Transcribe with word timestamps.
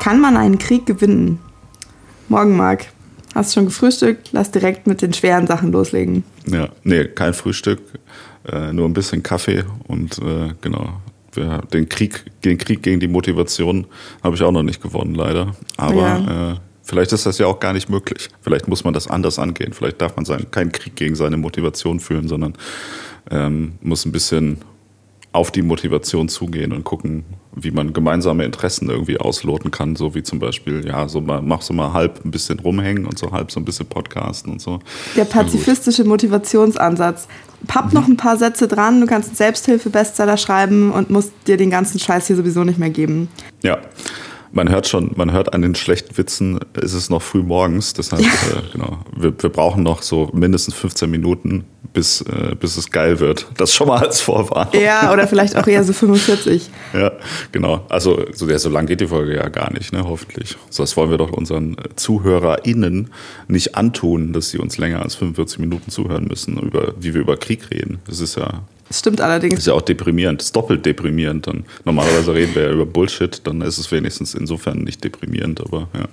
Kann 0.00 0.20
man 0.20 0.36
einen 0.36 0.58
Krieg 0.58 0.86
gewinnen? 0.86 1.38
Morgen, 2.28 2.56
Marc. 2.56 2.86
Hast 3.34 3.54
schon 3.54 3.66
gefrühstückt? 3.66 4.30
Lass 4.32 4.50
direkt 4.50 4.86
mit 4.86 5.02
den 5.02 5.12
schweren 5.12 5.46
Sachen 5.46 5.70
loslegen. 5.72 6.24
Ja, 6.46 6.68
nee, 6.82 7.04
kein 7.04 7.32
Frühstück, 7.32 7.80
äh, 8.50 8.72
nur 8.72 8.88
ein 8.88 8.92
bisschen 8.92 9.22
Kaffee 9.22 9.62
und 9.86 10.18
äh, 10.18 10.54
genau. 10.60 11.00
Den 11.72 11.88
Krieg, 11.88 12.24
den 12.44 12.58
Krieg 12.58 12.82
gegen 12.82 12.98
die 12.98 13.06
Motivation 13.06 13.86
habe 14.24 14.34
ich 14.34 14.42
auch 14.42 14.50
noch 14.50 14.64
nicht 14.64 14.82
gewonnen, 14.82 15.14
leider. 15.14 15.54
Aber 15.76 15.94
ja. 15.94 16.52
äh, 16.52 16.56
vielleicht 16.82 17.12
ist 17.12 17.24
das 17.24 17.38
ja 17.38 17.46
auch 17.46 17.60
gar 17.60 17.72
nicht 17.72 17.88
möglich. 17.88 18.28
Vielleicht 18.40 18.66
muss 18.66 18.82
man 18.82 18.94
das 18.94 19.06
anders 19.06 19.38
angehen. 19.38 19.72
Vielleicht 19.72 20.02
darf 20.02 20.16
man 20.16 20.24
sagen, 20.24 20.50
keinen 20.50 20.72
Krieg 20.72 20.96
gegen 20.96 21.14
seine 21.14 21.36
Motivation 21.36 22.00
führen, 22.00 22.26
sondern 22.26 22.54
ähm, 23.30 23.74
muss 23.80 24.04
ein 24.06 24.10
bisschen 24.10 24.58
auf 25.32 25.50
die 25.50 25.62
Motivation 25.62 26.28
zugehen 26.28 26.72
und 26.72 26.84
gucken, 26.84 27.24
wie 27.54 27.70
man 27.70 27.92
gemeinsame 27.92 28.44
Interessen 28.44 28.88
irgendwie 28.90 29.18
ausloten 29.18 29.70
kann, 29.70 29.94
so 29.96 30.14
wie 30.14 30.22
zum 30.22 30.38
Beispiel, 30.38 30.86
ja, 30.86 31.08
so 31.08 31.20
mal, 31.20 31.40
mach 31.42 31.62
so 31.62 31.72
mal 31.72 31.92
halb 31.92 32.24
ein 32.24 32.30
bisschen 32.30 32.58
rumhängen 32.58 33.06
und 33.06 33.18
so 33.18 33.30
halb 33.30 33.50
so 33.50 33.60
ein 33.60 33.64
bisschen 33.64 33.86
podcasten 33.86 34.52
und 34.52 34.60
so. 34.60 34.80
Der 35.16 35.24
pazifistische 35.24 36.04
Motivationsansatz. 36.04 37.28
Papp 37.66 37.86
mhm. 37.86 37.92
noch 37.92 38.08
ein 38.08 38.16
paar 38.16 38.38
Sätze 38.38 38.66
dran, 38.66 39.00
du 39.00 39.06
kannst 39.06 39.28
einen 39.28 39.36
Selbsthilfe-Bestseller 39.36 40.36
schreiben 40.36 40.90
und 40.92 41.10
musst 41.10 41.32
dir 41.46 41.56
den 41.56 41.70
ganzen 41.70 41.98
Scheiß 41.98 42.26
hier 42.26 42.36
sowieso 42.36 42.64
nicht 42.64 42.78
mehr 42.78 42.90
geben. 42.90 43.28
Ja, 43.62 43.78
man 44.52 44.70
hört 44.70 44.88
schon, 44.88 45.12
man 45.16 45.32
hört 45.32 45.54
an 45.54 45.62
den 45.62 45.74
schlechten 45.74 46.16
Witzen, 46.16 46.60
ist 46.80 46.94
es 46.94 47.10
noch 47.10 47.22
früh 47.22 47.42
morgens. 47.42 47.94
Deshalb, 47.94 48.22
äh, 48.22 48.72
genau, 48.72 48.98
wir, 49.16 49.32
wir 49.40 49.50
brauchen 49.50 49.82
noch 49.82 50.02
so 50.02 50.30
mindestens 50.32 50.74
15 50.74 51.10
Minuten, 51.10 51.64
bis, 51.92 52.20
äh, 52.22 52.54
bis 52.58 52.76
es 52.76 52.90
geil 52.90 53.20
wird. 53.20 53.46
Das 53.56 53.74
schon 53.74 53.88
mal 53.88 53.98
als 53.98 54.20
Vorwarnung. 54.20 54.80
Ja, 54.80 55.12
oder 55.12 55.26
vielleicht 55.28 55.56
auch 55.56 55.66
eher 55.66 55.84
so 55.84 55.92
45. 55.92 56.70
ja, 56.94 57.12
genau. 57.52 57.84
Also 57.88 58.24
so, 58.32 58.48
ja, 58.48 58.58
so 58.58 58.68
lang 58.68 58.86
geht 58.86 59.00
die 59.00 59.06
Folge 59.06 59.36
ja 59.36 59.48
gar 59.48 59.72
nicht, 59.72 59.92
ne, 59.92 60.04
hoffentlich. 60.04 60.56
So, 60.68 60.82
das 60.82 60.96
wollen 60.96 61.10
wir 61.10 61.18
doch 61.18 61.32
unseren 61.32 61.76
ZuhörerInnen 61.96 63.10
nicht 63.48 63.76
antun, 63.76 64.32
dass 64.32 64.50
sie 64.50 64.58
uns 64.58 64.78
länger 64.78 65.02
als 65.02 65.14
45 65.14 65.58
Minuten 65.58 65.90
zuhören 65.90 66.26
müssen, 66.26 66.58
über, 66.58 66.94
wie 66.98 67.14
wir 67.14 67.20
über 67.20 67.36
Krieg 67.36 67.70
reden. 67.70 68.00
Das 68.06 68.20
ist 68.20 68.36
ja 68.36 68.62
stimmt 68.98 69.20
allerdings. 69.20 69.58
Ist 69.58 69.66
ja 69.66 69.74
auch 69.74 69.82
deprimierend. 69.82 70.42
Ist 70.42 70.54
doppelt 70.54 70.84
deprimierend. 70.84 71.46
Dann 71.46 71.64
normalerweise 71.84 72.34
reden 72.34 72.54
wir 72.54 72.62
ja 72.62 72.70
über 72.70 72.86
Bullshit, 72.86 73.40
dann 73.46 73.60
ist 73.62 73.78
es 73.78 73.90
wenigstens 73.92 74.34
insofern 74.34 74.78
nicht 74.78 75.02
deprimierend, 75.04 75.60
aber 75.60 75.88
ja. 75.94 76.08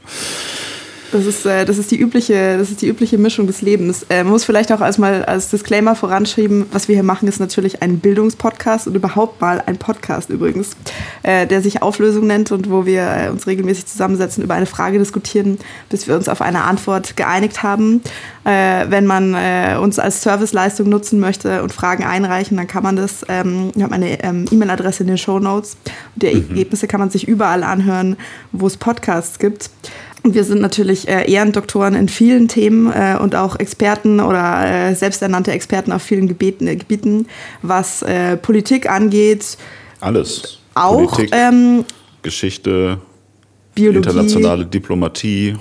Das 1.11 1.25
ist, 1.25 1.45
äh, 1.45 1.63
das 1.65 1.77
ist, 1.77 1.91
die, 1.91 1.99
übliche, 1.99 2.57
das 2.57 2.69
ist 2.69 2.81
die 2.81 2.87
übliche 2.87 3.17
Mischung 3.17 3.47
des 3.47 3.61
Lebens. 3.61 4.05
Äh, 4.09 4.23
man 4.23 4.33
muss 4.33 4.43
vielleicht 4.43 4.71
auch 4.73 4.81
erstmal 4.81 5.23
als 5.23 5.49
Disclaimer 5.49 5.95
voranschreiben, 5.95 6.65
was 6.71 6.87
wir 6.87 6.95
hier 6.95 7.03
machen, 7.03 7.27
ist 7.27 7.39
natürlich 7.39 7.81
ein 7.81 7.99
Bildungspodcast 7.99 8.87
und 8.87 8.95
überhaupt 8.95 9.39
mal 9.39 9.63
ein 9.65 9.77
Podcast 9.77 10.29
übrigens, 10.29 10.75
äh, 11.23 11.47
der 11.47 11.61
sich 11.61 11.81
Auflösung 11.81 12.27
nennt 12.27 12.51
und 12.51 12.69
wo 12.69 12.85
wir 12.85 13.03
äh, 13.03 13.29
uns 13.29 13.47
regelmäßig 13.47 13.85
zusammensetzen, 13.85 14.43
über 14.43 14.55
eine 14.55 14.65
Frage 14.65 14.99
diskutieren, 14.99 15.59
bis 15.89 16.07
wir 16.07 16.15
uns 16.15 16.27
auf 16.27 16.41
eine 16.41 16.63
Antwort 16.63 17.15
geeinigt 17.15 17.63
haben. 17.63 18.01
Äh, 18.43 18.85
wenn 18.89 19.05
man 19.05 19.33
äh, 19.33 19.77
uns 19.81 19.99
als 19.99 20.21
Serviceleistung 20.21 20.89
nutzen 20.89 21.19
möchte 21.19 21.63
und 21.63 21.71
Fragen 21.71 22.03
einreichen, 22.03 22.57
dann 22.57 22.67
kann 22.67 22.83
man 22.83 22.95
das. 22.95 23.25
Ähm, 23.29 23.71
ich 23.75 23.83
habe 23.83 23.93
eine 23.93 24.23
ähm, 24.23 24.45
E-Mail-Adresse 24.51 25.03
in 25.03 25.07
den 25.07 25.17
Show 25.17 25.39
Notes. 25.39 25.77
Die 26.15 26.27
mhm. 26.27 26.49
Ergebnisse 26.49 26.87
kann 26.87 26.99
man 26.99 27.09
sich 27.09 27.27
überall 27.27 27.63
anhören, 27.63 28.17
wo 28.51 28.67
es 28.67 28.77
Podcasts 28.77 29.39
gibt. 29.39 29.69
Wir 30.23 30.43
sind 30.43 30.61
natürlich 30.61 31.07
äh, 31.07 31.31
Ehrendoktoren 31.31 31.95
in 31.95 32.09
vielen 32.09 32.47
Themen 32.47 32.91
äh, 32.91 33.17
und 33.21 33.35
auch 33.35 33.57
Experten 33.59 34.19
oder 34.19 34.89
äh, 34.89 34.95
selbsternannte 34.95 35.51
Experten 35.51 35.91
auf 35.91 36.01
vielen 36.01 36.27
Gebeten, 36.27 36.65
Gebieten, 36.65 37.27
was 37.61 38.03
Politik 38.41 38.89
angeht. 38.89 39.57
Alles. 39.99 40.59
Auch 40.73 41.11
Politik, 41.11 41.35
ähm, 41.35 41.85
Geschichte, 42.21 42.99
Biologie. 43.75 44.09
internationale 44.09 44.65
Diplomatie, 44.65 45.55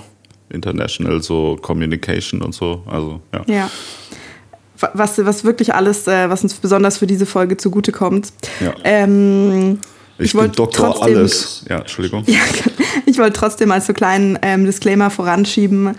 international 0.49 1.21
so 1.21 1.57
Communication 1.61 2.41
und 2.41 2.53
so. 2.53 2.83
Also 2.85 3.21
ja. 3.33 3.41
ja. 3.47 3.71
Was, 4.93 5.17
was 5.25 5.43
wirklich 5.43 5.73
alles, 5.73 6.05
was 6.05 6.43
uns 6.43 6.53
besonders 6.53 6.99
für 6.99 7.07
diese 7.07 7.25
Folge 7.25 7.57
zugutekommt. 7.57 8.31
Ja. 8.59 8.75
Ähm, 8.83 9.79
ich, 10.19 10.33
ich 10.33 10.39
bin 10.39 10.51
Doktor 10.51 11.01
alles. 11.01 11.65
Ja, 11.69 11.79
Entschuldigung. 11.79 12.23
Ja, 12.27 12.39
ich 13.17 13.19
wollte 13.23 13.39
trotzdem 13.39 13.71
als 13.71 13.87
so 13.87 13.93
kleinen 13.93 14.37
ähm, 14.43 14.65
Disclaimer 14.65 15.09
voranschieben, 15.09 15.95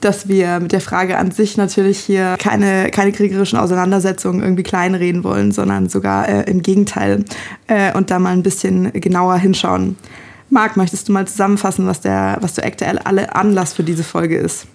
dass 0.00 0.28
wir 0.28 0.58
mit 0.60 0.72
der 0.72 0.80
Frage 0.80 1.18
an 1.18 1.30
sich 1.30 1.58
natürlich 1.58 1.98
hier 1.98 2.36
keine, 2.38 2.90
keine 2.90 3.12
kriegerischen 3.12 3.58
Auseinandersetzungen 3.58 4.42
irgendwie 4.42 4.62
kleinreden 4.62 5.24
wollen, 5.24 5.52
sondern 5.52 5.90
sogar 5.90 6.26
äh, 6.26 6.50
im 6.50 6.62
Gegenteil 6.62 7.26
äh, 7.66 7.92
und 7.92 8.10
da 8.10 8.18
mal 8.18 8.32
ein 8.32 8.42
bisschen 8.42 8.92
genauer 8.92 9.36
hinschauen. 9.36 9.96
Marc, 10.48 10.78
möchtest 10.78 11.06
du 11.10 11.12
mal 11.12 11.28
zusammenfassen, 11.28 11.86
was 11.86 12.00
der, 12.00 12.38
was 12.40 12.54
der 12.54 12.64
aktuelle 12.64 13.34
Anlass 13.34 13.74
für 13.74 13.84
diese 13.84 14.04
Folge 14.04 14.38
ist? 14.38 14.66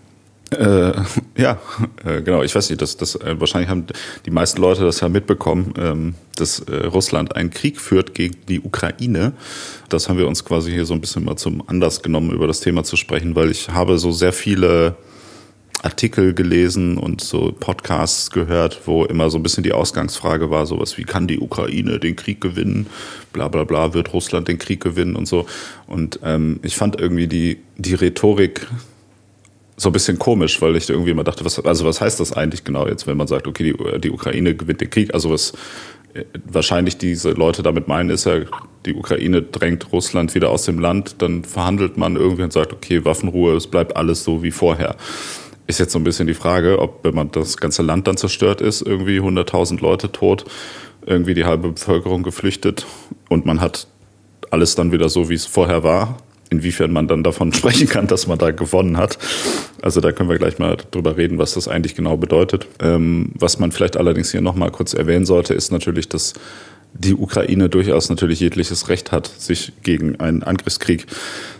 Äh, 0.51 0.91
ja, 1.37 1.59
äh, 2.05 2.21
genau. 2.21 2.43
Ich 2.43 2.53
weiß 2.55 2.69
nicht, 2.69 2.81
dass 2.81 2.97
das 2.97 3.15
äh, 3.15 3.39
wahrscheinlich 3.39 3.69
haben 3.69 3.85
die 4.25 4.31
meisten 4.31 4.61
Leute 4.61 4.83
das 4.83 4.99
ja 5.01 5.09
mitbekommen, 5.09 5.73
ähm, 5.77 6.15
dass 6.35 6.59
äh, 6.59 6.85
Russland 6.87 7.35
einen 7.35 7.51
Krieg 7.51 7.79
führt 7.79 8.13
gegen 8.15 8.35
die 8.47 8.59
Ukraine. 8.59 9.33
Das 9.89 10.09
haben 10.09 10.17
wir 10.17 10.27
uns 10.27 10.45
quasi 10.45 10.71
hier 10.71 10.85
so 10.85 10.93
ein 10.93 11.01
bisschen 11.01 11.23
mal 11.23 11.35
zum 11.35 11.67
Anlass 11.67 12.01
genommen, 12.01 12.31
über 12.31 12.47
das 12.47 12.61
Thema 12.61 12.83
zu 12.83 12.95
sprechen, 12.95 13.35
weil 13.35 13.51
ich 13.51 13.69
habe 13.69 13.97
so 13.97 14.11
sehr 14.11 14.33
viele 14.33 14.95
Artikel 15.81 16.33
gelesen 16.33 16.97
und 16.97 17.21
so 17.21 17.53
Podcasts 17.57 18.31
gehört, 18.31 18.81
wo 18.85 19.05
immer 19.05 19.29
so 19.29 19.38
ein 19.38 19.43
bisschen 19.43 19.63
die 19.63 19.71
Ausgangsfrage 19.71 20.49
war, 20.49 20.65
sowas 20.65 20.97
wie 20.97 21.03
kann 21.05 21.27
die 21.27 21.39
Ukraine 21.39 21.99
den 21.99 22.17
Krieg 22.17 22.41
gewinnen, 22.41 22.88
bla 23.31 23.47
bla 23.47 23.63
bla, 23.63 23.93
wird 23.93 24.11
Russland 24.11 24.49
den 24.49 24.57
Krieg 24.57 24.81
gewinnen 24.81 25.15
und 25.15 25.25
so. 25.25 25.45
Und 25.88 26.19
ähm, 26.23 26.59
ich 26.63 26.75
fand 26.75 26.99
irgendwie 26.99 27.27
die, 27.27 27.59
die 27.77 27.93
Rhetorik 27.93 28.67
so 29.79 29.90
ein 29.90 29.94
bisschen 29.94 30.19
komisch, 30.19 30.62
weil 30.62 30.75
ich 30.75 30.90
irgendwie 30.90 31.12
immer 31.12 31.23
dachte, 31.23 31.45
was, 31.45 31.57
also 31.63 31.85
was 31.85 32.01
heißt 32.01 32.19
das 32.19 32.34
eigentlich 32.34 32.66
genau 32.66 32.85
jetzt, 32.88 33.07
wenn 33.07 33.16
man 33.16 33.28
sagt, 33.28 33.47
okay, 33.47 33.63
die, 33.63 34.00
die 34.01 34.12
Ukraine 34.12 34.53
gewinnt 34.53 34.81
den 34.81 34.90
Krieg? 34.90 35.13
Also 35.13 35.31
was 35.31 35.53
äh, 36.13 36.25
wahrscheinlich 36.44 36.97
diese 36.97 37.31
Leute 37.31 37.63
damit 37.63 37.88
meinen, 37.88 38.09
ist 38.09 38.25
ja, 38.25 38.41
die 38.85 38.94
Ukraine 38.94 39.41
drängt 39.41 39.94
Russland 39.94 40.35
wieder 40.35 40.50
aus 40.50 40.66
dem 40.66 40.79
Land, 40.79 41.22
dann 41.22 41.45
verhandelt 41.45 41.97
man 41.97 42.18
irgendwie 42.18 42.44
und 42.44 42.51
sagt, 42.51 42.73
okay, 42.73 43.06
Waffenruhe, 43.06 43.56
es 43.56 43.68
bleibt 43.68 43.95
alles 43.95 44.25
so 44.25 44.44
wie 44.44 44.51
vorher. 44.51 44.97
Ist 45.66 45.79
jetzt 45.79 45.94
so 45.94 46.00
ein 46.00 46.03
bisschen 46.03 46.28
die 46.28 46.34
Frage, 46.34 46.79
ob, 46.79 47.06
wenn 47.06 47.16
man 47.16 47.31
das 47.31 47.56
ganze 47.56 47.81
Land 47.81 48.06
dann 48.07 48.18
zerstört 48.18 48.59
ist, 48.59 48.81
irgendwie 48.81 49.19
100.000 49.19 49.81
Leute 49.81 50.12
tot, 50.12 50.44
irgendwie 51.06 51.35
die 51.35 51.45
halbe 51.45 51.69
Bevölkerung 51.69 52.23
geflüchtet 52.23 52.85
und 53.29 53.45
man 53.45 53.62
hat 53.62 53.88
alles 54.51 54.75
dann 54.75 54.91
wieder 54.91 55.07
so, 55.07 55.29
wie 55.29 55.35
es 55.35 55.45
vorher 55.45 55.84
war, 55.84 56.18
inwiefern 56.49 56.91
man 56.91 57.07
dann 57.07 57.23
davon 57.23 57.53
sprechen 57.53 57.87
kann, 57.87 58.07
dass 58.07 58.27
man 58.27 58.37
da 58.37 58.51
gewonnen 58.51 58.97
hat. 58.97 59.17
Also 59.81 60.01
da 60.01 60.11
können 60.11 60.29
wir 60.29 60.37
gleich 60.37 60.59
mal 60.59 60.77
drüber 60.91 61.17
reden, 61.17 61.37
was 61.37 61.53
das 61.53 61.67
eigentlich 61.67 61.95
genau 61.95 62.17
bedeutet. 62.17 62.67
Ähm, 62.81 63.31
was 63.35 63.59
man 63.59 63.71
vielleicht 63.71 63.97
allerdings 63.97 64.31
hier 64.31 64.41
nochmal 64.41 64.71
kurz 64.71 64.93
erwähnen 64.93 65.25
sollte, 65.25 65.53
ist 65.53 65.71
natürlich, 65.71 66.09
dass 66.09 66.33
die 66.94 67.13
Ukraine 67.13 67.69
durchaus 67.69 68.09
natürlich 68.09 68.39
jegliches 68.39 68.89
Recht 68.89 69.11
hat, 69.11 69.27
sich 69.27 69.73
gegen 69.83 70.19
einen 70.19 70.44
Angriffskrieg 70.44 71.05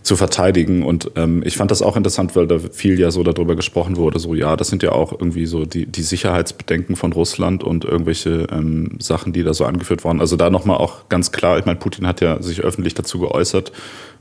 zu 0.01 0.16
verteidigen. 0.16 0.84
Und 0.84 1.12
ähm, 1.16 1.44
ich 1.45 1.56
fand 1.56 1.72
das 1.72 1.81
auch 1.81 1.95
interessant, 1.95 2.35
weil 2.35 2.47
da 2.47 2.59
viel 2.59 3.00
ja 3.00 3.12
so 3.12 3.23
darüber 3.23 3.56
gesprochen 3.56 3.95
wurde, 3.95 4.19
so 4.19 4.34
ja, 4.34 4.56
das 4.56 4.67
sind 4.67 4.84
ja 4.84 4.91
auch 4.91 5.12
irgendwie 5.12 5.45
so 5.45 5.66
die, 5.66 5.85
die 5.85 6.01
Sicherheitsbedenken 6.01 6.95
von 6.95 7.13
Russland 7.13 7.63
und 7.63 7.85
irgendwelche 7.85 8.47
ähm, 8.51 8.97
Sachen, 9.00 9.31
die 9.31 9.44
da 9.44 9.53
so 9.53 9.66
angeführt 9.66 10.03
wurden. 10.03 10.19
Also 10.19 10.35
da 10.35 10.50
nochmal 10.50 10.78
auch 10.78 11.07
ganz 11.09 11.31
klar, 11.31 11.59
ich 11.59 11.66
meine, 11.66 11.79
Putin 11.79 12.07
hat 12.07 12.22
ja 12.22 12.41
sich 12.41 12.61
öffentlich 12.61 12.96
dazu 12.96 13.19
geäußert, 13.19 13.72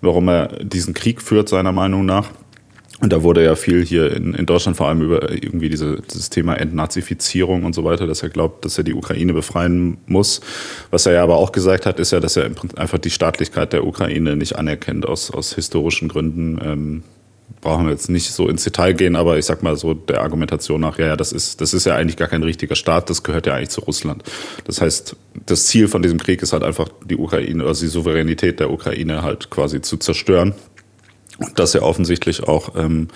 warum 0.00 0.28
er 0.28 0.48
diesen 0.62 0.94
Krieg 0.94 1.22
führt, 1.22 1.48
seiner 1.48 1.72
Meinung 1.72 2.04
nach. 2.04 2.30
Und 3.00 3.12
da 3.12 3.22
wurde 3.22 3.44
ja 3.44 3.54
viel 3.54 3.84
hier 3.84 4.12
in, 4.12 4.34
in 4.34 4.44
Deutschland 4.44 4.76
vor 4.76 4.88
allem 4.88 5.02
über 5.02 5.30
irgendwie 5.30 5.68
diese, 5.68 6.02
dieses 6.10 6.30
Thema 6.30 6.54
Entnazifizierung 6.54 7.64
und 7.64 7.72
so 7.74 7.84
weiter, 7.84 8.08
dass 8.08 8.24
er 8.24 8.28
glaubt, 8.28 8.64
dass 8.64 8.76
er 8.76 8.82
die 8.82 8.94
Ukraine 8.94 9.32
befreien 9.32 9.98
muss. 10.06 10.40
Was 10.90 11.06
er 11.06 11.12
ja 11.12 11.22
aber 11.22 11.36
auch 11.36 11.52
gesagt 11.52 11.86
hat, 11.86 12.00
ist 12.00 12.10
ja, 12.10 12.18
dass 12.18 12.36
er 12.36 12.50
einfach 12.76 12.98
die 12.98 13.10
Staatlichkeit 13.10 13.72
der 13.72 13.86
Ukraine 13.86 14.36
nicht 14.36 14.56
anerkennt 14.56 15.06
aus, 15.06 15.30
aus 15.30 15.54
historischen 15.54 16.08
Gründen. 16.08 16.58
Ähm, 16.60 17.02
brauchen 17.60 17.86
wir 17.86 17.92
jetzt 17.92 18.10
nicht 18.10 18.30
so 18.32 18.48
ins 18.48 18.64
Detail 18.64 18.94
gehen, 18.94 19.14
aber 19.14 19.38
ich 19.38 19.46
sag 19.46 19.62
mal 19.62 19.76
so 19.76 19.94
der 19.94 20.20
Argumentation 20.22 20.80
nach, 20.80 20.98
ja, 20.98 21.06
ja, 21.06 21.16
das 21.16 21.32
ist, 21.32 21.60
das 21.60 21.74
ist 21.74 21.86
ja 21.86 21.94
eigentlich 21.94 22.16
gar 22.16 22.28
kein 22.28 22.42
richtiger 22.42 22.74
Staat, 22.74 23.10
das 23.10 23.22
gehört 23.22 23.46
ja 23.46 23.54
eigentlich 23.54 23.70
zu 23.70 23.80
Russland. 23.80 24.22
Das 24.64 24.80
heißt, 24.80 25.16
das 25.46 25.66
Ziel 25.66 25.88
von 25.88 26.02
diesem 26.02 26.18
Krieg 26.18 26.42
ist 26.42 26.52
halt 26.52 26.62
einfach 26.62 26.88
die 27.04 27.16
Ukraine, 27.16 27.64
also 27.64 27.82
die 27.84 27.90
Souveränität 27.90 28.60
der 28.60 28.70
Ukraine 28.70 29.22
halt 29.22 29.50
quasi 29.50 29.80
zu 29.80 29.96
zerstören 29.96 30.54
und 31.38 31.58
das 31.58 31.72
ja 31.72 31.82
offensichtlich 31.82 32.44
auch 32.44 32.74
ähm, 32.76 33.08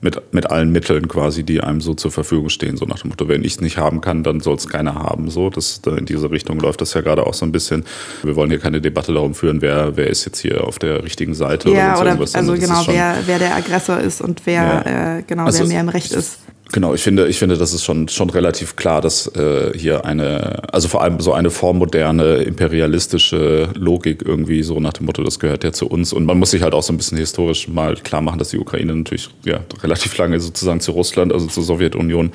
mit, 0.00 0.32
mit 0.32 0.50
allen 0.50 0.70
Mitteln 0.70 1.08
quasi, 1.08 1.42
die 1.42 1.60
einem 1.60 1.80
so 1.80 1.94
zur 1.94 2.10
Verfügung 2.10 2.48
stehen. 2.48 2.76
So 2.76 2.84
nach 2.84 3.00
dem 3.00 3.10
Motto, 3.10 3.28
wenn 3.28 3.42
ich 3.42 3.52
es 3.52 3.60
nicht 3.60 3.78
haben 3.78 4.00
kann, 4.00 4.22
dann 4.22 4.40
soll 4.40 4.56
es 4.56 4.68
keiner 4.68 4.94
haben. 4.94 5.30
So, 5.30 5.50
das, 5.50 5.80
in 5.84 6.06
diese 6.06 6.30
Richtung 6.30 6.60
läuft 6.60 6.80
das 6.80 6.94
ja 6.94 7.00
gerade 7.00 7.26
auch 7.26 7.34
so 7.34 7.44
ein 7.44 7.52
bisschen. 7.52 7.84
Wir 8.22 8.36
wollen 8.36 8.50
hier 8.50 8.60
keine 8.60 8.80
Debatte 8.80 9.12
darum 9.12 9.34
führen, 9.34 9.60
wer, 9.60 9.96
wer 9.96 10.08
ist 10.08 10.24
jetzt 10.24 10.38
hier 10.38 10.64
auf 10.64 10.78
der 10.78 11.02
richtigen 11.02 11.34
Seite 11.34 11.70
ja, 11.70 12.00
oder, 12.00 12.14
oder 12.14 12.28
also 12.32 12.52
genau, 12.54 12.82
wer, 12.86 13.16
wer 13.26 13.38
der 13.38 13.56
Aggressor 13.56 13.98
ist 13.98 14.20
und 14.20 14.42
wer 14.44 14.62
ja. 14.62 15.18
äh, 15.18 15.22
genau, 15.26 15.44
also 15.44 15.60
wer 15.60 15.66
mehr 15.66 15.80
im 15.80 15.88
Recht 15.88 16.12
ist. 16.12 16.38
Genau, 16.70 16.92
ich 16.92 17.02
finde, 17.02 17.28
ich 17.28 17.38
finde, 17.38 17.56
das 17.56 17.72
ist 17.72 17.82
schon, 17.82 18.08
schon 18.08 18.28
relativ 18.28 18.76
klar, 18.76 19.00
dass 19.00 19.26
äh, 19.28 19.72
hier 19.74 20.04
eine, 20.04 20.70
also 20.70 20.88
vor 20.88 21.02
allem 21.02 21.18
so 21.18 21.32
eine 21.32 21.48
vormoderne 21.50 22.42
imperialistische 22.42 23.70
Logik 23.74 24.22
irgendwie 24.22 24.62
so 24.62 24.78
nach 24.78 24.92
dem 24.92 25.06
Motto, 25.06 25.24
das 25.24 25.38
gehört 25.38 25.64
ja 25.64 25.72
zu 25.72 25.88
uns. 25.88 26.12
Und 26.12 26.26
man 26.26 26.38
muss 26.38 26.50
sich 26.50 26.60
halt 26.62 26.74
auch 26.74 26.82
so 26.82 26.92
ein 26.92 26.98
bisschen 26.98 27.16
historisch 27.16 27.68
mal 27.68 27.94
klar 27.94 28.20
machen, 28.20 28.38
dass 28.38 28.50
die 28.50 28.58
Ukraine 28.58 28.94
natürlich 28.94 29.30
ja 29.46 29.60
relativ 29.82 30.14
lange 30.18 30.38
sozusagen 30.40 30.80
zu 30.80 30.92
Russland, 30.92 31.32
also 31.32 31.46
zur 31.46 31.62
Sowjetunion 31.62 32.32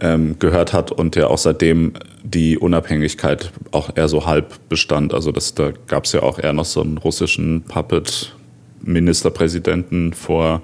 ähm, 0.00 0.36
gehört 0.38 0.74
hat 0.74 0.92
und 0.92 1.16
ja 1.16 1.28
auch 1.28 1.38
seitdem 1.38 1.94
die 2.22 2.58
Unabhängigkeit 2.58 3.52
auch 3.70 3.96
eher 3.96 4.08
so 4.08 4.26
halb 4.26 4.68
bestand. 4.68 5.14
Also 5.14 5.32
das, 5.32 5.54
da 5.54 5.72
gab 5.86 6.04
es 6.04 6.12
ja 6.12 6.22
auch 6.22 6.38
eher 6.38 6.52
noch 6.52 6.66
so 6.66 6.82
einen 6.82 6.98
russischen 6.98 7.62
Puppet-Ministerpräsidenten 7.62 10.12
vor 10.12 10.60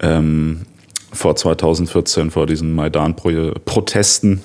ähm, 0.00 0.62
vor 1.14 1.36
2014, 1.36 2.30
vor 2.30 2.46
diesen 2.46 2.74
Maidan-Protesten, 2.74 4.42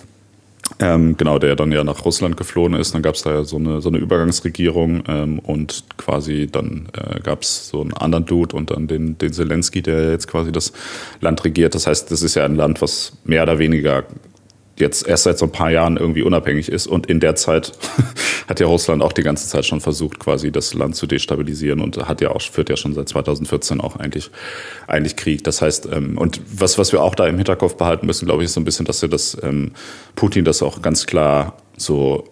ähm, 0.80 1.18
genau, 1.18 1.40
der 1.40 1.56
dann 1.56 1.72
ja 1.72 1.84
nach 1.84 2.06
Russland 2.06 2.38
geflohen 2.38 2.74
ist. 2.74 2.94
Dann 2.94 3.02
gab 3.02 3.16
es 3.16 3.24
da 3.24 3.32
ja 3.32 3.44
so 3.44 3.58
eine, 3.58 3.82
so 3.82 3.90
eine 3.90 3.98
Übergangsregierung 3.98 5.04
ähm, 5.08 5.40
und 5.40 5.84
quasi 5.98 6.48
dann 6.50 6.90
äh, 6.94 7.20
gab 7.22 7.42
es 7.42 7.70
so 7.70 7.82
einen 7.82 7.94
anderen 7.94 8.26
Dude 8.26 8.56
und 8.56 8.70
dann 8.72 8.88
den, 8.88 9.18
den 9.18 9.34
Zelensky, 9.34 9.82
der 9.82 10.12
jetzt 10.12 10.28
quasi 10.28 10.52
das 10.52 10.72
Land 11.22 11.44
regiert. 11.44 11.76
Das 11.76 11.88
heißt, 11.88 12.12
das 12.12 12.22
ist 12.22 12.36
ja 12.36 12.46
ein 12.46 12.56
Land, 12.56 12.82
was 12.82 13.14
mehr 13.24 13.44
oder 13.44 13.58
weniger 13.58 14.04
jetzt 14.80 15.08
erst 15.08 15.24
seit 15.24 15.38
so 15.38 15.46
ein 15.46 15.52
paar 15.52 15.72
Jahren 15.72 15.98
irgendwie 15.98 16.24
unabhängig 16.24 16.70
ist. 16.70 16.88
Und 16.88 17.08
in 17.08 17.20
der 17.20 17.36
Zeit 17.36 17.74
hat 18.48 18.60
ja 18.60 18.68
Russland 18.68 19.02
auch 19.02 19.14
die 19.14 19.24
ganze 19.24 19.48
Zeit 19.48 19.66
schon 19.66 19.82
versucht, 19.82 20.20
quasi 20.20 20.52
das 20.52 20.74
Land 20.74 20.96
zu 20.96 21.08
destabilisieren 21.08 21.82
und 21.82 21.98
hat 21.98 22.22
ja 22.22 22.32
auch, 22.32 22.42
führt 22.42 22.70
ja 22.70 22.78
schon 22.78 22.94
seit 22.94 23.10
2014 23.10 23.82
auch 23.82 23.98
eigentlich, 23.98 24.32
eigentlich 24.88 25.16
Krieg. 25.16 25.44
Das 25.44 25.62
heißt, 25.62 25.90
ähm, 25.92 26.18
und 26.18 26.42
was, 26.52 26.78
was 26.78 26.92
wir 26.92 27.04
auch 27.04 27.16
da 27.16 27.28
im 27.28 27.38
Hinterkopf 27.38 27.76
behalten 27.76 28.06
müssen, 28.06 28.26
glaube 28.26 28.44
ich, 28.44 28.48
ist 28.48 28.54
so 28.54 28.62
ein 28.62 28.66
bisschen, 28.66 28.86
dass 28.86 29.04
er 29.04 29.10
das, 29.10 29.38
ähm, 29.44 29.72
Putin 30.16 30.46
das 30.46 30.64
auch 30.64 30.82
ganz 30.82 31.06
klar 31.06 31.58
so 31.78 32.26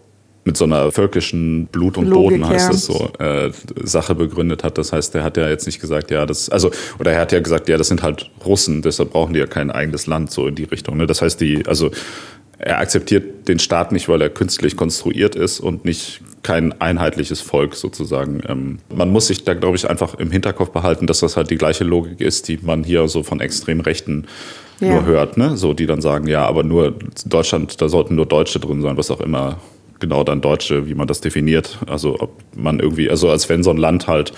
mit 0.48 0.58
so 0.58 0.66
einer 0.66 0.92
völkischen 0.92 1.68
Blut 1.68 1.98
und 1.98 2.08
Logik, 2.08 2.40
Boden 2.40 2.50
heißt 2.50 2.70
ja. 2.70 2.74
es 2.74 2.86
so 2.86 3.12
äh, 3.20 3.52
Sache 3.84 4.16
begründet 4.16 4.64
hat. 4.64 4.80
Das 4.80 4.92
heißt, 4.92 5.14
er 5.14 5.24
hat 5.24 5.38
ja 5.38 5.48
jetzt 5.48 5.68
nicht 5.68 5.80
gesagt, 5.80 6.10
ja, 6.10 6.26
das 6.26 6.50
also 6.50 6.72
oder 6.98 7.12
er 7.12 7.22
hat 7.22 7.32
ja 7.32 7.40
gesagt, 7.40 7.70
ja, 7.70 7.78
das 7.78 7.90
sind 7.90 8.02
halt 8.02 8.32
Russen, 8.44 8.82
deshalb 8.82 9.12
brauchen 9.12 9.34
die 9.34 9.40
ja 9.40 9.46
kein 9.46 9.70
eigenes 9.70 10.08
Land 10.08 10.32
so 10.32 10.48
in 10.48 10.56
die 10.56 10.64
Richtung. 10.64 10.98
Ne? 10.98 11.06
Das 11.06 11.22
heißt, 11.22 11.40
die 11.40 11.68
also 11.68 11.92
er 12.60 12.80
akzeptiert 12.80 13.48
den 13.48 13.60
Staat 13.60 13.92
nicht, 13.92 14.10
weil 14.10 14.22
er 14.22 14.30
künstlich 14.30 14.76
konstruiert 14.76 15.36
ist 15.36 15.60
und 15.60 15.86
nicht 15.86 16.22
kein 16.42 16.80
einheitliches 16.82 17.42
Volk 17.42 17.76
sozusagen. 17.76 18.42
Ähm, 18.48 18.80
man 18.96 19.12
muss 19.12 19.28
sich 19.28 19.44
da, 19.44 19.54
glaube 19.54 19.76
ich, 19.76 19.90
einfach 19.90 20.16
im 20.16 20.32
Hinterkopf 20.32 20.72
behalten, 20.72 21.06
dass 21.06 21.20
das 21.20 21.38
halt 21.38 21.52
die 21.52 21.58
gleiche 21.58 21.84
Logik 21.84 22.20
ist, 22.20 22.48
die 22.48 22.58
man 22.62 22.84
hier 22.84 23.08
so 23.10 23.22
von 23.22 23.42
extrem 23.42 23.82
Rechten 23.82 24.26
ja. 24.80 24.94
nur 24.94 25.06
hört, 25.06 25.38
ne? 25.38 25.58
So, 25.58 25.74
die 25.74 25.86
dann 25.86 26.02
sagen, 26.02 26.28
ja, 26.28 26.46
aber 26.46 26.64
nur 26.64 26.96
Deutschland, 27.26 27.80
da 27.82 27.90
sollten 27.90 28.16
nur 28.16 28.26
Deutsche 28.26 28.60
drin 28.60 28.82
sein, 28.82 28.98
was 28.98 29.12
auch 29.12 29.22
immer 29.22 29.60
genau 30.00 30.24
dann 30.24 30.42
Deutsche, 30.42 30.88
wie 30.88 30.94
man 30.94 31.08
das 31.08 31.22
definiert. 31.22 31.80
Also 31.88 32.20
ob 32.20 32.42
man 32.56 32.80
irgendwie, 32.80 33.10
also 33.10 33.30
als 33.30 33.50
wenn 33.50 33.64
so 33.64 33.72
ein 33.72 33.78
Land 33.78 34.08
halt 34.08 34.34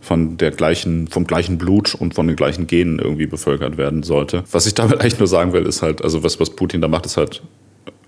von 0.00 0.36
der 0.36 0.50
gleichen, 0.50 1.08
vom 1.08 1.26
gleichen 1.26 1.58
Blut 1.58 1.94
und 1.94 2.14
von 2.14 2.26
den 2.26 2.36
gleichen 2.36 2.66
Genen 2.66 2.98
irgendwie 2.98 3.26
bevölkert 3.26 3.76
werden 3.76 4.02
sollte. 4.02 4.44
Was 4.50 4.66
ich 4.66 4.74
damit 4.74 4.94
eigentlich 5.00 5.18
nur 5.18 5.28
sagen 5.28 5.52
will, 5.52 5.64
ist 5.64 5.82
halt, 5.82 6.02
also 6.02 6.24
was, 6.24 6.40
was 6.40 6.50
Putin 6.50 6.80
da 6.80 6.88
macht, 6.88 7.06
ist 7.06 7.16
halt 7.16 7.42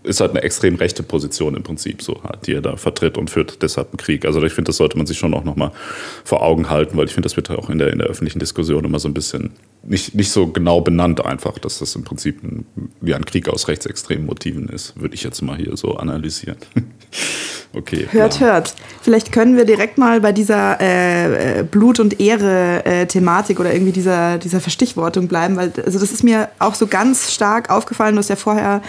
ist 0.04 0.20
halt 0.20 0.32
eine 0.32 0.42
extrem 0.42 0.74
rechte 0.74 1.02
Position 1.02 1.56
im 1.56 1.62
Prinzip, 1.62 2.02
so 2.02 2.20
die 2.46 2.52
er 2.52 2.60
da 2.60 2.76
vertritt 2.76 3.16
und 3.16 3.30
führt 3.30 3.62
deshalb 3.62 3.88
einen 3.88 3.96
Krieg. 3.96 4.26
Also 4.26 4.42
ich 4.42 4.52
finde, 4.52 4.68
das 4.68 4.76
sollte 4.76 4.98
man 4.98 5.06
sich 5.06 5.18
schon 5.18 5.34
auch 5.34 5.44
nochmal 5.44 5.72
vor 6.24 6.42
Augen 6.42 6.68
halten, 6.68 6.96
weil 6.96 7.06
ich 7.06 7.14
finde, 7.14 7.26
das 7.26 7.36
wird 7.36 7.50
auch 7.50 7.70
in 7.70 7.78
der, 7.78 7.90
in 7.90 7.98
der 7.98 8.08
öffentlichen 8.08 8.38
Diskussion 8.38 8.84
immer 8.84 8.98
so 8.98 9.08
ein 9.08 9.14
bisschen 9.14 9.52
nicht, 9.86 10.14
nicht 10.14 10.30
so 10.30 10.46
genau 10.48 10.80
benannt 10.80 11.24
einfach, 11.24 11.58
dass 11.58 11.78
das 11.78 11.94
im 11.94 12.04
Prinzip 12.04 12.42
ein, 12.42 12.66
wie 13.00 13.14
ein 13.14 13.24
Krieg 13.24 13.48
aus 13.48 13.68
rechtsextremen 13.68 14.26
Motiven 14.26 14.68
ist, 14.68 14.98
würde 15.00 15.14
ich 15.14 15.22
jetzt 15.22 15.42
mal 15.42 15.56
hier 15.56 15.76
so 15.76 15.96
analysieren. 15.96 16.56
okay. 17.74 18.06
Hört, 18.10 18.36
klar. 18.36 18.52
hört. 18.52 18.74
Vielleicht 19.02 19.32
können 19.32 19.56
wir 19.56 19.64
direkt 19.64 19.98
mal 19.98 20.20
bei 20.20 20.32
dieser 20.32 20.80
äh, 20.80 21.60
äh 21.60 21.62
Blut- 21.62 22.00
und 22.00 22.20
Ehre-Thematik 22.20 23.58
äh, 23.58 23.60
oder 23.60 23.72
irgendwie 23.72 23.92
dieser, 23.92 24.38
dieser 24.38 24.60
Verstichwortung 24.60 25.28
bleiben, 25.28 25.56
weil 25.56 25.72
also 25.84 25.98
das 25.98 26.12
ist 26.12 26.24
mir 26.24 26.48
auch 26.58 26.74
so 26.74 26.86
ganz 26.86 27.32
stark 27.32 27.70
aufgefallen, 27.70 28.14
du 28.14 28.20
hast 28.20 28.30
ja 28.30 28.36
vorher 28.36 28.82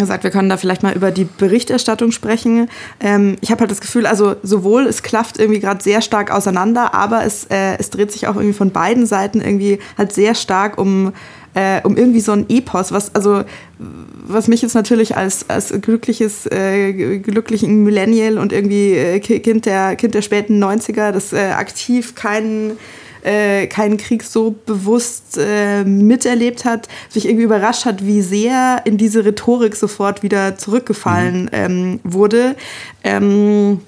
gesagt, 0.00 0.24
wir 0.24 0.30
können 0.30 0.48
da 0.48 0.56
vielleicht 0.56 0.82
mal 0.82 0.94
über 0.94 1.10
die 1.10 1.24
Berichterstattung 1.24 2.12
sprechen. 2.12 2.68
Ähm, 3.00 3.36
ich 3.40 3.50
habe 3.50 3.60
halt 3.60 3.70
das 3.70 3.80
Gefühl, 3.80 4.06
also 4.06 4.36
sowohl 4.42 4.86
es 4.86 5.02
klafft 5.02 5.38
irgendwie 5.38 5.60
gerade 5.60 5.82
sehr 5.82 6.02
stark 6.02 6.30
auseinander, 6.30 6.94
aber 6.94 7.24
es, 7.24 7.44
äh, 7.44 7.76
es 7.78 7.90
dreht 7.90 8.12
sich 8.12 8.26
auch 8.26 8.36
irgendwie 8.36 8.54
von 8.54 8.70
beiden 8.70 9.06
Seiten 9.06 9.40
irgendwie 9.40 9.78
halt 9.96 10.12
sehr 10.12 10.34
stark 10.34 10.78
um, 10.78 11.12
äh, 11.54 11.80
um 11.82 11.96
irgendwie 11.96 12.20
so 12.20 12.32
ein 12.32 12.46
Epos, 12.48 12.92
was 12.92 13.14
also 13.14 13.44
was 13.78 14.48
mich 14.48 14.62
jetzt 14.62 14.74
natürlich 14.74 15.16
als, 15.16 15.48
als 15.48 15.72
glückliches, 15.80 16.46
äh, 16.46 17.18
glücklichen 17.18 17.82
Millennial 17.82 18.38
und 18.38 18.52
irgendwie 18.52 18.92
äh, 18.92 19.20
Kind 19.20 19.66
der, 19.66 19.96
Kind 19.96 20.14
der 20.14 20.22
späten 20.22 20.62
90er, 20.62 21.12
das 21.12 21.32
äh, 21.32 21.50
aktiv 21.50 22.14
keinen 22.14 22.76
äh, 23.22 23.66
keinen 23.66 23.96
Krieg 23.96 24.22
so 24.22 24.54
bewusst 24.66 25.38
äh, 25.38 25.84
miterlebt 25.84 26.64
hat, 26.64 26.88
sich 27.08 27.26
irgendwie 27.26 27.44
überrascht 27.44 27.84
hat, 27.84 28.04
wie 28.04 28.22
sehr 28.22 28.82
in 28.84 28.96
diese 28.96 29.24
Rhetorik 29.24 29.76
sofort 29.76 30.22
wieder 30.22 30.56
zurückgefallen 30.56 31.44
mhm. 31.44 31.48
ähm, 31.52 32.00
wurde. 32.04 32.56
Ähm, 33.04 33.80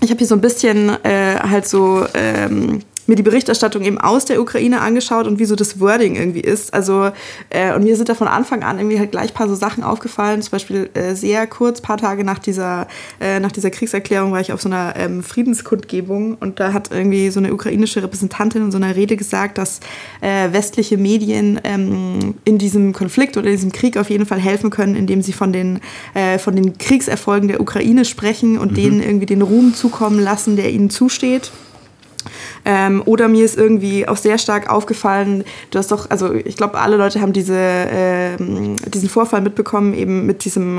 ich 0.00 0.10
habe 0.10 0.18
hier 0.18 0.26
so 0.26 0.34
ein 0.34 0.40
bisschen 0.40 0.90
äh, 1.04 1.36
halt 1.38 1.66
so 1.66 2.04
ähm, 2.14 2.80
mir 3.06 3.16
die 3.16 3.22
Berichterstattung 3.22 3.82
eben 3.82 3.98
aus 3.98 4.24
der 4.24 4.40
Ukraine 4.40 4.80
angeschaut 4.80 5.26
und 5.26 5.38
wie 5.38 5.44
so 5.44 5.56
das 5.56 5.80
Wording 5.80 6.16
irgendwie 6.16 6.40
ist. 6.40 6.72
Also, 6.72 7.10
äh, 7.50 7.74
und 7.74 7.84
mir 7.84 7.96
sind 7.96 8.08
da 8.08 8.14
von 8.14 8.28
Anfang 8.28 8.62
an 8.62 8.78
irgendwie 8.78 8.98
halt 8.98 9.10
gleich 9.10 9.30
ein 9.30 9.34
paar 9.34 9.48
so 9.48 9.54
Sachen 9.54 9.82
aufgefallen. 9.82 10.42
Zum 10.42 10.52
Beispiel 10.52 10.90
äh, 10.94 11.14
sehr 11.14 11.46
kurz, 11.46 11.80
paar 11.80 11.96
Tage 11.96 12.24
nach 12.24 12.38
dieser, 12.38 12.86
äh, 13.20 13.40
nach 13.40 13.52
dieser 13.52 13.70
Kriegserklärung 13.70 14.32
war 14.32 14.40
ich 14.40 14.52
auf 14.52 14.62
so 14.62 14.68
einer 14.68 14.94
ähm, 14.96 15.22
Friedenskundgebung 15.22 16.36
und 16.38 16.60
da 16.60 16.72
hat 16.72 16.90
irgendwie 16.92 17.30
so 17.30 17.40
eine 17.40 17.52
ukrainische 17.52 18.02
Repräsentantin 18.02 18.62
in 18.62 18.70
so 18.70 18.78
einer 18.78 18.94
Rede 18.94 19.16
gesagt, 19.16 19.58
dass 19.58 19.80
äh, 20.20 20.52
westliche 20.52 20.96
Medien 20.96 21.60
ähm, 21.64 22.34
in 22.44 22.58
diesem 22.58 22.92
Konflikt 22.92 23.36
oder 23.36 23.46
in 23.46 23.56
diesem 23.56 23.72
Krieg 23.72 23.96
auf 23.96 24.10
jeden 24.10 24.26
Fall 24.26 24.40
helfen 24.40 24.70
können, 24.70 24.94
indem 24.94 25.22
sie 25.22 25.32
von 25.32 25.52
den, 25.52 25.80
äh, 26.14 26.38
von 26.38 26.54
den 26.54 26.78
Kriegserfolgen 26.78 27.48
der 27.48 27.60
Ukraine 27.60 28.04
sprechen 28.04 28.58
und 28.58 28.72
mhm. 28.72 28.76
denen 28.76 29.02
irgendwie 29.02 29.26
den 29.26 29.42
Ruhm 29.42 29.74
zukommen 29.74 30.20
lassen, 30.20 30.56
der 30.56 30.70
ihnen 30.70 30.90
zusteht. 30.90 31.50
Ähm, 32.64 33.02
oder 33.04 33.28
mir 33.28 33.44
ist 33.44 33.56
irgendwie 33.56 34.06
auch 34.06 34.16
sehr 34.16 34.38
stark 34.38 34.70
aufgefallen, 34.70 35.44
du 35.70 35.78
hast 35.78 35.90
doch, 35.90 36.10
also 36.10 36.32
ich 36.32 36.56
glaube, 36.56 36.78
alle 36.78 36.96
Leute 36.96 37.20
haben 37.20 37.32
diese, 37.32 37.58
äh, 37.58 38.36
diesen 38.88 39.08
Vorfall 39.08 39.40
mitbekommen, 39.40 39.94
eben 39.94 40.26
mit 40.26 40.44
diesem, 40.44 40.78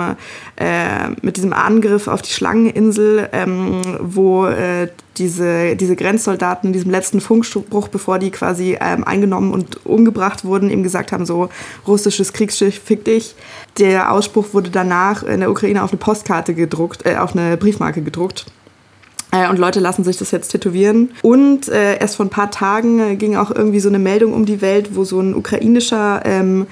äh, 0.55 1.09
mit 1.21 1.37
diesem 1.37 1.53
Angriff 1.53 2.07
auf 2.07 2.21
die 2.21 2.31
Schlangeninsel, 2.31 3.29
ähm, 3.31 3.81
wo 4.01 4.45
äh, 4.45 4.87
diese, 5.17 5.75
diese 5.75 5.95
Grenzsoldaten 5.95 6.69
in 6.69 6.73
diesem 6.73 6.91
letzten 6.91 7.21
Funkspruch, 7.21 7.87
bevor 7.87 8.19
die 8.19 8.31
quasi 8.31 8.77
ähm, 8.79 9.03
eingenommen 9.03 9.51
und 9.51 9.85
umgebracht 9.85 10.45
wurden, 10.45 10.69
eben 10.69 10.83
gesagt 10.83 11.11
haben, 11.11 11.25
so 11.25 11.49
russisches 11.87 12.33
Kriegsschiff, 12.33 12.81
fick 12.83 13.05
dich. 13.05 13.35
Der 13.77 14.11
Ausspruch 14.11 14.53
wurde 14.53 14.69
danach 14.69 15.23
in 15.23 15.39
der 15.39 15.51
Ukraine 15.51 15.83
auf 15.83 15.91
eine 15.91 15.99
Postkarte 15.99 16.53
gedruckt, 16.53 17.05
äh, 17.05 17.17
auf 17.17 17.35
eine 17.35 17.57
Briefmarke 17.57 18.01
gedruckt. 18.01 18.45
Äh, 19.43 19.49
und 19.49 19.59
Leute 19.59 19.79
lassen 19.79 20.03
sich 20.03 20.17
das 20.17 20.31
jetzt 20.31 20.49
tätowieren. 20.49 21.11
Und 21.21 21.69
äh, 21.69 21.97
erst 21.97 22.17
vor 22.17 22.25
ein 22.25 22.29
paar 22.29 22.51
Tagen 22.51 22.99
äh, 22.99 23.15
ging 23.15 23.35
auch 23.35 23.51
irgendwie 23.51 23.79
so 23.79 23.89
eine 23.89 23.99
Meldung 23.99 24.33
um 24.33 24.45
die 24.45 24.61
Welt, 24.61 24.95
wo 24.95 25.03
so 25.03 25.19
ein 25.19 25.35
ukrainischer 25.35 26.21
ähm, 26.25 26.67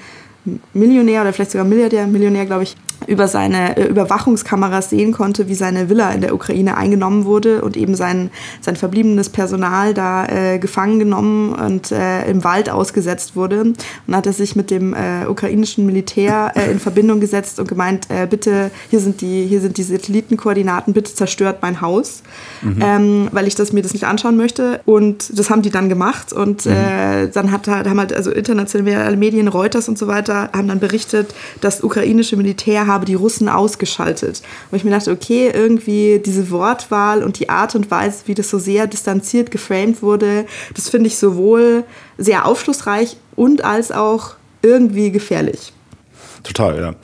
Millionär 0.72 1.22
oder 1.22 1.32
vielleicht 1.32 1.52
sogar 1.52 1.66
Milliardär, 1.66 2.06
Millionär 2.06 2.46
glaube 2.46 2.64
ich, 2.64 2.76
über 3.06 3.28
seine 3.28 3.76
äh, 3.76 3.86
Überwachungskameras 3.86 4.90
sehen 4.90 5.12
konnte, 5.12 5.48
wie 5.48 5.54
seine 5.54 5.88
Villa 5.88 6.10
in 6.12 6.20
der 6.20 6.34
Ukraine 6.34 6.76
eingenommen 6.76 7.24
wurde 7.24 7.62
und 7.62 7.76
eben 7.76 7.94
sein, 7.94 8.30
sein 8.60 8.76
verbliebenes 8.76 9.28
Personal 9.28 9.94
da 9.94 10.26
äh, 10.26 10.58
gefangen 10.58 10.98
genommen 10.98 11.54
und 11.54 11.92
äh, 11.92 12.28
im 12.30 12.44
Wald 12.44 12.70
ausgesetzt 12.70 13.36
wurde. 13.36 13.72
Und 14.06 14.16
hat 14.16 14.26
er 14.26 14.32
sich 14.32 14.56
mit 14.56 14.70
dem 14.70 14.94
äh, 14.94 15.26
ukrainischen 15.26 15.86
Militär 15.86 16.52
äh, 16.54 16.70
in 16.70 16.80
Verbindung 16.80 17.20
gesetzt 17.20 17.58
und 17.58 17.68
gemeint, 17.68 18.08
äh, 18.10 18.26
bitte, 18.26 18.70
hier 18.90 19.00
sind, 19.00 19.20
die, 19.20 19.46
hier 19.46 19.60
sind 19.60 19.76
die 19.76 19.82
Satellitenkoordinaten, 19.82 20.92
bitte 20.92 21.14
zerstört 21.14 21.58
mein 21.62 21.80
Haus, 21.80 22.22
mhm. 22.62 22.78
ähm, 22.80 23.28
weil 23.32 23.46
ich 23.46 23.54
das, 23.54 23.72
mir 23.72 23.82
das 23.82 23.92
nicht 23.92 24.04
anschauen 24.04 24.36
möchte. 24.36 24.80
Und 24.84 25.38
das 25.38 25.50
haben 25.50 25.62
die 25.62 25.70
dann 25.70 25.88
gemacht 25.88 26.32
und 26.32 26.66
mhm. 26.66 27.30
dann 27.32 27.50
hat, 27.50 27.68
haben 27.68 27.98
halt 27.98 28.12
also 28.12 28.30
internationale 28.30 29.16
Medien, 29.16 29.48
Reuters 29.48 29.88
und 29.88 29.98
so 29.98 30.06
weiter, 30.06 30.50
haben 30.52 30.68
dann 30.68 30.80
berichtet, 30.80 31.34
das 31.60 31.82
ukrainische 31.82 32.36
Militär 32.36 32.86
habe 32.92 33.06
die 33.06 33.14
Russen 33.14 33.48
ausgeschaltet. 33.48 34.42
Und 34.70 34.76
ich 34.76 34.84
mir 34.84 34.90
dachte, 34.90 35.10
okay, 35.10 35.50
irgendwie 35.52 36.20
diese 36.24 36.50
Wortwahl 36.50 37.22
und 37.22 37.38
die 37.38 37.48
Art 37.48 37.74
und 37.74 37.90
Weise, 37.90 38.22
wie 38.26 38.34
das 38.34 38.50
so 38.50 38.58
sehr 38.58 38.86
distanziert 38.86 39.50
geframed 39.50 40.02
wurde, 40.02 40.46
das 40.74 40.88
finde 40.88 41.08
ich 41.08 41.18
sowohl 41.18 41.84
sehr 42.18 42.46
aufschlussreich 42.46 43.16
und 43.34 43.64
als 43.64 43.90
auch 43.90 44.34
irgendwie 44.62 45.10
gefährlich. 45.10 45.72
Total, 46.42 46.76
ja. 46.76 46.94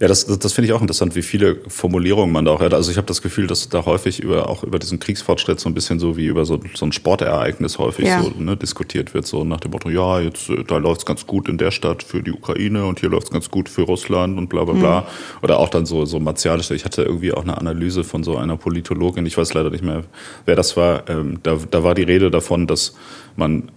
Ja, 0.00 0.08
das, 0.08 0.26
das, 0.26 0.38
das 0.38 0.52
finde 0.52 0.66
ich 0.68 0.72
auch 0.72 0.80
interessant, 0.80 1.14
wie 1.16 1.22
viele 1.22 1.58
Formulierungen 1.68 2.32
man 2.32 2.44
da 2.44 2.52
auch 2.52 2.60
hat. 2.60 2.72
Also 2.72 2.90
ich 2.90 2.96
habe 2.96 3.06
das 3.06 3.20
Gefühl, 3.20 3.46
dass 3.46 3.68
da 3.68 3.84
häufig 3.84 4.20
über 4.20 4.48
auch 4.48 4.62
über 4.64 4.78
diesen 4.78 4.98
Kriegsfortschritt 5.00 5.60
so 5.60 5.68
ein 5.68 5.74
bisschen 5.74 5.98
so 5.98 6.16
wie 6.16 6.26
über 6.26 6.46
so, 6.46 6.60
so 6.74 6.86
ein 6.86 6.92
Sportereignis 6.92 7.78
häufig 7.78 8.06
ja. 8.06 8.22
so 8.22 8.30
ne, 8.38 8.56
diskutiert 8.56 9.12
wird, 9.12 9.26
so 9.26 9.44
nach 9.44 9.60
dem 9.60 9.72
Motto, 9.72 9.90
ja, 9.90 10.20
jetzt 10.20 10.48
äh, 10.48 10.64
da 10.64 10.78
läuft's 10.78 11.04
ganz 11.04 11.26
gut 11.26 11.48
in 11.48 11.58
der 11.58 11.70
Stadt 11.70 12.02
für 12.02 12.22
die 12.22 12.32
Ukraine 12.32 12.86
und 12.86 13.00
hier 13.00 13.10
läuft's 13.10 13.30
ganz 13.30 13.50
gut 13.50 13.68
für 13.68 13.82
Russland 13.82 14.38
und 14.38 14.48
bla 14.48 14.64
bla 14.64 14.74
bla. 14.74 15.00
Mhm. 15.00 15.04
Oder 15.42 15.58
auch 15.58 15.68
dann 15.68 15.84
so, 15.84 16.06
so 16.06 16.18
martialisch. 16.18 16.70
Ich 16.70 16.84
hatte 16.84 17.02
irgendwie 17.02 17.32
auch 17.32 17.42
eine 17.42 17.58
Analyse 17.58 18.02
von 18.02 18.24
so 18.24 18.36
einer 18.36 18.56
Politologin, 18.56 19.26
ich 19.26 19.36
weiß 19.36 19.52
leider 19.52 19.70
nicht 19.70 19.84
mehr, 19.84 20.04
wer 20.46 20.56
das 20.56 20.76
war. 20.76 21.08
Ähm, 21.10 21.40
da, 21.42 21.58
da 21.70 21.84
war 21.84 21.94
die 21.94 22.02
Rede 22.02 22.30
davon, 22.30 22.66
dass 22.66 22.94
man 23.36 23.70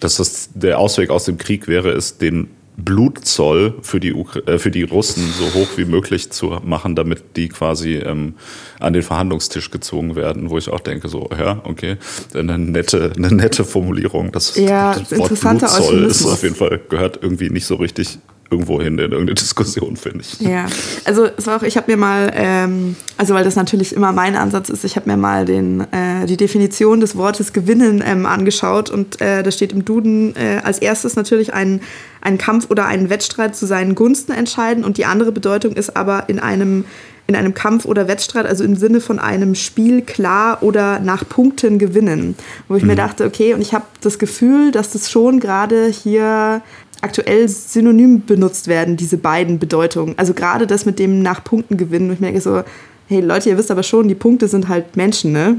dass 0.00 0.16
das 0.16 0.50
der 0.54 0.78
Ausweg 0.78 1.10
aus 1.10 1.24
dem 1.24 1.38
Krieg 1.38 1.68
wäre, 1.68 1.90
es 1.90 2.18
den 2.18 2.50
Blutzoll 2.76 3.74
für 3.82 4.00
die, 4.00 4.10
äh, 4.10 4.58
für 4.58 4.70
die 4.70 4.82
Russen 4.82 5.24
so 5.32 5.58
hoch 5.58 5.68
wie 5.76 5.86
möglich 5.86 6.30
zu 6.30 6.58
machen, 6.62 6.94
damit 6.94 7.36
die 7.36 7.48
quasi 7.48 7.94
ähm, 7.94 8.34
an 8.80 8.92
den 8.92 9.02
Verhandlungstisch 9.02 9.70
gezogen 9.70 10.14
werden, 10.14 10.50
wo 10.50 10.58
ich 10.58 10.68
auch 10.68 10.80
denke, 10.80 11.08
so, 11.08 11.28
ja, 11.38 11.62
okay, 11.64 11.96
eine 12.34 12.58
nette, 12.58 13.12
eine 13.16 13.32
nette 13.32 13.64
Formulierung. 13.64 14.30
Das, 14.32 14.56
ja, 14.56 14.94
das 14.94 15.18
Wort 15.18 15.40
Blutzoll 15.40 16.04
ist 16.04 16.26
auf 16.26 16.42
jeden 16.42 16.54
Fall, 16.54 16.80
gehört 16.88 17.18
irgendwie 17.22 17.50
nicht 17.50 17.66
so 17.66 17.76
richtig 17.76 18.18
irgendwo 18.50 18.80
hin 18.80 18.94
in 18.94 19.12
irgendeine 19.12 19.34
Diskussion, 19.34 19.96
finde 19.96 20.20
ich. 20.20 20.40
Ja, 20.40 20.66
also 21.04 21.26
es 21.36 21.46
war 21.46 21.56
auch, 21.56 21.62
ich 21.62 21.76
habe 21.76 21.90
mir 21.90 21.96
mal, 21.96 22.30
ähm, 22.34 22.96
also 23.16 23.34
weil 23.34 23.44
das 23.44 23.56
natürlich 23.56 23.94
immer 23.94 24.12
mein 24.12 24.36
Ansatz 24.36 24.68
ist, 24.68 24.84
ich 24.84 24.96
habe 24.96 25.10
mir 25.10 25.16
mal 25.16 25.44
den, 25.44 25.80
äh, 25.92 26.26
die 26.26 26.36
Definition 26.36 27.00
des 27.00 27.16
Wortes 27.16 27.52
gewinnen 27.52 28.02
ähm, 28.06 28.24
angeschaut 28.26 28.90
und 28.90 29.20
äh, 29.20 29.42
da 29.42 29.50
steht 29.50 29.72
im 29.72 29.84
Duden 29.84 30.36
äh, 30.36 30.60
als 30.62 30.78
erstes 30.78 31.16
natürlich 31.16 31.54
ein, 31.54 31.80
ein 32.20 32.38
Kampf 32.38 32.70
oder 32.70 32.86
einen 32.86 33.10
Wettstreit 33.10 33.56
zu 33.56 33.66
seinen 33.66 33.94
Gunsten 33.94 34.32
entscheiden 34.32 34.84
und 34.84 34.96
die 34.96 35.06
andere 35.06 35.32
Bedeutung 35.32 35.72
ist 35.72 35.96
aber 35.96 36.28
in 36.28 36.38
einem 36.38 36.84
in 37.28 37.34
einem 37.34 37.54
Kampf 37.54 37.84
oder 37.86 38.06
Wettstreit, 38.06 38.46
also 38.46 38.62
im 38.62 38.76
Sinne 38.76 39.00
von 39.00 39.18
einem 39.18 39.54
Spiel 39.54 40.02
klar 40.02 40.62
oder 40.62 41.00
nach 41.00 41.28
Punkten 41.28 41.78
gewinnen. 41.78 42.36
Wo 42.68 42.76
ich 42.76 42.82
mhm. 42.82 42.90
mir 42.90 42.94
dachte, 42.94 43.24
okay, 43.24 43.52
und 43.52 43.60
ich 43.60 43.74
habe 43.74 43.84
das 44.00 44.18
Gefühl, 44.18 44.70
dass 44.70 44.92
das 44.92 45.10
schon 45.10 45.40
gerade 45.40 45.86
hier 45.86 46.62
aktuell 47.00 47.48
synonym 47.48 48.24
benutzt 48.24 48.68
werden, 48.68 48.96
diese 48.96 49.18
beiden 49.18 49.58
Bedeutungen. 49.58 50.14
Also 50.16 50.34
gerade 50.34 50.66
das 50.66 50.86
mit 50.86 50.98
dem 50.98 51.22
nach 51.22 51.44
Punkten 51.44 51.76
gewinnen. 51.76 52.12
Ich 52.12 52.20
merke 52.20 52.40
so, 52.40 52.62
hey 53.08 53.20
Leute, 53.20 53.50
ihr 53.50 53.58
wisst 53.58 53.70
aber 53.70 53.82
schon, 53.82 54.08
die 54.08 54.14
Punkte 54.14 54.48
sind 54.48 54.68
halt 54.68 54.96
Menschen, 54.96 55.32
ne? 55.32 55.58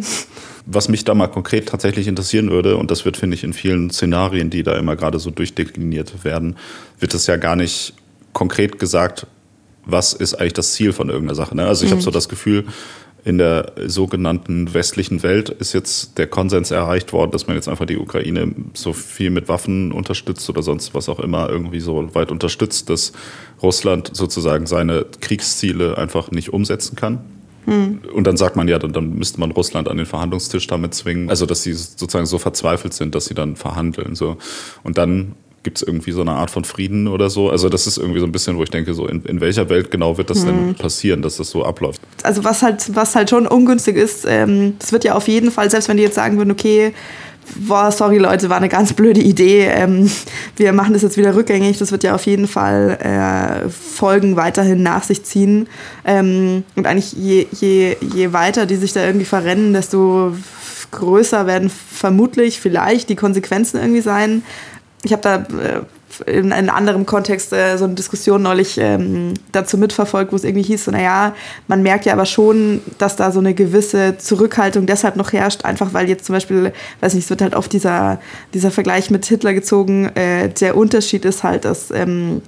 Was 0.65 0.89
mich 0.89 1.05
da 1.05 1.13
mal 1.13 1.27
konkret 1.27 1.69
tatsächlich 1.69 2.07
interessieren 2.07 2.49
würde, 2.51 2.75
und 2.75 2.91
das 2.91 3.05
wird, 3.05 3.15
finde 3.15 3.35
ich, 3.35 3.43
in 3.43 3.53
vielen 3.53 3.89
Szenarien, 3.89 4.49
die 4.49 4.63
da 4.63 4.77
immer 4.77 4.97
gerade 4.97 5.19
so 5.19 5.31
durchdekliniert 5.31 6.25
werden, 6.25 6.57
wird 6.99 7.13
es 7.13 7.27
ja 7.27 7.37
gar 7.37 7.55
nicht 7.55 7.93
konkret 8.33 8.77
gesagt, 8.77 9.27
was 9.85 10.11
ist 10.11 10.35
eigentlich 10.35 10.53
das 10.53 10.73
Ziel 10.73 10.91
von 10.91 11.07
irgendeiner 11.07 11.35
Sache. 11.35 11.55
Ne? 11.55 11.65
Also 11.65 11.85
ich 11.85 11.91
mhm. 11.91 11.95
habe 11.95 12.03
so 12.03 12.11
das 12.11 12.27
Gefühl, 12.27 12.65
in 13.23 13.37
der 13.37 13.73
sogenannten 13.87 14.73
westlichen 14.73 15.21
Welt 15.23 15.49
ist 15.49 15.73
jetzt 15.73 16.17
der 16.17 16.27
Konsens 16.27 16.71
erreicht 16.71 17.11
worden, 17.13 17.31
dass 17.31 17.47
man 17.47 17.55
jetzt 17.55 17.67
einfach 17.67 17.85
die 17.85 17.97
Ukraine 17.97 18.53
so 18.73 18.93
viel 18.93 19.31
mit 19.31 19.49
Waffen 19.49 19.91
unterstützt 19.91 20.49
oder 20.49 20.63
sonst 20.63 20.93
was 20.93 21.09
auch 21.09 21.19
immer 21.19 21.49
irgendwie 21.49 21.79
so 21.79 22.15
weit 22.15 22.31
unterstützt, 22.31 22.89
dass 22.89 23.11
Russland 23.61 24.11
sozusagen 24.13 24.65
seine 24.65 25.05
Kriegsziele 25.19 25.97
einfach 25.97 26.31
nicht 26.31 26.53
umsetzen 26.53 26.95
kann. 26.95 27.19
Hm. 27.65 27.99
Und 28.13 28.25
dann 28.25 28.37
sagt 28.37 28.55
man 28.55 28.69
ja, 28.69 28.79
dann, 28.79 28.93
dann 28.93 29.15
müsste 29.15 29.41
man 29.41 29.51
Russland 29.51 29.89
an 29.89 29.97
den 29.97 30.05
Verhandlungstisch 30.05 30.67
damit 30.67 30.93
zwingen, 30.93 31.29
also 31.29 31.45
dass 31.45 31.63
sie 31.63 31.73
sozusagen 31.73 32.25
so 32.25 32.37
verzweifelt 32.37 32.93
sind, 32.93 33.13
dass 33.13 33.25
sie 33.25 33.33
dann 33.33 33.57
verhandeln. 33.57 34.15
So. 34.15 34.37
Und 34.83 34.97
dann 34.97 35.35
gibt 35.63 35.77
es 35.77 35.83
irgendwie 35.83 36.11
so 36.11 36.21
eine 36.21 36.31
Art 36.31 36.51
von 36.51 36.63
Frieden 36.63 37.07
oder 37.07 37.29
so? 37.29 37.49
Also 37.49 37.69
das 37.69 37.87
ist 37.87 37.97
irgendwie 37.97 38.19
so 38.19 38.25
ein 38.25 38.31
bisschen, 38.31 38.57
wo 38.57 38.63
ich 38.63 38.69
denke, 38.69 38.93
so 38.93 39.07
in, 39.07 39.23
in 39.23 39.41
welcher 39.41 39.69
Welt 39.69 39.91
genau 39.91 40.17
wird 40.17 40.29
das 40.29 40.45
hm. 40.45 40.45
denn 40.45 40.75
passieren, 40.75 41.21
dass 41.21 41.37
das 41.37 41.49
so 41.49 41.65
abläuft? 41.65 42.01
Also 42.23 42.43
was 42.43 42.63
halt, 42.63 42.95
was 42.95 43.15
halt 43.15 43.29
schon 43.29 43.47
ungünstig 43.47 43.97
ist, 43.97 44.25
ähm, 44.27 44.75
das 44.79 44.91
wird 44.91 45.03
ja 45.03 45.15
auf 45.15 45.27
jeden 45.27 45.51
Fall, 45.51 45.69
selbst 45.69 45.89
wenn 45.89 45.97
die 45.97 46.03
jetzt 46.03 46.15
sagen 46.15 46.37
würden, 46.37 46.51
okay, 46.51 46.93
boah, 47.55 47.91
sorry 47.91 48.17
Leute, 48.17 48.49
war 48.49 48.57
eine 48.57 48.69
ganz 48.69 48.93
blöde 48.93 49.21
Idee, 49.21 49.65
ähm, 49.65 50.09
wir 50.55 50.73
machen 50.73 50.93
das 50.93 51.01
jetzt 51.01 51.17
wieder 51.17 51.35
rückgängig, 51.35 51.77
das 51.77 51.91
wird 51.91 52.03
ja 52.03 52.15
auf 52.15 52.25
jeden 52.25 52.47
Fall 52.47 52.97
äh, 53.01 53.69
Folgen 53.69 54.35
weiterhin 54.35 54.83
nach 54.83 55.03
sich 55.03 55.23
ziehen. 55.23 55.67
Ähm, 56.05 56.63
und 56.75 56.87
eigentlich 56.87 57.13
je, 57.13 57.47
je, 57.59 57.95
je 58.13 58.33
weiter 58.33 58.65
die 58.65 58.75
sich 58.75 58.93
da 58.93 59.05
irgendwie 59.05 59.25
verrennen, 59.25 59.73
desto 59.73 60.33
größer 60.91 61.45
werden 61.47 61.69
vermutlich 61.69 62.59
vielleicht 62.59 63.09
die 63.09 63.15
Konsequenzen 63.15 63.77
irgendwie 63.77 64.01
sein 64.01 64.43
ich 65.03 65.11
habe 65.11 65.21
da 65.21 65.35
äh, 65.35 65.81
in 66.25 66.51
einem 66.51 66.69
anderen 66.69 67.05
Kontext 67.05 67.53
äh, 67.53 67.77
so 67.77 67.85
eine 67.85 67.93
Diskussion 67.93 68.41
neulich 68.41 68.77
ähm, 68.77 69.33
dazu 69.51 69.77
mitverfolgt, 69.77 70.31
wo 70.31 70.35
es 70.35 70.43
irgendwie 70.43 70.63
hieß, 70.63 70.85
so, 70.85 70.91
naja, 70.91 71.35
man 71.67 71.83
merkt 71.83 72.05
ja 72.05 72.13
aber 72.13 72.25
schon, 72.25 72.81
dass 72.97 73.15
da 73.15 73.31
so 73.31 73.39
eine 73.39 73.53
gewisse 73.53 74.17
Zurückhaltung 74.17 74.85
deshalb 74.85 75.15
noch 75.15 75.33
herrscht, 75.33 75.65
einfach 75.65 75.93
weil 75.93 76.09
jetzt 76.09 76.25
zum 76.25 76.33
Beispiel, 76.33 76.73
weiß 77.01 77.13
nicht, 77.13 77.25
es 77.25 77.29
wird 77.29 77.41
halt 77.41 77.55
oft 77.55 77.71
dieser, 77.71 78.19
dieser 78.53 78.71
Vergleich 78.71 79.11
mit 79.11 79.25
Hitler 79.25 79.53
gezogen, 79.53 80.05
äh, 80.15 80.49
der 80.49 80.75
Unterschied 80.75 81.25
ist 81.25 81.43
halt, 81.43 81.65
dass 81.65 81.91
ähm, 81.91 82.41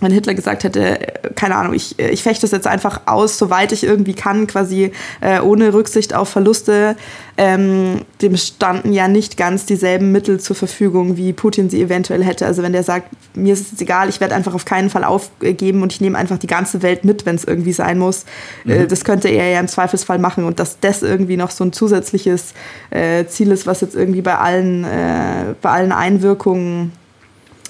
wenn 0.00 0.12
Hitler 0.12 0.34
gesagt 0.34 0.64
hätte, 0.64 0.98
keine 1.36 1.56
Ahnung, 1.56 1.74
ich, 1.74 1.98
ich 1.98 2.22
fechte 2.22 2.42
das 2.42 2.50
jetzt 2.50 2.66
einfach 2.66 3.02
aus, 3.06 3.38
soweit 3.38 3.72
ich 3.72 3.84
irgendwie 3.84 4.14
kann, 4.14 4.46
quasi 4.46 4.92
äh, 5.20 5.40
ohne 5.40 5.72
Rücksicht 5.72 6.14
auf 6.14 6.28
Verluste, 6.28 6.96
ähm, 7.38 8.02
dem 8.22 8.36
standen 8.36 8.92
ja 8.92 9.08
nicht 9.08 9.36
ganz 9.36 9.66
dieselben 9.66 10.12
Mittel 10.12 10.40
zur 10.40 10.56
Verfügung, 10.56 11.16
wie 11.16 11.32
Putin 11.32 11.68
sie 11.70 11.82
eventuell 11.82 12.24
hätte. 12.24 12.46
Also 12.46 12.62
wenn 12.62 12.72
der 12.72 12.82
sagt, 12.82 13.08
mir 13.34 13.52
ist 13.52 13.72
es 13.72 13.80
egal, 13.80 14.08
ich 14.08 14.20
werde 14.20 14.34
einfach 14.34 14.54
auf 14.54 14.64
keinen 14.64 14.90
Fall 14.90 15.04
aufgeben 15.04 15.82
und 15.82 15.92
ich 15.92 16.00
nehme 16.00 16.16
einfach 16.16 16.38
die 16.38 16.46
ganze 16.46 16.82
Welt 16.82 17.04
mit, 17.04 17.26
wenn 17.26 17.36
es 17.36 17.44
irgendwie 17.44 17.72
sein 17.72 17.98
muss, 17.98 18.24
äh, 18.64 18.68
mhm. 18.68 18.70
äh, 18.72 18.86
das 18.86 19.04
könnte 19.04 19.28
er 19.28 19.50
ja 19.50 19.60
im 19.60 19.68
Zweifelsfall 19.68 20.18
machen 20.18 20.44
und 20.44 20.60
dass 20.60 20.80
das 20.80 21.02
irgendwie 21.02 21.36
noch 21.36 21.50
so 21.50 21.64
ein 21.64 21.72
zusätzliches 21.72 22.54
äh, 22.90 23.26
Ziel 23.26 23.50
ist, 23.50 23.66
was 23.66 23.80
jetzt 23.80 23.94
irgendwie 23.94 24.22
bei 24.22 24.36
allen, 24.36 24.84
äh, 24.84 25.54
bei 25.60 25.70
allen 25.70 25.92
Einwirkungen 25.92 26.92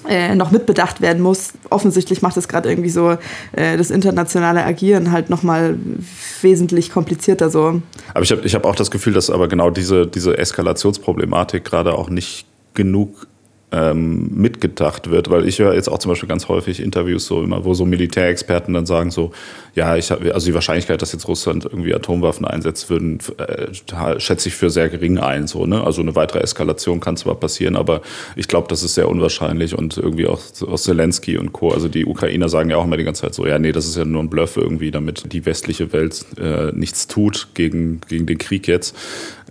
äh, 0.07 0.35
noch 0.35 0.51
mitbedacht 0.51 1.01
werden 1.01 1.21
muss. 1.21 1.53
Offensichtlich 1.69 2.21
macht 2.21 2.37
es 2.37 2.47
gerade 2.47 2.69
irgendwie 2.69 2.89
so 2.89 3.17
äh, 3.53 3.77
das 3.77 3.89
internationale 3.89 4.63
Agieren 4.63 5.11
halt 5.11 5.29
nochmal 5.29 5.77
wesentlich 6.41 6.91
komplizierter 6.91 7.49
so. 7.49 7.81
Aber 8.13 8.23
ich 8.23 8.31
habe 8.31 8.41
ich 8.43 8.55
hab 8.55 8.65
auch 8.65 8.75
das 8.75 8.91
Gefühl, 8.91 9.13
dass 9.13 9.29
aber 9.29 9.47
genau 9.47 9.69
diese, 9.69 10.07
diese 10.07 10.37
Eskalationsproblematik 10.37 11.65
gerade 11.65 11.93
auch 11.95 12.09
nicht 12.09 12.45
genug 12.73 13.27
ähm, 13.71 14.29
mitgedacht 14.33 15.09
wird, 15.09 15.29
weil 15.29 15.45
ich 15.45 15.59
höre 15.59 15.73
jetzt 15.73 15.89
auch 15.89 15.99
zum 15.99 16.09
Beispiel 16.09 16.29
ganz 16.29 16.47
häufig 16.47 16.81
Interviews 16.81 17.25
so 17.25 17.43
immer, 17.43 17.65
wo 17.65 17.73
so 17.73 17.85
Militärexperten 17.85 18.73
dann 18.73 18.85
sagen 18.85 19.11
so, 19.11 19.31
ja, 19.75 19.97
ich 19.97 20.09
habe 20.09 20.33
also 20.33 20.47
die 20.47 20.53
Wahrscheinlichkeit, 20.53 21.01
dass 21.01 21.11
jetzt 21.11 21.27
Russland 21.27 21.65
irgendwie 21.65 21.93
Atomwaffen 21.93 22.45
einsetzt, 22.45 22.89
würden 22.89 23.19
äh, 23.37 24.19
schätze 24.19 24.47
ich 24.47 24.55
für 24.55 24.69
sehr 24.69 24.87
gering 24.87 25.17
ein, 25.17 25.47
so 25.47 25.65
ne, 25.65 25.83
also 25.83 26.01
eine 26.01 26.15
weitere 26.15 26.39
Eskalation 26.39 27.01
kann 27.01 27.17
zwar 27.17 27.35
passieren, 27.35 27.75
aber 27.75 28.01
ich 28.37 28.47
glaube, 28.47 28.69
das 28.69 28.83
ist 28.83 28.95
sehr 28.95 29.09
unwahrscheinlich 29.09 29.77
und 29.77 29.97
irgendwie 29.97 30.27
auch 30.27 30.39
aus 30.65 30.83
Zelensky 30.83 31.37
und 31.37 31.51
Co. 31.51 31.71
Also 31.71 31.89
die 31.89 32.05
Ukrainer 32.05 32.47
sagen 32.47 32.69
ja 32.69 32.77
auch 32.77 32.85
immer 32.85 32.97
die 32.97 33.03
ganze 33.03 33.23
Zeit 33.23 33.33
so, 33.33 33.45
ja, 33.45 33.59
nee, 33.59 33.73
das 33.73 33.85
ist 33.85 33.97
ja 33.97 34.05
nur 34.05 34.23
ein 34.23 34.29
Bluff 34.29 34.55
irgendwie, 34.55 34.91
damit 34.91 35.33
die 35.33 35.45
westliche 35.45 35.91
Welt 35.91 36.25
äh, 36.39 36.71
nichts 36.71 37.07
tut 37.07 37.49
gegen 37.53 37.99
gegen 38.07 38.25
den 38.25 38.37
Krieg 38.37 38.67
jetzt, 38.67 38.95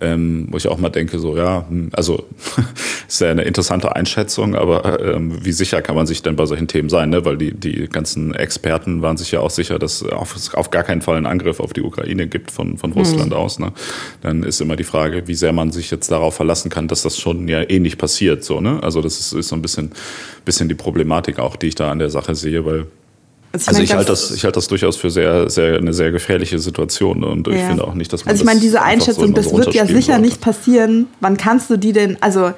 ähm, 0.01 0.47
wo 0.49 0.57
ich 0.57 0.67
auch 0.67 0.79
mal 0.79 0.89
denke 0.89 1.19
so, 1.19 1.37
ja, 1.37 1.67
hm, 1.69 1.89
also 1.93 2.25
ist 3.07 3.21
ja 3.21 3.29
eine 3.29 3.43
interessante 3.43 3.95
Einstellung 3.95 4.06
Einschätzung, 4.07 4.55
aber 4.55 4.99
ähm, 5.01 5.43
wie 5.43 5.51
sicher 5.51 5.81
kann 5.81 5.95
man 5.95 6.07
sich 6.07 6.23
denn 6.23 6.35
bei 6.35 6.45
solchen 6.45 6.67
Themen 6.67 6.89
sein? 6.89 7.09
Ne? 7.09 7.25
Weil 7.25 7.37
die, 7.37 7.53
die 7.53 7.87
ganzen 7.87 8.33
Experten 8.33 9.01
waren 9.01 9.17
sich 9.17 9.31
ja 9.31 9.41
auch 9.41 9.49
sicher, 9.49 9.79
dass 9.79 10.01
es 10.01 10.53
auf, 10.53 10.71
gar 10.71 10.83
keinen 10.83 11.01
Fall 11.01 11.17
einen 11.17 11.25
Angriff 11.25 11.59
auf 11.59 11.73
die 11.73 11.81
Ukraine 11.81 12.27
gibt 12.27 12.51
von, 12.51 12.77
von 12.77 12.93
Russland 12.93 13.31
mhm. 13.31 13.37
aus. 13.37 13.59
Ne? 13.59 13.73
Dann 14.21 14.43
ist 14.43 14.61
immer 14.61 14.77
die 14.77 14.85
Frage, 14.85 15.27
wie 15.27 15.35
sehr 15.35 15.51
man 15.51 15.71
sich 15.71 15.91
jetzt 15.91 16.09
darauf 16.09 16.35
verlassen 16.35 16.69
kann, 16.69 16.87
dass 16.87 17.03
das 17.03 17.17
schon 17.17 17.47
ja 17.47 17.61
eh 17.61 17.79
nicht 17.79 17.97
passiert. 17.97 18.43
So, 18.43 18.61
ne? 18.61 18.81
Also 18.81 19.01
das 19.01 19.19
ist, 19.19 19.33
ist 19.33 19.49
so 19.49 19.55
ein 19.55 19.61
bisschen, 19.61 19.91
bisschen 20.45 20.69
die 20.69 20.75
Problematik 20.75 21.39
auch, 21.39 21.57
die 21.57 21.67
ich 21.67 21.75
da 21.75 21.91
an 21.91 21.99
der 21.99 22.09
Sache 22.09 22.33
sehe, 22.33 22.65
weil 22.65 22.87
also 23.53 23.63
ich, 23.63 23.67
also 23.69 23.81
ich 23.81 23.93
halte 23.93 24.11
das, 24.11 24.31
ich 24.31 24.43
halte 24.43 24.55
das 24.55 24.67
durchaus 24.67 24.97
für 24.97 25.09
sehr, 25.09 25.49
sehr, 25.49 25.77
eine 25.77 25.93
sehr 25.93 26.11
gefährliche 26.11 26.59
Situation 26.59 27.23
und 27.23 27.47
ja. 27.47 27.53
ich 27.53 27.61
finde 27.61 27.85
auch 27.85 27.93
nicht, 27.93 28.11
dass 28.11 28.25
man 28.25 28.31
Also 28.31 28.41
ich 28.41 28.45
meine, 28.45 28.59
diese 28.59 28.81
Einschätzung, 28.81 29.27
so 29.27 29.33
das 29.33 29.51
wird 29.51 29.73
ja 29.73 29.85
sicher 29.85 30.13
sollte. 30.13 30.21
nicht 30.21 30.41
passieren. 30.41 31.07
Wann 31.21 31.37
kannst 31.37 31.69
du 31.69 31.77
die 31.77 31.93
denn, 31.93 32.17
also 32.21 32.51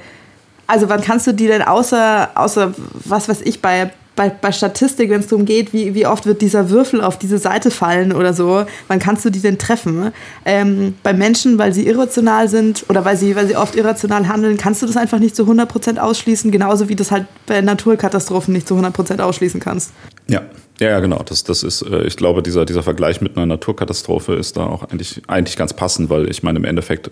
also 0.69 0.87
wann 0.87 1.01
kannst 1.01 1.25
du 1.27 1.33
die 1.33 1.47
denn 1.47 1.63
außer, 1.63 2.29
außer 2.35 2.73
was 3.05 3.27
weiß 3.27 3.41
ich, 3.41 3.61
bei, 3.61 3.91
bei, 4.15 4.29
bei 4.29 4.51
Statistik, 4.51 5.09
wenn 5.09 5.21
es 5.21 5.27
darum 5.27 5.45
geht, 5.45 5.73
wie, 5.73 5.95
wie 5.95 6.05
oft 6.05 6.25
wird 6.25 6.41
dieser 6.41 6.69
Würfel 6.69 7.01
auf 7.01 7.17
diese 7.17 7.39
Seite 7.39 7.71
fallen 7.71 8.11
oder 8.11 8.33
so, 8.33 8.65
wann 8.87 8.99
kannst 8.99 9.25
du 9.25 9.31
die 9.31 9.39
denn 9.39 9.57
treffen? 9.57 10.11
Ähm, 10.45 10.93
bei 11.01 11.13
Menschen, 11.13 11.57
weil 11.57 11.73
sie 11.73 11.87
irrational 11.87 12.47
sind 12.49 12.85
oder 12.87 13.03
weil 13.03 13.17
sie, 13.17 13.35
weil 13.35 13.47
sie 13.47 13.55
oft 13.55 13.75
irrational 13.75 14.27
handeln, 14.27 14.57
kannst 14.57 14.83
du 14.83 14.85
das 14.85 14.95
einfach 14.95 15.17
nicht 15.17 15.35
zu 15.35 15.43
100% 15.43 15.97
ausschließen, 15.97 16.51
genauso 16.51 16.87
wie 16.87 16.95
du 16.95 17.03
das 17.03 17.11
halt 17.11 17.25
bei 17.47 17.61
Naturkatastrophen 17.61 18.53
nicht 18.53 18.67
zu 18.67 18.75
100% 18.75 19.21
ausschließen 19.21 19.59
kannst. 19.59 19.91
Ja, 20.27 20.43
ja, 20.79 20.89
ja, 20.89 20.99
genau. 20.99 21.23
Das, 21.23 21.43
das 21.43 21.63
ist, 21.63 21.81
äh, 21.81 22.03
ich 22.03 22.15
glaube, 22.15 22.43
dieser, 22.43 22.65
dieser 22.65 22.83
Vergleich 22.83 23.21
mit 23.21 23.37
einer 23.37 23.47
Naturkatastrophe 23.47 24.33
ist 24.35 24.55
da 24.55 24.67
auch 24.67 24.83
eigentlich, 24.83 25.23
eigentlich 25.27 25.57
ganz 25.57 25.73
passend, 25.73 26.11
weil 26.11 26.29
ich 26.29 26.43
meine, 26.43 26.59
im 26.59 26.65
Endeffekt 26.65 27.09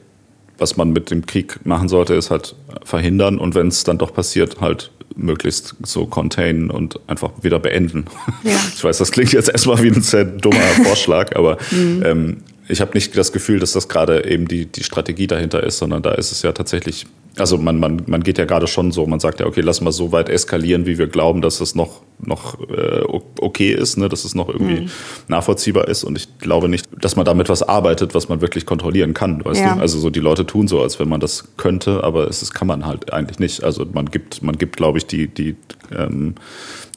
was 0.57 0.77
man 0.77 0.91
mit 0.91 1.11
dem 1.11 1.25
Krieg 1.25 1.65
machen 1.65 1.89
sollte, 1.89 2.13
ist 2.13 2.31
halt 2.31 2.55
verhindern 2.83 3.37
und 3.37 3.55
wenn 3.55 3.67
es 3.67 3.83
dann 3.83 3.97
doch 3.97 4.13
passiert, 4.13 4.61
halt 4.61 4.91
möglichst 5.15 5.75
so 5.83 6.05
containen 6.05 6.69
und 6.69 6.99
einfach 7.07 7.31
wieder 7.41 7.59
beenden. 7.59 8.05
Ja. 8.43 8.51
Ich 8.75 8.83
weiß, 8.83 8.99
das 8.99 9.11
klingt 9.11 9.33
jetzt 9.33 9.49
erstmal 9.49 9.81
wie 9.81 9.87
ein 9.87 10.01
sehr 10.01 10.25
dummer 10.25 10.59
Vorschlag, 10.83 11.35
aber 11.35 11.57
mhm. 11.71 12.03
ähm, 12.05 12.37
ich 12.69 12.81
habe 12.81 12.91
nicht 12.93 13.15
das 13.17 13.31
Gefühl, 13.31 13.59
dass 13.59 13.71
das 13.71 13.87
gerade 13.87 14.29
eben 14.29 14.47
die, 14.47 14.65
die 14.65 14.83
Strategie 14.83 15.27
dahinter 15.27 15.63
ist, 15.63 15.77
sondern 15.77 16.01
da 16.01 16.11
ist 16.11 16.31
es 16.31 16.41
ja 16.41 16.51
tatsächlich, 16.51 17.05
also 17.37 17.57
man, 17.57 17.79
man, 17.79 18.01
man 18.07 18.23
geht 18.23 18.37
ja 18.37 18.45
gerade 18.45 18.67
schon 18.67 18.91
so, 18.91 19.05
man 19.05 19.19
sagt 19.19 19.39
ja, 19.39 19.45
okay, 19.45 19.61
lass 19.61 19.79
mal 19.79 19.91
so 19.91 20.11
weit 20.11 20.27
eskalieren, 20.27 20.85
wie 20.85 20.97
wir 20.97 21.07
glauben, 21.07 21.41
dass 21.41 21.61
es 21.61 21.75
noch, 21.75 22.01
noch 22.19 22.59
äh, 22.69 23.03
okay 23.39 23.71
ist, 23.71 23.97
ne, 23.97 24.09
dass 24.09 24.25
es 24.25 24.35
noch 24.35 24.49
irgendwie 24.49 24.81
mhm. 24.81 24.89
nachvollziehbar 25.27 25.87
ist. 25.87 26.03
Und 26.03 26.17
ich 26.17 26.39
glaube 26.39 26.67
nicht, 26.67 26.85
dass 26.99 27.15
man 27.15 27.25
damit 27.25 27.47
was 27.47 27.63
arbeitet, 27.63 28.15
was 28.15 28.27
man 28.27 28.41
wirklich 28.41 28.65
kontrollieren 28.65 29.13
kann. 29.13 29.45
Weißt 29.45 29.61
ja. 29.61 29.75
du? 29.75 29.81
Also 29.81 29.99
so 29.99 30.09
die 30.09 30.19
Leute 30.19 30.45
tun 30.45 30.67
so, 30.67 30.81
als 30.81 30.99
wenn 30.99 31.07
man 31.07 31.19
das 31.19 31.55
könnte, 31.55 32.03
aber 32.03 32.27
es 32.27 32.41
ist, 32.41 32.53
kann 32.53 32.67
man 32.67 32.85
halt 32.85 33.13
eigentlich 33.13 33.39
nicht. 33.39 33.63
Also 33.63 33.85
man 33.85 34.07
gibt, 34.07 34.43
man 34.43 34.57
gibt, 34.57 34.75
glaube 34.75 34.97
ich, 34.97 35.05
die, 35.05 35.27
die 35.27 35.55
ähm, 35.95 36.35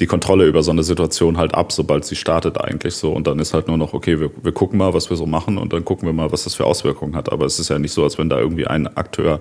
die 0.00 0.06
Kontrolle 0.06 0.46
über 0.46 0.62
so 0.62 0.70
eine 0.70 0.82
Situation 0.82 1.36
halt 1.36 1.54
ab, 1.54 1.72
sobald 1.72 2.06
sie 2.06 2.16
startet 2.16 2.58
eigentlich 2.58 2.94
so. 2.94 3.12
Und 3.12 3.26
dann 3.26 3.38
ist 3.38 3.52
halt 3.52 3.68
nur 3.68 3.76
noch, 3.76 3.92
okay, 3.92 4.18
wir, 4.18 4.30
wir 4.42 4.52
gucken 4.52 4.78
mal, 4.78 4.94
was 4.94 5.10
wir 5.10 5.16
so 5.16 5.26
machen 5.26 5.58
und 5.58 5.74
dann 5.74 5.84
gucken 5.84 6.08
wir 6.08 6.14
mal, 6.14 6.32
was 6.32 6.44
das 6.44 6.54
für 6.54 6.64
Auswirkungen 6.64 7.14
hat. 7.14 7.30
Aber 7.30 7.44
es 7.44 7.58
ist 7.58 7.68
ja 7.68 7.78
nicht 7.78 7.92
so, 7.92 8.02
als 8.02 8.16
wenn 8.16 8.30
da 8.30 8.38
irgendwie 8.38 8.66
ein 8.66 8.86
Akteur 8.96 9.40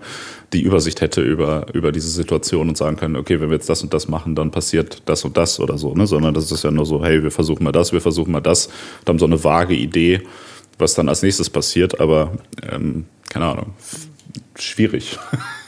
die 0.52 0.62
Übersicht 0.62 1.00
hätte 1.00 1.22
über, 1.22 1.68
über 1.74 1.94
diese 1.94 2.10
Situation 2.10 2.68
und 2.68 2.78
sagen 2.78 2.98
können, 2.98 3.16
okay, 3.16 3.40
wenn 3.40 3.50
wir 3.50 3.56
jetzt 3.56 3.70
das 3.70 3.82
und 3.82 3.94
das 3.94 4.10
machen, 4.10 4.36
dann 4.36 4.52
passiert 4.52 5.02
das 5.06 5.24
und 5.24 5.38
das 5.38 5.60
oder 5.62 5.78
so, 5.78 5.94
ne? 5.94 6.06
Sondern 6.06 6.34
das 6.34 6.52
ist 6.52 6.64
ja 6.64 6.72
nur 6.72 6.86
so, 6.86 7.04
hey, 7.04 7.24
wir 7.24 7.32
versuchen 7.32 7.64
mal 7.64 7.72
das, 7.72 7.94
wir 7.94 8.02
versuchen 8.02 8.32
mal 8.32 8.42
das 8.42 8.68
und 8.68 9.10
haben 9.10 9.20
so 9.20 9.26
eine 9.26 9.42
vage 9.44 9.76
Idee, 9.76 10.22
was 10.78 10.94
dann 10.94 11.08
als 11.08 11.24
nächstes 11.24 11.50
passiert, 11.50 12.02
aber 12.02 12.34
ähm, 12.70 13.06
keine 13.30 13.46
Ahnung, 13.46 13.74
schwierig. 14.58 15.18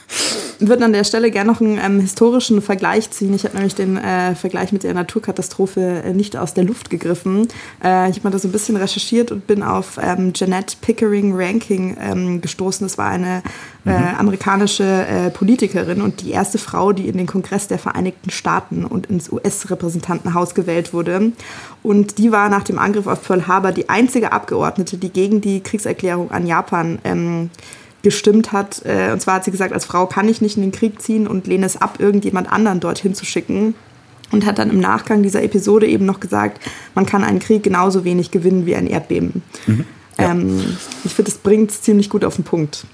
würde 0.68 0.84
an 0.84 0.92
der 0.92 1.04
Stelle 1.04 1.30
gerne 1.30 1.50
noch 1.50 1.60
einen 1.60 1.78
ähm, 1.78 2.00
historischen 2.00 2.62
Vergleich 2.62 3.10
ziehen. 3.10 3.34
Ich 3.34 3.44
habe 3.44 3.54
nämlich 3.54 3.74
den 3.74 3.96
äh, 3.96 4.34
Vergleich 4.34 4.72
mit 4.72 4.82
der 4.82 4.94
Naturkatastrophe 4.94 6.02
äh, 6.04 6.12
nicht 6.12 6.36
aus 6.36 6.54
der 6.54 6.64
Luft 6.64 6.90
gegriffen. 6.90 7.48
Äh, 7.82 8.10
ich 8.10 8.16
habe 8.16 8.20
mal 8.24 8.30
da 8.30 8.38
so 8.38 8.48
ein 8.48 8.52
bisschen 8.52 8.76
recherchiert 8.76 9.30
und 9.30 9.46
bin 9.46 9.62
auf 9.62 9.98
ähm, 10.02 10.32
Jeanette 10.32 10.76
Pickering 10.80 11.32
Ranking 11.34 11.96
ähm, 12.00 12.40
gestoßen. 12.40 12.86
Das 12.86 12.98
war 12.98 13.08
eine 13.08 13.42
äh, 13.86 13.90
mhm. 13.90 14.18
amerikanische 14.18 14.84
äh, 14.84 15.30
Politikerin 15.30 16.00
und 16.02 16.20
die 16.20 16.30
erste 16.30 16.58
Frau, 16.58 16.92
die 16.92 17.08
in 17.08 17.16
den 17.16 17.26
Kongress 17.26 17.68
der 17.68 17.78
Vereinigten 17.78 18.30
Staaten 18.30 18.84
und 18.84 19.06
ins 19.06 19.30
US-Repräsentantenhaus 19.30 20.54
gewählt 20.54 20.92
wurde. 20.92 21.32
Und 21.82 22.18
die 22.18 22.30
war 22.30 22.48
nach 22.48 22.62
dem 22.62 22.78
Angriff 22.78 23.06
auf 23.06 23.22
Pearl 23.22 23.46
Harbor 23.46 23.72
die 23.72 23.88
einzige 23.88 24.32
Abgeordnete, 24.32 24.96
die 24.96 25.10
gegen 25.10 25.40
die 25.40 25.60
Kriegserklärung 25.60 26.30
an 26.30 26.46
Japan 26.46 26.98
ähm, 27.04 27.50
gestimmt 28.02 28.52
hat. 28.52 28.82
Äh, 28.84 29.12
und 29.12 29.20
zwar 29.20 29.36
hat 29.36 29.44
sie 29.44 29.50
gesagt, 29.50 29.72
als 29.72 29.84
Frau 29.84 30.06
kann 30.06 30.28
ich 30.28 30.40
nicht 30.40 30.56
in 30.56 30.62
den 30.62 30.72
Krieg 30.72 31.00
ziehen 31.00 31.26
und 31.26 31.46
lehne 31.46 31.66
es 31.66 31.80
ab, 31.80 31.96
irgendjemand 31.98 32.52
anderen 32.52 32.80
dorthin 32.80 33.14
zu 33.14 33.24
schicken. 33.24 33.74
Und 34.30 34.46
hat 34.46 34.58
dann 34.58 34.70
im 34.70 34.80
Nachgang 34.80 35.22
dieser 35.22 35.42
Episode 35.42 35.86
eben 35.86 36.06
noch 36.06 36.18
gesagt, 36.18 36.58
man 36.94 37.04
kann 37.04 37.22
einen 37.22 37.38
Krieg 37.38 37.62
genauso 37.62 38.04
wenig 38.04 38.30
gewinnen 38.30 38.64
wie 38.64 38.74
ein 38.74 38.86
Erdbeben. 38.86 39.42
Mhm. 39.66 39.84
Ja. 40.18 40.30
Ähm, 40.30 40.76
ich 41.04 41.12
finde, 41.12 41.30
das 41.30 41.38
bringt 41.38 41.70
es 41.70 41.82
ziemlich 41.82 42.08
gut 42.08 42.24
auf 42.24 42.36
den 42.36 42.44
Punkt. 42.44 42.86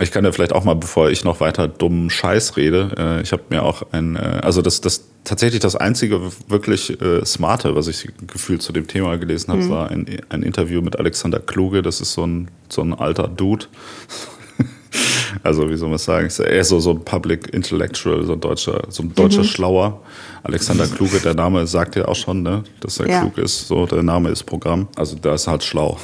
Ich 0.00 0.10
kann 0.10 0.24
ja 0.24 0.32
vielleicht 0.32 0.52
auch 0.52 0.64
mal, 0.64 0.74
bevor 0.74 1.10
ich 1.10 1.24
noch 1.24 1.40
weiter 1.40 1.68
dummen 1.68 2.10
Scheiß 2.10 2.56
rede, 2.56 2.90
äh, 2.96 3.22
ich 3.22 3.32
habe 3.32 3.42
mir 3.50 3.62
auch 3.62 3.82
ein, 3.92 4.16
äh, 4.16 4.40
also 4.42 4.62
das, 4.62 4.80
das 4.80 5.04
tatsächlich 5.24 5.60
das 5.60 5.76
einzige 5.76 6.20
wirklich 6.48 7.00
äh, 7.00 7.24
smarte, 7.24 7.74
was 7.74 7.86
ich 7.88 8.08
gefühlt 8.26 8.62
zu 8.62 8.72
dem 8.72 8.86
Thema 8.86 9.18
gelesen 9.18 9.52
habe, 9.52 9.62
mhm. 9.62 9.70
war 9.70 9.90
ein, 9.90 10.06
ein 10.28 10.42
Interview 10.42 10.80
mit 10.80 10.98
Alexander 10.98 11.40
Kluge. 11.40 11.82
Das 11.82 12.00
ist 12.00 12.14
so 12.14 12.26
ein, 12.26 12.48
so 12.68 12.82
ein 12.82 12.94
alter 12.94 13.28
Dude, 13.28 13.66
also 15.42 15.68
wie 15.70 15.76
soll 15.76 15.88
man 15.88 15.98
sagen, 15.98 16.28
er 16.38 16.60
ist 16.60 16.68
so, 16.68 16.80
so 16.80 16.90
ein 16.90 17.04
Public 17.04 17.52
Intellectual, 17.52 18.24
so 18.24 18.34
ein 18.34 18.40
deutscher, 18.40 18.82
so 18.88 19.02
ein 19.02 19.14
deutscher 19.14 19.42
mhm. 19.42 19.44
Schlauer. 19.44 20.02
Alexander 20.42 20.86
Kluge, 20.96 21.18
der 21.20 21.34
Name 21.34 21.66
sagt 21.66 21.96
ja 21.96 22.06
auch 22.06 22.16
schon, 22.16 22.42
ne, 22.42 22.64
dass 22.80 22.98
er 23.00 23.08
ja. 23.08 23.20
klug 23.20 23.38
ist. 23.38 23.68
So, 23.68 23.86
der 23.86 24.02
Name 24.02 24.30
ist 24.30 24.44
Programm. 24.44 24.88
Also 24.96 25.16
der 25.16 25.34
ist 25.34 25.46
halt 25.46 25.62
schlau. 25.62 25.98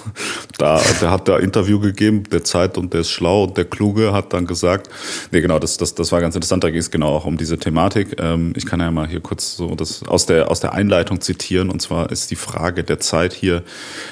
Da, 0.58 0.80
der 1.00 1.10
hat 1.10 1.28
da 1.28 1.38
Interview 1.38 1.80
gegeben, 1.80 2.24
der 2.24 2.44
Zeit 2.44 2.78
und 2.78 2.92
der 2.92 3.00
ist 3.00 3.10
schlau 3.10 3.44
und 3.44 3.56
der 3.56 3.64
Kluge 3.64 4.12
hat 4.12 4.32
dann 4.32 4.46
gesagt, 4.46 4.88
nee, 5.32 5.40
genau, 5.40 5.58
das, 5.58 5.76
das, 5.76 5.94
das 5.94 6.12
war 6.12 6.20
ganz 6.20 6.34
interessant. 6.34 6.64
Da 6.64 6.70
ging 6.70 6.80
es 6.80 6.90
genau 6.90 7.08
auch 7.08 7.24
um 7.24 7.36
diese 7.36 7.58
Thematik. 7.58 8.16
Ähm, 8.20 8.52
ich 8.56 8.66
kann 8.66 8.80
ja 8.80 8.90
mal 8.90 9.06
hier 9.06 9.20
kurz 9.20 9.56
so 9.56 9.74
das 9.74 10.02
aus 10.06 10.26
der, 10.26 10.50
aus 10.50 10.60
der 10.60 10.72
Einleitung 10.72 11.20
zitieren. 11.20 11.70
Und 11.70 11.80
zwar 11.80 12.10
ist 12.10 12.30
die 12.30 12.36
Frage 12.36 12.84
der 12.84 13.00
Zeit 13.00 13.32
hier, 13.32 13.62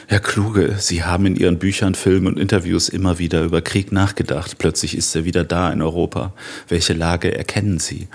Herr 0.07 0.21
Kluge, 0.21 0.77
Sie 0.79 1.05
haben 1.05 1.27
in 1.27 1.37
Ihren 1.37 1.59
Büchern, 1.59 1.95
Filmen 1.95 2.27
und 2.27 2.39
Interviews 2.39 2.89
immer 2.89 3.19
wieder 3.19 3.43
über 3.43 3.61
Krieg 3.63 3.93
nachgedacht. 3.93 4.59
Plötzlich 4.59 4.97
ist 5.15 5.21
er 5.21 5.25
wieder 5.25 5.45
da 5.45 5.73
in 5.73 5.81
Europa. 5.81 6.33
Welche 6.69 6.93
Lage 6.93 7.37
erkennen 7.37 7.79
Sie? 7.79 8.09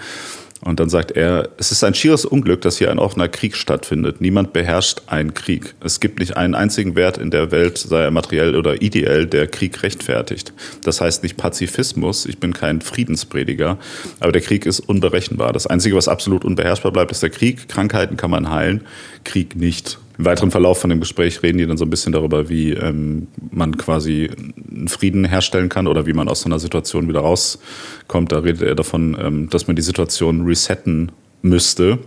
Und 0.61 0.81
dann 0.81 0.89
sagt 0.89 1.11
er, 1.11 1.47
es 1.57 1.71
ist 1.71 1.85
ein 1.85 1.93
schieres 1.93 2.25
Unglück, 2.25 2.59
dass 2.59 2.77
hier 2.77 2.91
ein 2.91 2.99
offener 2.99 3.29
Krieg 3.29 3.55
stattfindet. 3.55 4.19
Niemand 4.19 4.51
beherrscht 4.51 5.03
einen 5.07 5.33
Krieg. 5.33 5.73
Es 5.81 6.01
gibt 6.01 6.19
nicht 6.19 6.35
einen 6.35 6.53
einzigen 6.53 6.97
Wert 6.97 7.17
in 7.17 7.31
der 7.31 7.51
Welt, 7.51 7.77
sei 7.77 8.01
er 8.01 8.11
materiell 8.11 8.57
oder 8.57 8.81
ideell, 8.81 9.25
der 9.25 9.47
Krieg 9.47 9.81
rechtfertigt. 9.81 10.51
Das 10.83 10.99
heißt 10.99 11.23
nicht 11.23 11.37
Pazifismus, 11.37 12.25
ich 12.25 12.39
bin 12.39 12.51
kein 12.51 12.81
Friedensprediger, 12.81 13.77
aber 14.19 14.33
der 14.33 14.41
Krieg 14.41 14.65
ist 14.65 14.81
unberechenbar. 14.81 15.53
Das 15.53 15.65
Einzige, 15.65 15.95
was 15.95 16.09
absolut 16.09 16.43
unbeherrschbar 16.43 16.91
bleibt, 16.91 17.13
ist 17.13 17.23
der 17.23 17.29
Krieg. 17.29 17.69
Krankheiten 17.69 18.17
kann 18.17 18.31
man 18.31 18.51
heilen, 18.51 18.81
Krieg 19.23 19.55
nicht. 19.55 19.97
Im 20.19 20.25
weiteren 20.25 20.51
Verlauf 20.51 20.81
von 20.81 20.89
dem 20.89 20.99
Gespräch 20.99 21.41
reden 21.43 21.59
die 21.59 21.65
dann 21.65 21.77
so 21.77 21.85
ein 21.85 21.89
bisschen 21.89 22.11
darüber, 22.11 22.49
wie 22.49 22.71
ähm, 22.73 23.27
man 23.51 23.77
quasi 23.77 24.29
einen 24.69 24.89
Frieden 24.89 25.23
herstellen 25.23 25.69
kann 25.69 25.87
oder 25.87 26.05
wie 26.07 26.13
man 26.13 26.27
aus 26.27 26.41
so 26.41 26.49
einer 26.49 26.59
Situation 26.59 27.07
wieder 27.07 27.21
rauskommt. 27.21 28.33
Da 28.33 28.39
redet 28.39 28.61
er 28.61 28.75
davon, 28.75 29.17
ähm, 29.17 29.49
dass 29.49 29.67
man 29.67 29.77
die 29.77 29.81
Situation 29.81 30.41
resetten 30.45 31.13
müsste 31.41 31.99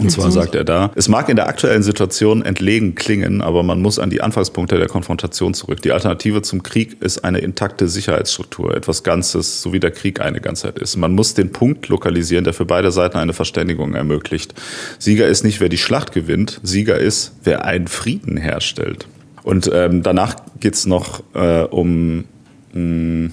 und 0.00 0.10
zwar 0.10 0.30
sagt 0.30 0.54
er 0.54 0.64
da, 0.64 0.90
es 0.94 1.08
mag 1.08 1.28
in 1.28 1.36
der 1.36 1.48
aktuellen 1.48 1.82
Situation 1.82 2.42
entlegen 2.42 2.94
klingen, 2.94 3.40
aber 3.42 3.62
man 3.62 3.80
muss 3.82 3.98
an 3.98 4.10
die 4.10 4.22
Anfangspunkte 4.22 4.78
der 4.78 4.88
Konfrontation 4.88 5.54
zurück. 5.54 5.82
Die 5.82 5.92
Alternative 5.92 6.42
zum 6.42 6.62
Krieg 6.62 7.00
ist 7.00 7.24
eine 7.24 7.38
intakte 7.38 7.88
Sicherheitsstruktur, 7.88 8.74
etwas 8.74 9.02
Ganzes, 9.02 9.62
so 9.62 9.72
wie 9.72 9.80
der 9.80 9.90
Krieg 9.90 10.20
eine 10.20 10.40
Ganzheit 10.40 10.78
ist. 10.78 10.96
Man 10.96 11.12
muss 11.12 11.34
den 11.34 11.52
Punkt 11.52 11.88
lokalisieren, 11.88 12.44
der 12.44 12.54
für 12.54 12.64
beide 12.64 12.90
Seiten 12.90 13.18
eine 13.18 13.32
Verständigung 13.32 13.94
ermöglicht. 13.94 14.54
Sieger 14.98 15.26
ist 15.28 15.44
nicht, 15.44 15.60
wer 15.60 15.68
die 15.68 15.78
Schlacht 15.78 16.12
gewinnt, 16.12 16.60
Sieger 16.62 16.98
ist, 16.98 17.32
wer 17.44 17.64
einen 17.64 17.88
Frieden 17.88 18.36
herstellt. 18.36 19.06
Und 19.42 19.70
ähm, 19.72 20.02
danach 20.02 20.36
geht's 20.60 20.86
noch 20.86 21.22
äh, 21.34 21.62
um 21.62 22.24
mh, 22.72 22.80
mm, 22.80 23.32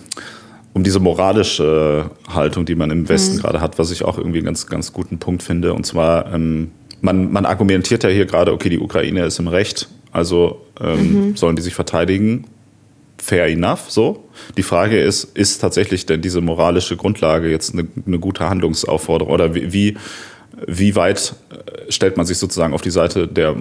um 0.78 0.84
diese 0.84 1.00
moralische 1.00 2.12
Haltung, 2.30 2.66
die 2.66 2.76
man 2.76 2.92
im 2.92 3.10
Westen 3.10 3.38
mhm. 3.38 3.42
gerade 3.42 3.62
hat, 3.62 3.80
was 3.80 3.90
ich 3.90 4.06
auch 4.06 4.20
irgendwie 4.20 4.38
einen 4.38 4.46
ganz, 4.46 4.68
ganz 4.68 4.94
guten 4.94 5.18
Punkt 5.18 5.42
finde. 5.42 5.74
Und 5.74 5.88
zwar, 5.88 6.32
ähm, 6.32 6.70
man, 7.02 7.32
man 7.32 7.48
argumentiert 7.48 8.04
ja 8.04 8.12
hier 8.12 8.28
gerade, 8.28 8.54
okay, 8.54 8.70
die 8.70 8.78
Ukraine 8.78 9.26
ist 9.26 9.40
im 9.40 9.48
Recht, 9.48 9.90
also 10.12 10.62
ähm, 10.80 11.30
mhm. 11.30 11.36
sollen 11.36 11.56
die 11.56 11.64
sich 11.64 11.74
verteidigen. 11.74 12.46
Fair 13.18 13.48
enough, 13.48 13.90
so. 13.90 14.26
Die 14.56 14.62
Frage 14.62 15.02
ist, 15.02 15.24
ist 15.24 15.58
tatsächlich 15.58 16.06
denn 16.06 16.22
diese 16.22 16.42
moralische 16.42 16.96
Grundlage 16.96 17.50
jetzt 17.50 17.74
eine, 17.74 17.88
eine 18.06 18.20
gute 18.20 18.48
Handlungsaufforderung 18.48 19.34
oder 19.34 19.56
wie, 19.56 19.74
wie, 19.74 19.98
wie 20.68 20.96
weit 20.96 21.34
äh, 21.50 21.92
stellt 21.92 22.18
man 22.18 22.28
sich 22.28 22.38
sozusagen 22.38 22.76
auf 22.76 22.84
die 22.84 22.92
Seite 22.92 23.28
der, 23.28 23.56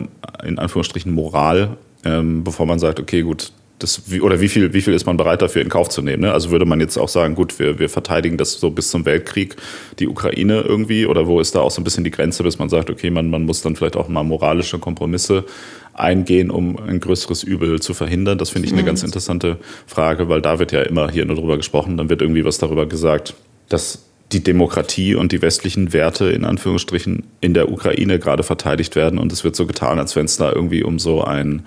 in 0.44 0.58
Anführungsstrichen, 0.58 1.10
Moral, 1.12 1.78
ähm, 2.04 2.44
bevor 2.44 2.66
man 2.66 2.78
sagt, 2.78 3.00
okay, 3.00 3.22
gut, 3.22 3.52
das, 3.78 4.02
oder 4.22 4.40
wie 4.40 4.48
viel, 4.48 4.72
wie 4.72 4.80
viel 4.80 4.94
ist 4.94 5.04
man 5.04 5.18
bereit 5.18 5.42
dafür 5.42 5.60
in 5.60 5.68
Kauf 5.68 5.90
zu 5.90 6.00
nehmen? 6.00 6.22
Ne? 6.22 6.32
Also 6.32 6.50
würde 6.50 6.64
man 6.64 6.80
jetzt 6.80 6.96
auch 6.96 7.08
sagen, 7.08 7.34
gut, 7.34 7.58
wir, 7.58 7.78
wir 7.78 7.88
verteidigen 7.88 8.38
das 8.38 8.54
so 8.54 8.70
bis 8.70 8.90
zum 8.90 9.04
Weltkrieg, 9.04 9.56
die 9.98 10.08
Ukraine 10.08 10.62
irgendwie, 10.62 11.06
oder 11.06 11.26
wo 11.26 11.40
ist 11.40 11.54
da 11.54 11.60
auch 11.60 11.70
so 11.70 11.80
ein 11.80 11.84
bisschen 11.84 12.04
die 12.04 12.10
Grenze, 12.10 12.42
bis 12.42 12.58
man 12.58 12.70
sagt, 12.70 12.88
okay, 12.88 13.10
man, 13.10 13.28
man 13.28 13.44
muss 13.44 13.60
dann 13.60 13.76
vielleicht 13.76 13.96
auch 13.96 14.08
mal 14.08 14.22
moralische 14.22 14.78
Kompromisse 14.78 15.44
eingehen, 15.92 16.50
um 16.50 16.78
ein 16.78 17.00
größeres 17.00 17.42
Übel 17.42 17.80
zu 17.80 17.92
verhindern? 17.92 18.38
Das 18.38 18.50
finde 18.50 18.66
ich 18.66 18.72
eine 18.72 18.82
mhm. 18.82 18.86
ganz 18.86 19.02
interessante 19.02 19.58
Frage, 19.86 20.28
weil 20.30 20.40
da 20.40 20.58
wird 20.58 20.72
ja 20.72 20.82
immer 20.82 21.10
hier 21.10 21.26
nur 21.26 21.36
drüber 21.36 21.58
gesprochen, 21.58 21.98
dann 21.98 22.08
wird 22.08 22.22
irgendwie 22.22 22.44
was 22.44 22.56
darüber 22.56 22.86
gesagt, 22.86 23.34
dass 23.68 24.04
die 24.32 24.42
Demokratie 24.42 25.14
und 25.14 25.32
die 25.32 25.42
westlichen 25.42 25.92
Werte 25.92 26.30
in 26.30 26.44
Anführungsstrichen 26.44 27.24
in 27.40 27.54
der 27.54 27.70
Ukraine 27.70 28.18
gerade 28.18 28.42
verteidigt 28.42 28.96
werden 28.96 29.18
und 29.18 29.32
es 29.32 29.44
wird 29.44 29.54
so 29.54 29.66
getan, 29.66 29.98
als 29.98 30.16
wenn 30.16 30.24
es 30.24 30.36
da 30.36 30.50
irgendwie 30.50 30.82
um 30.82 30.98
so 30.98 31.22
ein 31.22 31.66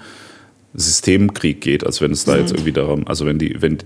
Systemkrieg 0.73 1.61
geht, 1.61 1.85
als 1.85 2.01
wenn 2.01 2.11
es 2.11 2.25
da 2.25 2.33
mhm. 2.33 2.39
jetzt 2.41 2.51
irgendwie 2.51 2.71
darum, 2.71 3.07
also 3.07 3.25
wenn 3.25 3.39
die, 3.39 3.61
wenn 3.61 3.79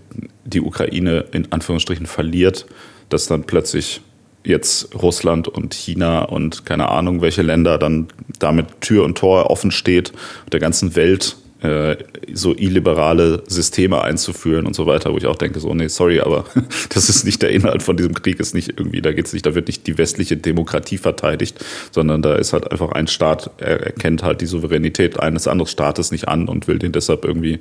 die 0.46 0.62
Ukraine 0.62 1.26
in 1.32 1.52
Anführungsstrichen 1.52 2.06
verliert, 2.06 2.66
dass 3.10 3.28
dann 3.28 3.44
plötzlich 3.44 4.02
jetzt 4.44 4.94
Russland 4.96 5.48
und 5.48 5.74
China 5.74 6.24
und 6.24 6.66
keine 6.66 6.90
Ahnung, 6.90 7.22
welche 7.22 7.42
Länder 7.42 7.78
dann 7.78 8.08
damit 8.40 8.82
Tür 8.82 9.06
und 9.06 9.18
Tor 9.18 9.50
offen 9.50 9.72
steht, 9.72 10.12
der 10.52 10.60
ganzen 10.60 10.96
Welt 10.96 11.38
äh, 11.64 11.96
so 12.34 12.54
illiberale 12.54 13.42
Systeme 13.48 14.02
einzuführen 14.02 14.66
und 14.66 14.76
so 14.76 14.86
weiter, 14.86 15.14
wo 15.14 15.18
ich 15.18 15.28
auch 15.28 15.38
denke, 15.38 15.62
so, 15.62 15.74
nee, 15.74 15.88
sorry, 15.88 16.20
aber 16.20 16.46
das 16.90 17.10
ist 17.10 17.24
nicht 17.24 17.42
der 17.42 17.52
Inhalt 17.52 17.82
von 17.82 17.96
diesem 17.96 18.14
Krieg, 18.14 18.40
ist 18.40 18.54
nicht 18.54 18.74
irgendwie, 18.78 19.02
da 19.02 19.14
geht's 19.14 19.32
nicht, 19.32 19.46
da 19.46 19.56
wird 19.56 19.68
nicht 19.68 19.88
die 19.88 19.98
westliche 19.98 20.36
Demokratie 20.36 20.98
verteidigt, 20.98 21.64
sondern 21.92 22.22
da 22.22 22.36
ist 22.36 22.52
halt 22.52 22.70
einfach 22.70 22.92
ein 22.92 23.08
Staat, 23.08 23.50
er 23.58 23.82
erkennt 23.82 24.24
halt 24.24 24.42
die 24.42 24.46
Souveränität 24.46 25.20
eines 25.20 25.48
anderen 25.48 25.70
Staates 25.70 26.12
nicht 26.12 26.28
an 26.28 26.50
und 26.50 26.68
will 26.68 26.80
den 26.80 26.92
deshalb 26.92 27.24
irgendwie 27.24 27.60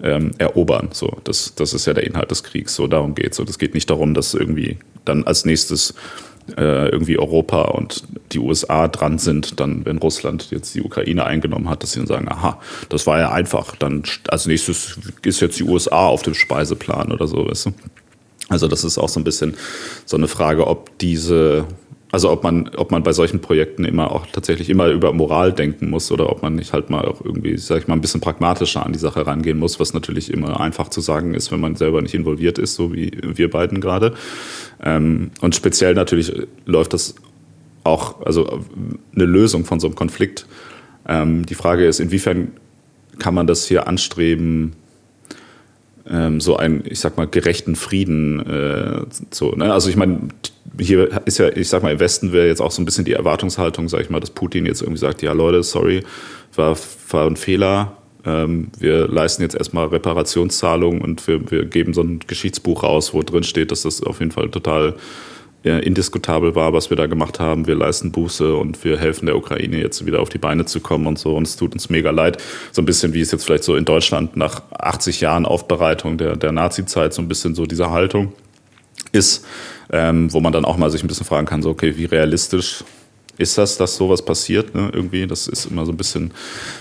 ähm, 0.00 0.30
erobern. 0.38 0.90
So, 0.92 1.18
das, 1.24 1.54
das 1.56 1.74
ist 1.74 1.86
ja 1.86 1.92
der 1.92 2.04
Inhalt 2.04 2.30
des 2.30 2.44
Kriegs. 2.44 2.74
So, 2.76 2.86
darum 2.86 3.16
geht's. 3.16 3.40
Und 3.40 3.50
es 3.50 3.58
geht 3.58 3.74
nicht 3.74 3.90
darum, 3.90 4.14
dass 4.14 4.32
irgendwie 4.32 4.78
dann 5.04 5.24
als 5.24 5.44
nächstes 5.44 5.94
äh, 6.56 6.88
irgendwie 6.88 7.18
Europa 7.18 7.62
und 7.62 8.04
die 8.32 8.38
USA 8.38 8.88
dran 8.88 9.18
sind, 9.18 9.60
dann, 9.60 9.84
wenn 9.84 9.98
Russland 9.98 10.50
jetzt 10.50 10.74
die 10.74 10.82
Ukraine 10.82 11.24
eingenommen 11.24 11.68
hat, 11.68 11.82
dass 11.82 11.92
sie 11.92 12.00
dann 12.00 12.06
sagen, 12.06 12.28
aha, 12.28 12.60
das 12.88 13.06
war 13.06 13.18
ja 13.18 13.32
einfach, 13.32 13.76
dann 13.76 14.02
als 14.28 14.46
nächstes 14.46 14.98
ist 15.22 15.40
jetzt 15.40 15.58
die 15.58 15.64
USA 15.64 16.06
auf 16.06 16.22
dem 16.22 16.34
Speiseplan 16.34 17.12
oder 17.12 17.26
so, 17.26 17.48
weißt 17.48 17.66
du? 17.66 17.72
Also 18.48 18.66
das 18.66 18.84
ist 18.84 18.98
auch 18.98 19.08
so 19.08 19.20
ein 19.20 19.24
bisschen 19.24 19.54
so 20.04 20.16
eine 20.16 20.26
Frage, 20.26 20.66
ob 20.66 20.98
diese 20.98 21.66
also 22.12 22.30
ob 22.30 22.42
man, 22.42 22.70
ob 22.76 22.90
man 22.90 23.02
bei 23.02 23.12
solchen 23.12 23.40
Projekten 23.40 23.84
immer 23.84 24.10
auch 24.10 24.26
tatsächlich 24.26 24.68
immer 24.68 24.88
über 24.88 25.12
Moral 25.12 25.52
denken 25.52 25.90
muss 25.90 26.10
oder 26.10 26.30
ob 26.30 26.42
man 26.42 26.56
nicht 26.56 26.72
halt 26.72 26.90
mal 26.90 27.04
auch 27.04 27.24
irgendwie, 27.24 27.56
sag 27.56 27.78
ich 27.78 27.88
mal, 27.88 27.94
ein 27.94 28.00
bisschen 28.00 28.20
pragmatischer 28.20 28.84
an 28.84 28.92
die 28.92 28.98
Sache 28.98 29.26
rangehen 29.26 29.58
muss, 29.58 29.78
was 29.78 29.94
natürlich 29.94 30.32
immer 30.32 30.60
einfach 30.60 30.88
zu 30.88 31.00
sagen 31.00 31.34
ist, 31.34 31.52
wenn 31.52 31.60
man 31.60 31.76
selber 31.76 32.02
nicht 32.02 32.14
involviert 32.14 32.58
ist, 32.58 32.74
so 32.74 32.92
wie 32.92 33.12
wir 33.22 33.48
beiden 33.48 33.80
gerade. 33.80 34.14
Ähm, 34.82 35.30
und 35.40 35.54
speziell 35.54 35.94
natürlich 35.94 36.32
läuft 36.66 36.94
das 36.94 37.14
auch, 37.84 38.20
also 38.26 38.60
eine 39.14 39.24
Lösung 39.24 39.64
von 39.64 39.78
so 39.78 39.86
einem 39.86 39.96
Konflikt. 39.96 40.46
Ähm, 41.06 41.46
die 41.46 41.54
Frage 41.54 41.86
ist, 41.86 42.00
inwiefern 42.00 42.52
kann 43.18 43.34
man 43.34 43.46
das 43.46 43.66
hier 43.66 43.86
anstreben, 43.86 44.72
ähm, 46.08 46.40
so 46.40 46.56
einen, 46.56 46.82
ich 46.86 46.98
sag 46.98 47.16
mal, 47.16 47.26
gerechten 47.26 47.76
Frieden 47.76 48.44
äh, 48.46 49.02
so, 49.30 49.52
ne? 49.52 49.72
Also 49.72 49.88
ich 49.88 49.96
meine, 49.96 50.28
hier 50.78 51.22
ist 51.24 51.38
ja, 51.38 51.48
ich 51.48 51.68
sag 51.68 51.82
mal, 51.82 51.92
im 51.92 52.00
Westen 52.00 52.32
wäre 52.32 52.46
jetzt 52.46 52.60
auch 52.60 52.70
so 52.70 52.80
ein 52.80 52.84
bisschen 52.84 53.04
die 53.04 53.12
Erwartungshaltung, 53.12 53.88
sag 53.88 54.02
ich 54.02 54.10
mal, 54.10 54.20
dass 54.20 54.30
Putin 54.30 54.66
jetzt 54.66 54.82
irgendwie 54.82 55.00
sagt, 55.00 55.22
ja 55.22 55.32
Leute, 55.32 55.62
sorry, 55.62 56.02
war, 56.54 56.76
war 57.10 57.26
ein 57.26 57.36
Fehler, 57.36 57.96
ähm, 58.24 58.68
wir 58.78 59.08
leisten 59.08 59.42
jetzt 59.42 59.54
erstmal 59.54 59.86
Reparationszahlungen 59.86 61.00
und 61.00 61.26
wir, 61.26 61.50
wir 61.50 61.64
geben 61.64 61.94
so 61.94 62.02
ein 62.02 62.20
Geschichtsbuch 62.26 62.82
raus, 62.82 63.14
wo 63.14 63.22
drin 63.22 63.44
steht, 63.44 63.70
dass 63.70 63.82
das 63.82 64.02
auf 64.02 64.20
jeden 64.20 64.32
Fall 64.32 64.50
total 64.50 64.94
ja, 65.62 65.78
indiskutabel 65.78 66.54
war, 66.54 66.72
was 66.72 66.88
wir 66.88 66.96
da 66.96 67.06
gemacht 67.06 67.38
haben. 67.38 67.66
Wir 67.66 67.74
leisten 67.74 68.12
Buße 68.12 68.54
und 68.54 68.82
wir 68.82 68.98
helfen 68.98 69.26
der 69.26 69.36
Ukraine 69.36 69.78
jetzt 69.78 70.06
wieder 70.06 70.20
auf 70.20 70.30
die 70.30 70.38
Beine 70.38 70.64
zu 70.64 70.80
kommen 70.80 71.06
und 71.06 71.18
so. 71.18 71.36
Und 71.36 71.46
es 71.46 71.56
tut 71.56 71.74
uns 71.74 71.90
mega 71.90 72.10
leid. 72.10 72.42
So 72.72 72.80
ein 72.80 72.86
bisschen 72.86 73.12
wie 73.12 73.20
es 73.20 73.30
jetzt 73.30 73.44
vielleicht 73.44 73.64
so 73.64 73.76
in 73.76 73.84
Deutschland 73.84 74.36
nach 74.36 74.62
80 74.70 75.20
Jahren 75.20 75.44
Aufbereitung 75.44 76.16
der, 76.16 76.36
der 76.36 76.52
Nazi-Zeit 76.52 77.12
so 77.12 77.20
ein 77.20 77.28
bisschen 77.28 77.54
so 77.54 77.66
diese 77.66 77.90
Haltung 77.90 78.32
ist, 79.12 79.44
ähm, 79.92 80.32
wo 80.32 80.40
man 80.40 80.52
dann 80.52 80.64
auch 80.64 80.76
mal 80.76 80.90
sich 80.90 81.02
ein 81.02 81.08
bisschen 81.08 81.26
fragen 81.26 81.46
kann, 81.46 81.62
so, 81.62 81.70
okay, 81.70 81.96
wie 81.96 82.04
realistisch 82.04 82.84
ist 83.38 83.56
das, 83.58 83.78
dass 83.78 83.96
sowas 83.96 84.24
passiert, 84.24 84.74
ne, 84.74 84.90
irgendwie? 84.92 85.26
Das 85.26 85.48
ist 85.48 85.64
immer 85.64 85.86
so 85.86 85.92
ein 85.92 85.96
bisschen, 85.96 86.32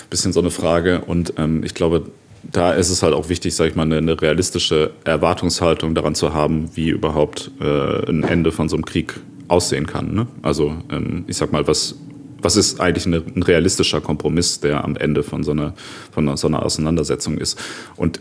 bisschen 0.09 0.33
so 0.33 0.41
eine 0.41 0.51
Frage. 0.51 1.01
Und 1.01 1.33
ähm, 1.37 1.63
ich 1.63 1.73
glaube, 1.73 2.07
da 2.43 2.73
ist 2.73 2.89
es 2.89 3.01
halt 3.01 3.13
auch 3.13 3.29
wichtig, 3.29 3.55
sage 3.55 3.69
ich 3.69 3.75
mal, 3.75 3.83
eine, 3.83 3.97
eine, 3.97 4.21
realistische 4.21 4.91
Erwartungshaltung 5.05 5.95
daran 5.95 6.15
zu 6.15 6.33
haben, 6.33 6.69
wie 6.75 6.89
überhaupt 6.89 7.51
äh, 7.59 8.09
ein 8.09 8.23
Ende 8.23 8.51
von 8.51 8.69
so 8.69 8.75
einem 8.75 8.85
Krieg 8.85 9.19
aussehen 9.47 9.87
kann. 9.87 10.13
Ne? 10.13 10.27
Also 10.41 10.75
ähm, 10.91 11.23
ich 11.27 11.37
sag 11.37 11.51
mal, 11.51 11.65
was, 11.67 11.95
was 12.41 12.55
ist 12.55 12.79
eigentlich 12.79 13.05
eine, 13.05 13.23
ein 13.35 13.43
realistischer 13.43 14.01
Kompromiss, 14.01 14.59
der 14.59 14.83
am 14.83 14.95
Ende 14.95 15.23
von 15.23 15.43
so 15.43 15.51
einer, 15.51 15.73
von 16.11 16.35
so 16.37 16.47
einer 16.47 16.63
Auseinandersetzung 16.63 17.37
ist? 17.37 17.57
Und 17.95 18.19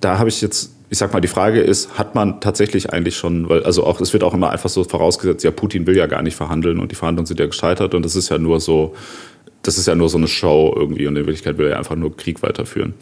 da 0.00 0.18
habe 0.18 0.28
ich 0.28 0.40
jetzt 0.40 0.75
ich 0.88 0.98
sag 0.98 1.12
mal, 1.12 1.20
die 1.20 1.28
Frage 1.28 1.60
ist, 1.60 1.98
hat 1.98 2.14
man 2.14 2.40
tatsächlich 2.40 2.92
eigentlich 2.92 3.16
schon, 3.16 3.48
weil, 3.48 3.64
also 3.64 3.84
auch, 3.84 4.00
es 4.00 4.12
wird 4.12 4.22
auch 4.22 4.34
immer 4.34 4.50
einfach 4.50 4.68
so 4.68 4.84
vorausgesetzt, 4.84 5.42
ja, 5.44 5.50
Putin 5.50 5.86
will 5.86 5.96
ja 5.96 6.06
gar 6.06 6.22
nicht 6.22 6.36
verhandeln 6.36 6.78
und 6.78 6.92
die 6.92 6.94
Verhandlungen 6.94 7.26
sind 7.26 7.40
ja 7.40 7.46
gescheitert 7.46 7.94
und 7.94 8.04
das 8.04 8.14
ist 8.14 8.28
ja 8.28 8.38
nur 8.38 8.60
so, 8.60 8.94
das 9.62 9.78
ist 9.78 9.86
ja 9.86 9.94
nur 9.94 10.08
so 10.08 10.18
eine 10.18 10.28
Show 10.28 10.72
irgendwie 10.76 11.06
und 11.06 11.16
in 11.16 11.26
Wirklichkeit 11.26 11.58
will 11.58 11.66
er 11.66 11.78
einfach 11.78 11.96
nur 11.96 12.16
Krieg 12.16 12.42
weiterführen. 12.42 12.94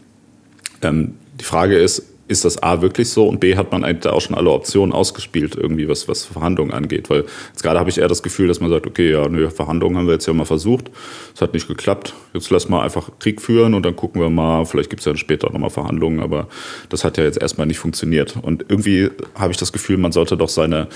Ähm, 0.83 1.15
die 1.39 1.45
Frage 1.45 1.77
ist, 1.77 2.14
ist 2.27 2.45
das 2.45 2.63
A 2.63 2.81
wirklich 2.81 3.11
so 3.11 3.29
und 3.29 3.41
B 3.41 3.57
hat 3.57 3.71
man 3.71 3.85
eigentlich 3.85 4.11
auch 4.11 4.21
schon 4.21 4.35
alle 4.35 4.51
Optionen 4.51 4.95
ausgespielt, 4.95 5.57
irgendwie 5.57 5.89
was, 5.89 6.09
was 6.09 6.25
Verhandlungen 6.25 6.73
angeht. 6.73 7.11
Weil 7.11 7.25
jetzt 7.49 7.63
gerade 7.63 7.79
habe 7.79 7.91
ich 7.91 7.99
eher 7.99 8.09
das 8.09 8.23
Gefühl, 8.23 8.49
dass 8.49 8.61
man 8.61 8.71
sagt, 8.71 8.87
okay, 8.87 9.11
ja, 9.11 9.29
nö, 9.29 9.51
Verhandlungen 9.51 9.99
haben 9.99 10.07
wir 10.07 10.15
jetzt 10.15 10.27
ja 10.27 10.33
mal 10.33 10.47
versucht, 10.47 10.91
es 11.35 11.43
hat 11.43 11.53
nicht 11.53 11.69
geklappt, 11.69 12.15
jetzt 12.33 12.49
lass 12.51 12.69
mal 12.69 12.83
einfach 12.83 13.11
Krieg 13.19 13.43
führen 13.43 13.75
und 13.75 13.85
dann 13.85 13.95
gucken 13.95 14.23
wir 14.23 14.31
mal, 14.31 14.65
vielleicht 14.65 14.91
gibt 14.91 15.01
es 15.01 15.07
ja 15.07 15.17
später 15.17 15.51
nochmal 15.53 15.71
Verhandlungen, 15.71 16.21
aber 16.21 16.49
das 16.89 17.05
hat 17.05 17.19
ja 17.19 17.25
jetzt 17.25 17.41
erstmal 17.41 17.67
nicht 17.67 17.79
funktioniert. 17.79 18.37
Und 18.41 18.65
irgendwie 18.69 19.11
habe 19.35 19.53
ich 19.53 19.59
das 19.59 19.73
Gefühl, 19.73 19.99
man 19.99 20.13
sollte 20.13 20.37
doch 20.39 20.49
seine, 20.49 20.89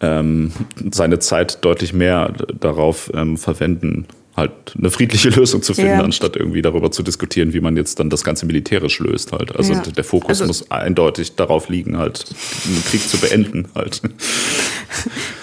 ähm, 0.00 0.52
seine 0.90 1.18
Zeit 1.18 1.64
deutlich 1.64 1.92
mehr 1.92 2.32
darauf 2.58 3.10
ähm, 3.14 3.36
verwenden, 3.36 4.06
halt 4.36 4.52
eine 4.78 4.90
friedliche 4.90 5.28
Lösung 5.36 5.62
zu 5.62 5.74
finden, 5.74 5.90
ja. 5.92 6.02
anstatt 6.02 6.36
irgendwie 6.36 6.62
darüber 6.62 6.90
zu 6.90 7.02
diskutieren, 7.02 7.52
wie 7.52 7.60
man 7.60 7.76
jetzt 7.76 7.98
dann 7.98 8.10
das 8.10 8.24
Ganze 8.24 8.46
militärisch 8.46 8.98
löst 8.98 9.32
halt. 9.32 9.54
Also 9.54 9.74
ja. 9.74 9.80
der 9.80 10.04
Fokus 10.04 10.40
also, 10.40 10.46
muss 10.46 10.70
eindeutig 10.70 11.34
darauf 11.36 11.68
liegen, 11.68 11.98
halt 11.98 12.24
den 12.30 12.84
Krieg 12.84 13.02
zu 13.02 13.18
beenden 13.18 13.68
halt. 13.74 14.00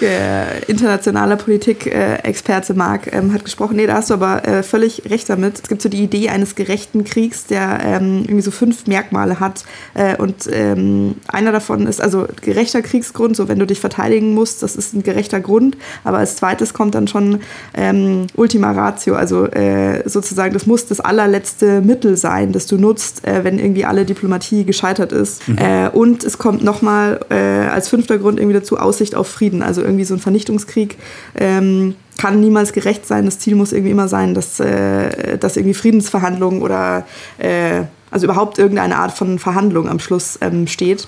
Äh, 0.01 0.59
internationaler 0.67 1.35
Politikexperte 1.35 2.73
Marc 2.73 3.13
ähm, 3.13 3.33
hat 3.33 3.43
gesprochen. 3.43 3.75
Nee, 3.75 3.87
da 3.87 3.95
hast 3.95 4.09
du 4.09 4.13
aber 4.13 4.47
äh, 4.47 4.63
völlig 4.63 5.03
recht 5.09 5.29
damit. 5.29 5.59
Es 5.61 5.69
gibt 5.69 5.81
so 5.81 5.89
die 5.89 6.03
Idee 6.03 6.29
eines 6.29 6.55
gerechten 6.55 7.03
Kriegs, 7.03 7.45
der 7.45 7.79
ähm, 7.83 8.21
irgendwie 8.23 8.41
so 8.41 8.51
fünf 8.51 8.87
Merkmale 8.87 9.39
hat. 9.39 9.63
Äh, 9.93 10.15
und 10.17 10.49
ähm, 10.51 11.15
einer 11.27 11.51
davon 11.51 11.87
ist 11.87 12.01
also 12.01 12.27
gerechter 12.41 12.81
Kriegsgrund, 12.81 13.35
so 13.35 13.47
wenn 13.47 13.59
du 13.59 13.65
dich 13.65 13.79
verteidigen 13.79 14.33
musst, 14.33 14.63
das 14.63 14.75
ist 14.75 14.93
ein 14.93 15.03
gerechter 15.03 15.39
Grund. 15.39 15.77
Aber 16.03 16.17
als 16.17 16.35
zweites 16.35 16.73
kommt 16.73 16.95
dann 16.95 17.07
schon 17.07 17.39
ähm, 17.73 18.27
Ultima 18.35 18.71
Ratio, 18.71 19.15
also 19.15 19.45
äh, 19.45 20.07
sozusagen, 20.07 20.53
das 20.53 20.65
muss 20.65 20.85
das 20.87 20.99
allerletzte 20.99 21.81
Mittel 21.81 22.17
sein, 22.17 22.51
das 22.51 22.67
du 22.67 22.77
nutzt, 22.77 23.27
äh, 23.27 23.43
wenn 23.43 23.59
irgendwie 23.59 23.85
alle 23.85 24.05
Diplomatie 24.05 24.65
gescheitert 24.65 25.11
ist. 25.11 25.47
Mhm. 25.47 25.57
Äh, 25.57 25.89
und 25.89 26.23
es 26.23 26.37
kommt 26.37 26.63
nochmal 26.63 27.19
als 27.29 27.89
fünfter 27.89 28.17
Grund 28.17 28.39
irgendwie 28.39 28.55
dazu 28.55 28.77
Aussicht 28.77 29.15
auf 29.15 29.27
Frieden, 29.27 29.61
also 29.61 29.81
irgendwie 29.89 30.05
so 30.05 30.13
ein 30.13 30.19
Vernichtungskrieg. 30.19 30.97
Ähm, 31.35 31.95
kann 32.17 32.41
niemals 32.41 32.73
gerecht 32.73 33.07
sein. 33.07 33.25
Das 33.25 33.39
Ziel 33.39 33.55
muss 33.55 33.71
irgendwie 33.71 33.91
immer 33.91 34.07
sein, 34.07 34.33
dass, 34.33 34.59
äh, 34.59 35.37
dass 35.37 35.55
irgendwie 35.55 35.73
Friedensverhandlungen 35.73 36.61
oder 36.61 37.05
äh, 37.37 37.83
also 38.11 38.25
überhaupt 38.25 38.57
irgendeine 38.57 38.97
Art 38.97 39.11
von 39.11 39.39
Verhandlung 39.39 39.87
am 39.87 39.99
Schluss 39.99 40.37
ähm, 40.41 40.67
steht. 40.67 41.07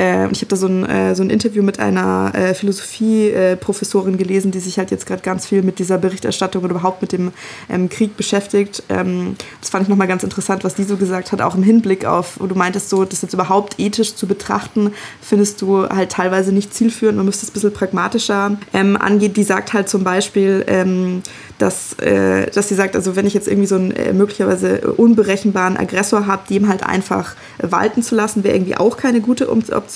Äh, 0.00 0.30
ich 0.32 0.40
habe 0.40 0.46
da 0.46 0.56
so 0.56 0.66
ein, 0.66 0.86
äh, 0.86 1.14
so 1.14 1.22
ein 1.22 1.28
Interview 1.28 1.62
mit 1.62 1.78
einer 1.78 2.32
äh, 2.34 2.54
Philosophie-Professorin 2.54 4.16
gelesen, 4.16 4.50
die 4.50 4.60
sich 4.60 4.78
halt 4.78 4.90
jetzt 4.90 5.06
gerade 5.06 5.20
ganz 5.20 5.46
viel 5.46 5.62
mit 5.62 5.78
dieser 5.78 5.98
Berichterstattung 5.98 6.64
und 6.64 6.70
überhaupt 6.70 7.02
mit 7.02 7.12
dem 7.12 7.32
ähm, 7.68 7.90
Krieg 7.90 8.16
beschäftigt. 8.16 8.82
Ähm, 8.88 9.36
das 9.60 9.68
fand 9.68 9.82
ich 9.82 9.88
nochmal 9.88 10.08
ganz 10.08 10.22
interessant, 10.22 10.64
was 10.64 10.74
die 10.74 10.84
so 10.84 10.96
gesagt 10.96 11.32
hat, 11.32 11.42
auch 11.42 11.54
im 11.54 11.62
Hinblick 11.62 12.06
auf, 12.06 12.40
wo 12.40 12.46
du 12.46 12.54
meintest, 12.54 12.88
so, 12.88 13.04
das 13.04 13.20
jetzt 13.20 13.34
überhaupt 13.34 13.78
ethisch 13.78 14.14
zu 14.14 14.26
betrachten, 14.26 14.92
findest 15.20 15.60
du 15.60 15.86
halt 15.86 16.10
teilweise 16.12 16.52
nicht 16.52 16.72
zielführend. 16.72 17.18
Man 17.18 17.26
müsste 17.26 17.44
es 17.44 17.50
ein 17.50 17.54
bisschen 17.54 17.74
pragmatischer 17.74 18.56
ähm, 18.72 18.96
angehen. 18.96 19.34
Die 19.34 19.42
sagt 19.42 19.74
halt 19.74 19.90
zum 19.90 20.02
Beispiel, 20.02 20.64
ähm, 20.66 21.22
dass, 21.58 21.92
äh, 21.98 22.50
dass 22.50 22.68
sie 22.70 22.74
sagt, 22.74 22.96
also 22.96 23.16
wenn 23.16 23.26
ich 23.26 23.34
jetzt 23.34 23.48
irgendwie 23.48 23.66
so 23.66 23.74
einen 23.74 23.90
äh, 23.90 24.14
möglicherweise 24.14 24.92
unberechenbaren 24.92 25.76
Aggressor 25.76 26.26
habe, 26.26 26.48
dem 26.48 26.68
halt 26.68 26.84
einfach 26.84 27.34
walten 27.58 28.02
zu 28.02 28.14
lassen, 28.14 28.44
wäre 28.44 28.56
irgendwie 28.56 28.76
auch 28.76 28.96
keine 28.96 29.20
gute 29.20 29.50
Option. 29.50 29.89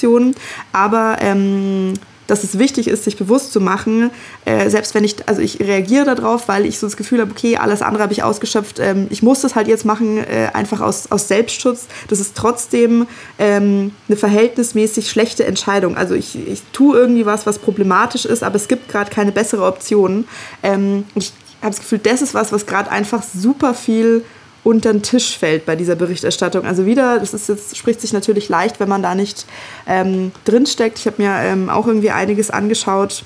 Aber 0.73 1.17
ähm, 1.21 1.95
dass 2.27 2.45
es 2.45 2.59
wichtig 2.59 2.89
ist, 2.89 3.05
sich 3.05 3.17
bewusst 3.17 3.53
zu 3.53 3.61
machen, 3.61 4.11
äh, 4.45 4.71
selbst 4.71 4.95
wenn 4.95 5.05
ich, 5.05 5.29
also 5.29 5.41
ich 5.41 5.61
reagiere 5.61 6.15
darauf, 6.15 6.49
weil 6.49 6.65
ich 6.67 6.79
so 6.79 6.87
das 6.87 6.97
Gefühl 6.97 7.21
habe, 7.21 7.31
okay, 7.31 7.57
alles 7.57 7.83
andere 7.83 8.03
habe 8.03 8.13
ich 8.13 8.23
ausgeschöpft, 8.23 8.79
ähm, 8.79 9.07
ich 9.11 9.23
muss 9.23 9.41
das 9.41 9.55
halt 9.55 9.69
jetzt 9.69 9.85
machen, 9.85 10.19
äh, 10.19 10.49
einfach 10.53 10.81
aus, 10.81 11.11
aus 11.11 11.29
Selbstschutz. 11.29 11.87
Das 12.09 12.21
ist 12.21 12.35
trotzdem 12.35 13.07
ähm, 13.39 13.93
eine 14.09 14.17
verhältnismäßig 14.17 15.11
schlechte 15.11 15.45
Entscheidung. 15.45 15.97
Also 15.97 16.15
ich, 16.15 16.37
ich 16.49 16.63
tue 16.73 16.97
irgendwie 16.97 17.27
was, 17.27 17.47
was 17.47 17.59
problematisch 17.59 18.25
ist, 18.25 18.43
aber 18.43 18.57
es 18.57 18.69
gibt 18.69 18.89
gerade 18.89 19.11
keine 19.11 19.33
bessere 19.33 19.65
Option. 19.65 20.27
Ähm, 20.63 21.05
ich 21.15 21.33
habe 21.61 21.71
das 21.71 21.81
Gefühl, 21.81 22.01
das 22.03 22.23
ist 22.23 22.35
was, 22.35 22.53
was 22.53 22.67
gerade 22.67 22.91
einfach 22.91 23.23
super 23.23 23.75
viel 23.75 24.25
unter 24.65 24.93
den 24.93 25.03
Tisch 25.03 25.39
fällt 25.39 25.67
bei 25.67 25.77
dieser 25.77 25.95
Berichterstattung. 25.95 26.65
Also 26.65 26.87
wieder, 26.87 27.19
das 27.21 27.35
ist 27.35 27.49
jetzt, 27.49 27.77
spricht 27.77 28.01
sich 28.01 28.13
natürlich 28.13 28.49
leicht, 28.49 28.81
wenn 28.81 28.89
man 28.89 29.03
da 29.03 29.15
nicht 29.15 29.47
ähm, 29.87 30.33
drinsteckt. 30.45 30.99
Ich 30.99 31.07
habe 31.07 31.23
mir 31.23 31.31
ähm, 31.31 31.71
auch 31.71 31.87
irgendwie 31.87 32.11
einiges 32.11 32.51
angeschaut 32.51 33.25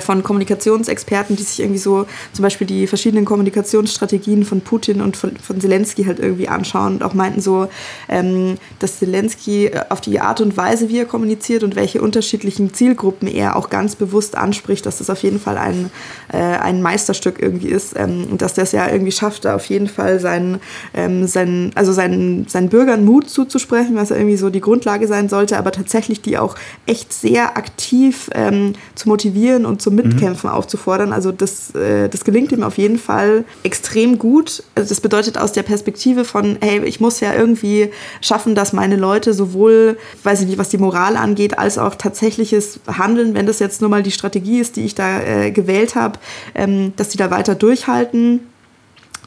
von 0.00 0.22
Kommunikationsexperten, 0.22 1.36
die 1.36 1.42
sich 1.42 1.60
irgendwie 1.60 1.78
so 1.78 2.06
zum 2.32 2.42
Beispiel 2.42 2.66
die 2.66 2.86
verschiedenen 2.86 3.24
Kommunikationsstrategien 3.24 4.44
von 4.44 4.60
Putin 4.60 5.00
und 5.00 5.16
von, 5.16 5.36
von 5.36 5.60
Zelensky 5.60 6.04
halt 6.04 6.18
irgendwie 6.18 6.48
anschauen 6.48 6.94
und 6.94 7.02
auch 7.02 7.14
meinten 7.14 7.40
so, 7.40 7.68
ähm, 8.08 8.56
dass 8.78 8.98
Zelensky 8.98 9.66
äh, 9.66 9.80
auf 9.88 10.00
die 10.00 10.20
Art 10.20 10.40
und 10.40 10.56
Weise, 10.56 10.88
wie 10.88 10.98
er 10.98 11.06
kommuniziert 11.06 11.62
und 11.62 11.76
welche 11.76 12.02
unterschiedlichen 12.02 12.74
Zielgruppen 12.74 13.28
er 13.28 13.56
auch 13.56 13.70
ganz 13.70 13.96
bewusst 13.96 14.36
anspricht, 14.36 14.86
dass 14.86 14.98
das 14.98 15.10
auf 15.10 15.22
jeden 15.22 15.40
Fall 15.40 15.58
ein, 15.58 15.90
äh, 16.32 16.38
ein 16.38 16.82
Meisterstück 16.82 17.40
irgendwie 17.40 17.68
ist 17.68 17.96
ähm, 17.96 18.26
und 18.30 18.42
dass 18.42 18.54
der 18.54 18.64
es 18.64 18.72
ja 18.72 18.88
irgendwie 18.88 19.12
schafft, 19.12 19.44
da 19.44 19.54
auf 19.54 19.66
jeden 19.66 19.88
Fall 19.88 20.20
seinen, 20.20 20.60
ähm, 20.94 21.26
seinen, 21.26 21.72
also 21.74 21.92
seinen, 21.92 22.46
seinen 22.48 22.68
Bürgern 22.68 23.04
Mut 23.04 23.28
zuzusprechen, 23.28 23.96
was 23.96 24.10
ja 24.10 24.16
irgendwie 24.16 24.36
so 24.36 24.50
die 24.50 24.60
Grundlage 24.60 25.06
sein 25.06 25.28
sollte, 25.28 25.58
aber 25.58 25.72
tatsächlich 25.72 26.22
die 26.22 26.38
auch 26.38 26.56
echt 26.86 27.12
sehr 27.12 27.56
aktiv 27.56 28.30
ähm, 28.34 28.74
zu 28.94 29.08
motivieren 29.08 29.59
Diskutieren 29.60 29.66
und 29.66 29.82
zum 29.82 29.94
Mitkämpfen 29.94 30.50
mhm. 30.50 30.56
aufzufordern. 30.56 31.12
Also 31.12 31.32
das, 31.32 31.74
äh, 31.74 32.08
das 32.08 32.24
gelingt 32.24 32.52
ihm 32.52 32.62
auf 32.62 32.78
jeden 32.78 32.98
Fall 32.98 33.44
extrem 33.62 34.18
gut. 34.18 34.62
Also 34.74 34.88
das 34.88 35.00
bedeutet 35.00 35.38
aus 35.38 35.52
der 35.52 35.62
Perspektive 35.62 36.24
von, 36.24 36.58
hey, 36.60 36.82
ich 36.84 37.00
muss 37.00 37.20
ja 37.20 37.34
irgendwie 37.34 37.90
schaffen, 38.20 38.54
dass 38.54 38.72
meine 38.72 38.96
Leute 38.96 39.34
sowohl, 39.34 39.96
weiß 40.24 40.42
ich 40.42 40.46
nicht, 40.46 40.58
was 40.58 40.68
die 40.68 40.78
Moral 40.78 41.16
angeht, 41.16 41.58
als 41.58 41.78
auch 41.78 41.94
tatsächliches 41.94 42.80
Handeln, 42.86 43.34
wenn 43.34 43.46
das 43.46 43.58
jetzt 43.58 43.80
nur 43.80 43.90
mal 43.90 44.02
die 44.02 44.10
Strategie 44.10 44.60
ist, 44.60 44.76
die 44.76 44.84
ich 44.84 44.94
da 44.94 45.20
äh, 45.20 45.50
gewählt 45.50 45.94
habe, 45.94 46.18
ähm, 46.54 46.92
dass 46.96 47.10
die 47.10 47.18
da 47.18 47.30
weiter 47.30 47.54
durchhalten. 47.54 48.40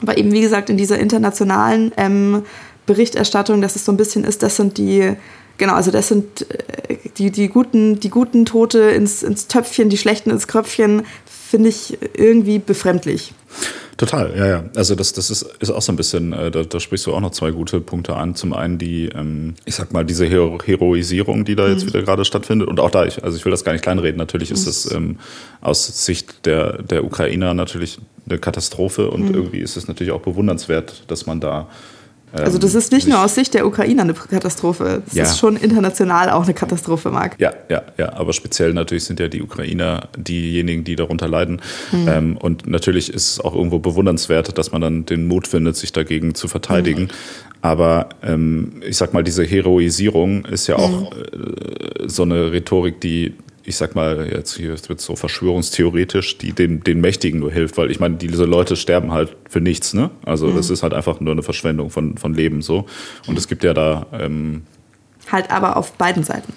Aber 0.02 0.18
eben, 0.18 0.32
wie 0.32 0.40
gesagt, 0.40 0.70
in 0.70 0.76
dieser 0.76 0.98
internationalen 0.98 1.92
ähm, 1.96 2.42
Berichterstattung, 2.86 3.62
dass 3.62 3.76
es 3.76 3.84
so 3.84 3.92
ein 3.92 3.96
bisschen 3.96 4.24
ist, 4.24 4.42
das 4.42 4.56
sind 4.56 4.76
die 4.76 5.14
Genau, 5.58 5.74
also 5.74 5.90
das 5.90 6.08
sind 6.08 6.50
äh, 6.50 6.96
die, 7.16 7.30
die, 7.30 7.48
guten, 7.48 8.00
die 8.00 8.10
guten 8.10 8.44
Tote 8.44 8.80
ins, 8.80 9.22
ins 9.22 9.46
Töpfchen, 9.46 9.88
die 9.88 9.98
schlechten 9.98 10.30
ins 10.30 10.46
Kröpfchen, 10.46 11.02
finde 11.26 11.68
ich 11.68 11.98
irgendwie 12.14 12.58
befremdlich. 12.58 13.32
Total, 13.96 14.36
ja, 14.36 14.46
ja. 14.46 14.64
Also 14.74 14.96
das, 14.96 15.12
das 15.12 15.30
ist, 15.30 15.42
ist 15.60 15.70
auch 15.70 15.82
so 15.82 15.92
ein 15.92 15.96
bisschen, 15.96 16.32
äh, 16.32 16.50
da, 16.50 16.64
da 16.64 16.80
sprichst 16.80 17.06
du 17.06 17.14
auch 17.14 17.20
noch 17.20 17.30
zwei 17.30 17.52
gute 17.52 17.80
Punkte 17.80 18.16
an. 18.16 18.34
Zum 18.34 18.52
einen 18.52 18.76
die, 18.78 19.08
ähm, 19.14 19.54
ich 19.64 19.76
sag 19.76 19.92
mal, 19.92 20.04
diese 20.04 20.26
Hero 20.26 20.58
Heroisierung, 20.64 21.44
die 21.44 21.54
da 21.54 21.68
jetzt 21.68 21.84
mhm. 21.84 21.88
wieder 21.88 22.02
gerade 22.02 22.24
stattfindet. 22.24 22.66
Und 22.68 22.80
auch 22.80 22.90
da, 22.90 23.04
ich, 23.04 23.22
also 23.22 23.36
ich 23.36 23.44
will 23.44 23.52
das 23.52 23.62
gar 23.62 23.72
nicht 23.72 23.82
kleinreden, 23.82 24.18
natürlich 24.18 24.50
ist 24.50 24.66
es 24.66 24.90
ähm, 24.90 25.18
aus 25.60 26.04
Sicht 26.04 26.44
der, 26.44 26.82
der 26.82 27.04
Ukrainer 27.04 27.54
natürlich 27.54 27.98
eine 28.28 28.38
Katastrophe 28.38 29.10
und 29.10 29.28
mhm. 29.28 29.34
irgendwie 29.34 29.60
ist 29.60 29.76
es 29.76 29.86
natürlich 29.86 30.12
auch 30.12 30.22
bewundernswert, 30.22 31.04
dass 31.06 31.26
man 31.26 31.38
da 31.40 31.68
also 32.42 32.58
das 32.58 32.74
ist 32.74 32.92
nicht 32.92 33.06
nur 33.06 33.22
aus 33.22 33.34
Sicht 33.34 33.54
der 33.54 33.66
Ukraine 33.66 34.02
eine 34.02 34.14
Katastrophe, 34.14 35.02
es 35.06 35.14
ja. 35.14 35.24
ist 35.24 35.38
schon 35.38 35.56
international 35.56 36.30
auch 36.30 36.44
eine 36.44 36.54
Katastrophe, 36.54 37.10
Marc. 37.10 37.40
Ja, 37.40 37.52
ja, 37.68 37.82
ja, 37.96 38.12
aber 38.14 38.32
speziell 38.32 38.72
natürlich 38.72 39.04
sind 39.04 39.20
ja 39.20 39.28
die 39.28 39.42
Ukrainer 39.42 40.08
diejenigen, 40.16 40.84
die 40.84 40.96
darunter 40.96 41.28
leiden. 41.28 41.60
Mhm. 41.92 42.08
Ähm, 42.08 42.36
und 42.36 42.66
natürlich 42.66 43.12
ist 43.12 43.30
es 43.30 43.40
auch 43.40 43.54
irgendwo 43.54 43.78
bewundernswert, 43.78 44.56
dass 44.58 44.72
man 44.72 44.80
dann 44.80 45.06
den 45.06 45.26
Mut 45.26 45.46
findet, 45.46 45.76
sich 45.76 45.92
dagegen 45.92 46.34
zu 46.34 46.48
verteidigen. 46.48 47.02
Mhm. 47.02 47.08
Aber 47.62 48.10
ähm, 48.22 48.82
ich 48.86 48.96
sag 48.96 49.14
mal, 49.14 49.24
diese 49.24 49.44
Heroisierung 49.44 50.44
ist 50.44 50.66
ja 50.66 50.76
auch 50.76 51.12
mhm. 51.12 52.04
äh, 52.04 52.08
so 52.08 52.22
eine 52.22 52.52
Rhetorik, 52.52 53.00
die 53.00 53.34
ich 53.66 53.76
sag 53.76 53.94
mal, 53.94 54.28
jetzt 54.30 54.56
hier 54.56 54.76
wird 54.88 55.00
so 55.00 55.16
verschwörungstheoretisch, 55.16 56.38
die 56.38 56.52
den, 56.52 56.82
den 56.82 57.00
Mächtigen 57.00 57.40
nur 57.40 57.50
hilft, 57.50 57.78
weil 57.78 57.90
ich 57.90 57.98
meine, 57.98 58.16
diese 58.16 58.44
Leute 58.44 58.76
sterben 58.76 59.12
halt 59.12 59.36
für 59.48 59.60
nichts, 59.60 59.94
ne? 59.94 60.10
Also 60.24 60.48
mhm. 60.48 60.56
das 60.56 60.70
ist 60.70 60.82
halt 60.82 60.92
einfach 60.92 61.20
nur 61.20 61.32
eine 61.32 61.42
Verschwendung 61.42 61.90
von, 61.90 62.18
von 62.18 62.34
Leben 62.34 62.60
so. 62.60 62.86
Und 63.26 63.38
es 63.38 63.48
gibt 63.48 63.64
ja 63.64 63.72
da. 63.72 64.06
Ähm, 64.12 64.62
halt 65.32 65.50
aber 65.50 65.76
auf 65.76 65.92
beiden 65.92 66.24
Seiten. 66.24 66.52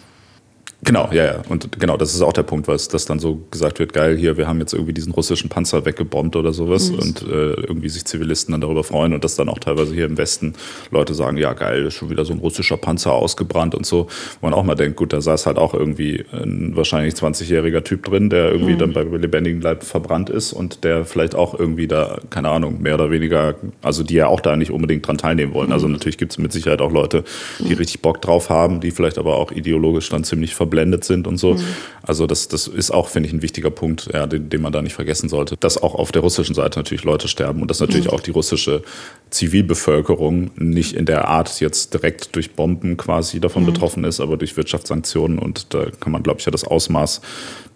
Genau, 0.88 1.10
ja, 1.12 1.26
ja. 1.26 1.41
Und 1.50 1.80
genau, 1.80 1.97
das 1.97 2.15
ist 2.15 2.21
auch 2.21 2.32
der 2.32 2.43
Punkt, 2.43 2.69
was 2.69 2.88
dass 2.88 3.06
dann 3.06 3.19
so 3.19 3.41
gesagt 3.52 3.80
wird, 3.80 3.91
geil, 3.91 4.15
hier, 4.15 4.38
wir 4.38 4.47
haben 4.47 4.60
jetzt 4.60 4.73
irgendwie 4.73 4.93
diesen 4.93 5.12
russischen 5.12 5.50
Panzer 5.50 5.86
weggebombt 5.86 6.38
oder 6.38 6.54
sowas 6.54 6.91
mhm. 6.91 7.00
und 7.00 7.21
äh, 7.23 7.54
irgendwie 7.56 7.89
sich 7.89 8.06
Zivilisten 8.06 8.54
dann 8.54 8.62
darüber 8.62 8.86
freuen 8.86 9.13
und 9.13 9.23
dass 9.26 9.36
dann 9.36 9.50
auch 9.50 9.60
teilweise 9.60 9.93
hier 9.93 10.06
im 10.06 10.17
Westen 10.17 10.54
Leute 10.89 11.13
sagen, 11.13 11.36
ja 11.36 11.52
geil, 11.54 11.91
schon 11.91 12.10
wieder 12.10 12.23
so 12.23 12.32
ein 12.32 12.39
russischer 12.39 12.78
Panzer 12.78 13.12
ausgebrannt 13.12 13.76
und 13.76 13.86
so. 13.86 14.08
Wo 14.39 14.47
man 14.47 14.54
auch 14.54 14.63
mal 14.63 14.76
denkt, 14.76 14.95
gut, 14.95 15.12
da 15.12 15.19
saß 15.19 15.45
halt 15.45 15.58
auch 15.58 15.73
irgendwie 15.73 16.23
ein 16.32 16.76
wahrscheinlich 16.76 17.15
20-jähriger 17.15 17.84
Typ 17.84 18.06
drin, 18.06 18.30
der 18.30 18.52
irgendwie 18.52 18.73
mhm. 18.73 18.80
dann 18.80 18.93
bei 18.93 19.04
lebendigem 19.04 19.60
Leib 19.60 19.84
verbrannt 19.84 20.30
ist 20.30 20.54
und 20.54 20.86
der 20.86 21.04
vielleicht 21.04 21.36
auch 21.36 21.60
irgendwie 21.60 21.88
da, 21.88 22.19
keine 22.30 22.50
Ahnung, 22.50 22.82
mehr 22.82 22.93
oder 22.93 23.12
weniger, 23.12 23.56
also 23.82 24.04
die 24.04 24.13
ja 24.13 24.28
auch 24.28 24.39
da 24.39 24.56
nicht 24.56 24.71
unbedingt 24.71 25.06
dran 25.06 25.17
teilnehmen 25.17 25.54
wollen. 25.54 25.73
Also 25.73 25.88
mhm. 25.88 25.88
Also 25.88 26.00
natürlich 26.00 26.17
gibt 26.17 26.32
es 26.32 26.38
mit 26.38 26.52
Sicherheit 26.52 26.82
auch 26.82 26.91
Leute, 26.91 27.23
die 27.60 27.73
mhm. 27.73 27.78
richtig 27.78 28.02
Bock 28.02 28.21
drauf 28.21 28.50
haben, 28.50 28.80
die 28.80 28.91
vielleicht 28.91 29.17
aber 29.17 29.36
auch 29.36 29.52
ideologisch 29.52 30.10
dann 30.10 30.23
ziemlich 30.23 30.56
verbrannt 30.56 30.76
verblendet 30.77 31.03
sind 31.03 31.27
und 31.27 31.37
so. 31.37 31.55
Mhm. 31.55 31.63
Also 32.03 32.27
das, 32.27 32.47
das 32.47 32.67
ist 32.67 32.91
auch, 32.91 33.09
finde 33.09 33.27
ich, 33.27 33.33
ein 33.33 33.41
wichtiger 33.41 33.69
Punkt, 33.69 34.09
ja, 34.13 34.27
den, 34.27 34.49
den 34.49 34.61
man 34.61 34.71
da 34.71 34.81
nicht 34.81 34.93
vergessen 34.93 35.27
sollte. 35.27 35.57
Dass 35.57 35.81
auch 35.81 35.95
auf 35.95 36.11
der 36.11 36.21
russischen 36.21 36.55
Seite 36.55 36.79
natürlich 36.79 37.03
Leute 37.03 37.27
sterben 37.27 37.61
und 37.61 37.69
dass 37.69 37.79
natürlich 37.79 38.05
mhm. 38.05 38.11
auch 38.11 38.21
die 38.21 38.31
russische 38.31 38.83
Zivilbevölkerung 39.29 40.51
nicht 40.55 40.93
in 40.93 41.05
der 41.05 41.27
Art 41.27 41.59
jetzt 41.59 41.93
direkt 41.93 42.35
durch 42.35 42.51
Bomben 42.51 42.95
quasi 42.95 43.39
davon 43.39 43.63
mhm. 43.63 43.67
betroffen 43.67 44.03
ist, 44.03 44.19
aber 44.19 44.37
durch 44.37 44.55
Wirtschaftssanktionen. 44.55 45.39
Und 45.39 45.73
da 45.73 45.87
kann 45.99 46.11
man, 46.11 46.23
glaube 46.23 46.39
ich, 46.39 46.45
ja 46.45 46.51
das 46.51 46.63
Ausmaß 46.63 47.21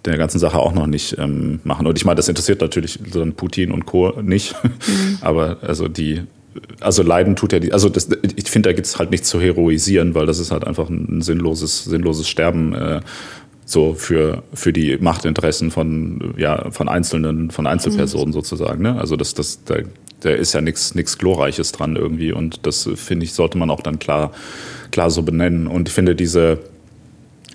der 0.06 0.18
ganzen 0.18 0.40
Sache 0.40 0.58
auch 0.58 0.74
noch 0.74 0.88
nicht 0.88 1.18
ähm, 1.20 1.60
machen. 1.64 1.86
Und 1.86 1.98
ich 1.98 2.06
meine, 2.06 2.16
das 2.16 2.28
interessiert 2.28 2.62
natürlich 2.62 3.00
dann 3.14 3.34
Putin 3.34 3.72
und 3.72 3.86
Co. 3.86 4.14
nicht. 4.22 4.56
Mhm. 4.64 5.18
Aber 5.22 5.58
also 5.62 5.88
die 5.88 6.22
also 6.80 7.04
leiden 7.04 7.36
tut 7.36 7.54
ja 7.54 7.60
die, 7.60 7.74
also 7.74 7.90
das, 7.90 8.10
ich 8.36 8.50
finde, 8.50 8.70
da 8.70 8.74
gibt 8.74 8.88
es 8.88 9.00
halt 9.00 9.12
nichts 9.12 9.30
zu 9.30 9.40
heroisieren, 9.40 10.16
weil 10.16 10.26
das 10.26 10.40
ist 10.40 10.52
halt 10.52 10.66
einfach 10.66 10.90
ein 10.90 11.22
sinnloses, 11.22 11.86
sinnloses 11.86 12.28
Sterben 12.28 12.74
äh, 12.74 13.02
so 13.66 13.94
für, 13.94 14.44
für 14.54 14.74
die 14.74 14.98
Machtinteressen 14.98 15.72
von, 15.72 16.34
ja, 16.38 16.70
von 16.72 16.90
Einzelnen, 16.90 17.52
von 17.52 17.68
Einzelpersonen 17.68 18.30
mhm. 18.30 18.34
sozusagen. 18.34 18.82
Ne? 18.82 19.00
Also 19.00 19.16
das, 19.16 19.34
das, 19.34 19.64
da, 19.64 19.78
da 20.20 20.32
ist 20.32 20.54
ja 20.54 20.62
nichts 20.62 21.18
Glorreiches 21.18 21.72
dran 21.72 21.96
irgendwie 21.96 22.34
und 22.34 22.66
das 22.66 22.90
finde 22.96 23.26
ich, 23.26 23.34
sollte 23.34 23.58
man 23.58 23.70
auch 23.70 23.82
dann 23.82 23.98
klar, 23.98 24.32
klar 24.92 25.10
so 25.10 25.24
benennen. 25.24 25.68
Und 25.68 25.88
ich 25.88 25.96
finde 25.96 26.16
diese, 26.16 26.60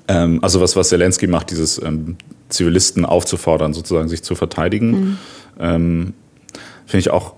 ähm, 0.08 0.42
also 0.42 0.60
was, 0.60 0.74
was 0.74 0.88
Zelensky 0.88 1.26
macht, 1.26 1.50
dieses 1.50 1.80
ähm, 1.82 2.16
Zivilisten 2.48 3.04
aufzufordern, 3.04 3.74
sozusagen 3.74 4.08
sich 4.08 4.22
zu 4.22 4.34
verteidigen, 4.34 4.90
mhm. 4.90 5.18
ähm, 5.60 6.14
finde 6.86 7.00
ich 7.00 7.10
auch 7.10 7.35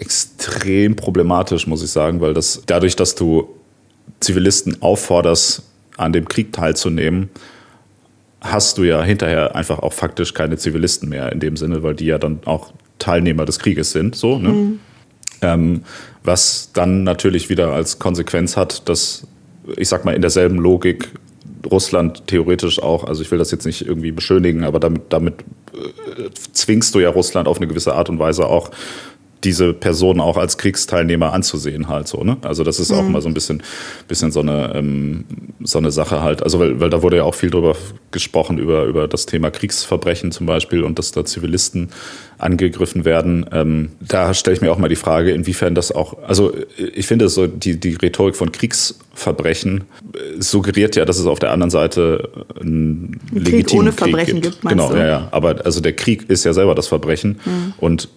extrem 0.00 0.96
problematisch, 0.96 1.66
muss 1.66 1.82
ich 1.82 1.90
sagen, 1.90 2.20
weil 2.20 2.34
das 2.34 2.62
dadurch, 2.66 2.96
dass 2.96 3.14
du 3.14 3.48
Zivilisten 4.20 4.82
aufforderst, 4.82 5.62
an 5.96 6.12
dem 6.12 6.26
Krieg 6.26 6.52
teilzunehmen, 6.52 7.28
hast 8.40 8.78
du 8.78 8.84
ja 8.84 9.02
hinterher 9.02 9.54
einfach 9.54 9.80
auch 9.80 9.92
faktisch 9.92 10.32
keine 10.32 10.56
Zivilisten 10.56 11.10
mehr 11.10 11.30
in 11.30 11.40
dem 11.40 11.56
Sinne, 11.58 11.82
weil 11.82 11.94
die 11.94 12.06
ja 12.06 12.18
dann 12.18 12.40
auch 12.46 12.72
Teilnehmer 12.98 13.44
des 13.44 13.58
Krieges 13.58 13.92
sind, 13.92 14.16
so, 14.16 14.38
ne? 14.38 14.48
Mhm. 14.48 14.80
Ähm, 15.42 15.82
was 16.22 16.70
dann 16.74 17.02
natürlich 17.02 17.48
wieder 17.48 17.72
als 17.72 17.98
Konsequenz 17.98 18.56
hat, 18.56 18.88
dass, 18.88 19.26
ich 19.76 19.88
sag 19.88 20.04
mal, 20.04 20.14
in 20.14 20.20
derselben 20.20 20.56
Logik 20.56 21.10
Russland 21.70 22.26
theoretisch 22.26 22.82
auch, 22.82 23.04
also 23.04 23.22
ich 23.22 23.30
will 23.30 23.38
das 23.38 23.50
jetzt 23.50 23.66
nicht 23.66 23.86
irgendwie 23.86 24.12
beschönigen, 24.12 24.64
aber 24.64 24.80
damit, 24.80 25.02
damit 25.10 25.34
äh, 25.72 26.30
zwingst 26.52 26.94
du 26.94 27.00
ja 27.00 27.10
Russland 27.10 27.48
auf 27.48 27.56
eine 27.56 27.66
gewisse 27.66 27.94
Art 27.94 28.08
und 28.08 28.18
Weise 28.18 28.46
auch 28.46 28.70
diese 29.44 29.72
Personen 29.72 30.20
auch 30.20 30.36
als 30.36 30.58
Kriegsteilnehmer 30.58 31.32
anzusehen 31.32 31.88
halt 31.88 32.08
so, 32.08 32.22
ne? 32.24 32.36
Also 32.42 32.64
das 32.64 32.78
ist 32.78 32.92
auch 32.92 33.02
mhm. 33.02 33.12
mal 33.12 33.22
so 33.22 33.28
ein 33.28 33.34
bisschen, 33.34 33.62
bisschen 34.08 34.32
so 34.32 34.40
eine, 34.40 34.72
ähm, 34.74 35.24
so 35.62 35.78
eine 35.78 35.90
Sache 35.90 36.22
halt. 36.22 36.42
Also 36.42 36.58
weil, 36.60 36.80
weil 36.80 36.90
da 36.90 37.02
wurde 37.02 37.16
ja 37.16 37.24
auch 37.24 37.34
viel 37.34 37.50
drüber 37.50 37.76
gesprochen, 38.10 38.58
über, 38.58 38.84
über 38.84 39.08
das 39.08 39.26
Thema 39.26 39.50
Kriegsverbrechen 39.50 40.32
zum 40.32 40.46
Beispiel 40.46 40.82
und 40.82 40.98
dass 40.98 41.12
da 41.12 41.24
Zivilisten 41.24 41.90
angegriffen 42.38 43.04
werden. 43.04 43.46
Ähm, 43.52 43.90
da 44.00 44.34
stelle 44.34 44.56
ich 44.56 44.62
mir 44.62 44.72
auch 44.72 44.78
mal 44.78 44.88
die 44.88 44.96
Frage, 44.96 45.30
inwiefern 45.32 45.74
das 45.74 45.92
auch, 45.92 46.22
also 46.22 46.52
ich 46.76 47.06
finde 47.06 47.28
so 47.28 47.46
die, 47.46 47.78
die 47.78 47.94
Rhetorik 47.94 48.36
von 48.36 48.52
Kriegsverbrechen 48.52 49.84
äh, 50.14 50.40
suggeriert 50.40 50.96
ja, 50.96 51.04
dass 51.04 51.18
es 51.18 51.26
auf 51.26 51.38
der 51.38 51.52
anderen 51.52 51.70
Seite 51.70 52.30
einen 52.60 53.20
Krieg 53.30 53.44
legitimen 53.44 53.80
ohne 53.80 53.90
Krieg 53.90 53.98
Verbrechen 53.98 54.40
gibt. 54.40 54.60
gibt 54.60 54.68
genau, 54.68 54.90
du? 54.90 54.98
ja, 54.98 55.06
ja. 55.06 55.28
Aber 55.30 55.64
also 55.64 55.80
der 55.80 55.92
Krieg 55.92 56.28
ist 56.28 56.44
ja 56.44 56.52
selber 56.52 56.74
das 56.74 56.88
Verbrechen 56.88 57.40
mhm. 57.44 57.74
und 57.78 58.08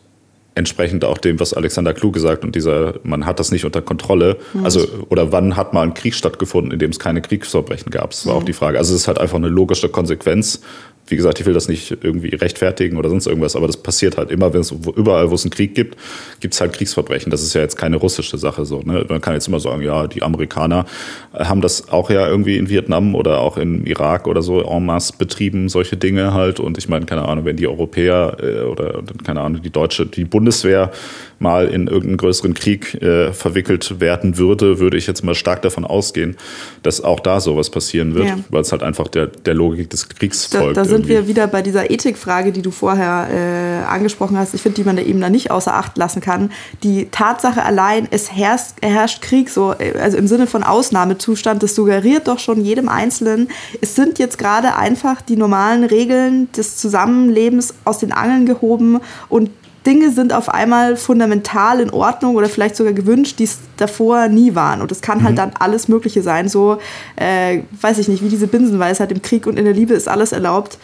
entsprechend 0.56 1.04
auch 1.04 1.18
dem, 1.18 1.40
was 1.40 1.54
Alexander 1.54 1.94
Klug 1.94 2.14
gesagt 2.14 2.44
und 2.44 2.56
dieser, 2.56 2.96
man 3.04 3.26
hat 3.26 3.40
das 3.40 3.52
nicht 3.52 3.66
unter 3.66 3.82
Kontrolle. 3.82 4.38
Mhm. 4.54 4.66
Also, 4.66 4.88
oder 5.10 5.32
wann 5.32 5.56
hat 5.56 5.74
mal 5.74 5.82
ein 5.82 5.94
Krieg 5.94 6.14
stattgefunden, 6.14 6.72
in 6.72 6.80
dem 6.80 6.92
es 6.92 7.00
keine 7.00 7.22
Kriegsverbrechen 7.22 7.92
gab? 7.92 8.12
Das 8.12 8.26
war 8.26 8.36
mhm. 8.36 8.42
auch 8.42 8.46
die 8.46 8.54
Frage. 8.54 8.78
Also 8.78 8.94
es 8.94 9.02
ist 9.02 9.08
halt 9.08 9.18
einfach 9.18 9.38
eine 9.38 9.48
logische 9.50 9.90
Konsequenz 9.90 10.62
wie 11.08 11.18
gesagt, 11.18 11.40
ich 11.40 11.46
will 11.46 11.54
das 11.54 11.68
nicht 11.68 11.98
irgendwie 12.02 12.34
rechtfertigen 12.36 12.98
oder 12.98 13.10
sonst 13.10 13.28
irgendwas, 13.28 13.56
aber 13.56 13.68
das 13.68 13.78
passiert 13.78 14.18
halt 14.18 14.32
immer, 14.32 14.54
wenn 14.54 14.62
es 14.62 14.72
überall, 14.72 15.30
wo 15.30 15.36
es 15.36 15.44
einen 15.44 15.52
Krieg 15.52 15.76
gibt, 15.76 15.98
gibt 16.40 16.54
es 16.54 16.62
halt 16.62 16.74
Kriegsverbrechen. 16.74 17.30
Das 17.30 17.44
ist 17.44 17.54
ja 17.54 17.62
jetzt 17.62 17.76
keine 17.76 17.98
russische 17.98 18.38
Sache 18.38 18.66
so. 18.66 18.82
Ne? 18.82 19.06
Man 19.10 19.20
kann 19.20 19.34
jetzt 19.34 19.48
immer 19.48 19.60
sagen, 19.60 19.82
ja, 19.82 20.08
die 20.08 20.24
Amerikaner 20.24 20.86
haben 21.34 21.62
das 21.62 21.90
auch 21.90 22.10
ja 22.10 22.28
irgendwie 22.28 22.58
in 22.58 22.70
Vietnam 22.70 23.16
oder 23.16 23.42
auch 23.42 23.58
im 23.58 23.86
Irak 23.86 24.28
oder 24.28 24.42
so 24.42 24.62
en 24.62 24.86
masse 24.86 25.14
betrieben, 25.18 25.68
solche 25.68 25.98
Dinge 25.98 26.34
halt. 26.34 26.60
Und 26.60 26.78
ich 26.78 26.88
meine, 26.88 27.06
keine 27.06 27.28
Ahnung, 27.28 27.44
wenn 27.46 27.58
die 27.58 27.68
Europäer 27.68 28.38
äh, 28.42 28.62
oder 28.62 29.04
keine 29.26 29.42
Ahnung, 29.42 29.62
die 29.62 29.72
deutsche, 29.72 30.06
die 30.06 30.24
Bundeswehr 30.24 30.92
mal 31.40 31.68
in 31.68 31.88
irgendeinen 31.88 32.18
größeren 32.18 32.54
Krieg 32.54 32.96
äh, 33.02 33.34
verwickelt 33.34 34.00
werden 34.00 34.38
würde, 34.38 34.80
würde 34.80 34.98
ich 34.98 35.08
jetzt 35.08 35.24
mal 35.24 35.36
stark 35.36 35.62
davon 35.62 35.84
ausgehen, 35.84 36.38
dass 36.82 37.04
auch 37.04 37.20
da 37.20 37.40
sowas 37.40 37.70
passieren 37.70 38.16
wird, 38.16 38.28
ja. 38.28 38.40
weil 38.50 38.62
es 38.62 38.72
halt 38.72 38.82
einfach 38.82 39.10
der, 39.10 39.28
der 39.28 39.54
Logik 39.54 39.90
des 39.90 40.08
Kriegs 40.08 40.46
folgt. 40.46 40.78
Da 40.78 40.86
sind 40.94 41.08
wir 41.08 41.28
wieder 41.28 41.48
bei 41.48 41.62
dieser 41.62 41.90
Ethikfrage, 41.90 42.52
die 42.52 42.62
du 42.62 42.70
vorher 42.72 43.28
äh, 43.32 43.86
angesprochen 43.86 44.38
hast. 44.38 44.54
Ich 44.54 44.62
finde, 44.62 44.76
die 44.76 44.84
man 44.84 44.96
da 44.96 45.02
eben 45.02 45.20
da 45.22 45.30
nicht 45.30 45.50
außer 45.50 45.74
Acht 45.74 45.98
lassen 45.98 46.22
kann. 46.22 46.52
Die 46.84 47.08
Tatsache 47.10 47.64
allein, 47.64 48.08
es 48.12 48.32
herrscht, 48.32 48.76
herrscht 48.82 49.22
Krieg, 49.22 49.50
so, 49.50 49.74
äh, 49.74 49.98
also 50.00 50.18
im 50.18 50.28
Sinne 50.28 50.46
von 50.46 50.64
Ausnahmezustand, 50.64 51.64
das 51.64 51.74
suggeriert 51.74 52.28
doch 52.28 52.40
schon 52.40 52.64
jedem 52.64 52.90
Einzelnen, 52.90 53.50
es 53.82 53.96
sind 53.96 54.20
jetzt 54.20 54.38
gerade 54.38 54.76
einfach 54.76 55.22
die 55.22 55.36
normalen 55.36 55.84
Regeln 55.84 56.52
des 56.52 56.78
Zusammenlebens 56.78 57.74
aus 57.86 57.98
den 57.98 58.12
Angeln 58.12 58.46
gehoben 58.46 59.00
und 59.30 59.50
Dinge 59.86 60.12
sind 60.12 60.34
auf 60.34 60.50
einmal 60.50 60.96
fundamental 60.96 61.80
in 61.80 61.90
Ordnung 61.90 62.36
oder 62.36 62.48
vielleicht 62.48 62.76
sogar 62.76 62.94
gewünscht, 62.94 63.40
die 63.40 63.44
es 63.44 63.60
davor 63.78 64.28
nie 64.28 64.56
waren. 64.56 64.82
Und 64.82 64.92
es 64.92 65.02
kann 65.02 65.24
halt 65.24 65.36
mhm. 65.36 65.40
halt 65.40 65.54
dann 65.54 65.62
alles 65.62 65.88
Mögliche 65.88 66.22
sein. 66.22 66.48
So, 66.48 66.78
äh, 67.16 67.60
weiß 67.82 67.98
ich 68.00 68.08
nicht, 68.08 68.24
wie 68.24 68.30
diese 68.30 68.48
Binsenweisheit 68.48 69.12
im 69.12 69.22
Krieg 69.22 69.46
und 69.46 69.58
in 69.58 69.66
der 69.66 69.74
Liebe 69.74 69.94
ist 69.94 70.08
alles 70.08 70.32
erlaubt. 70.32 70.78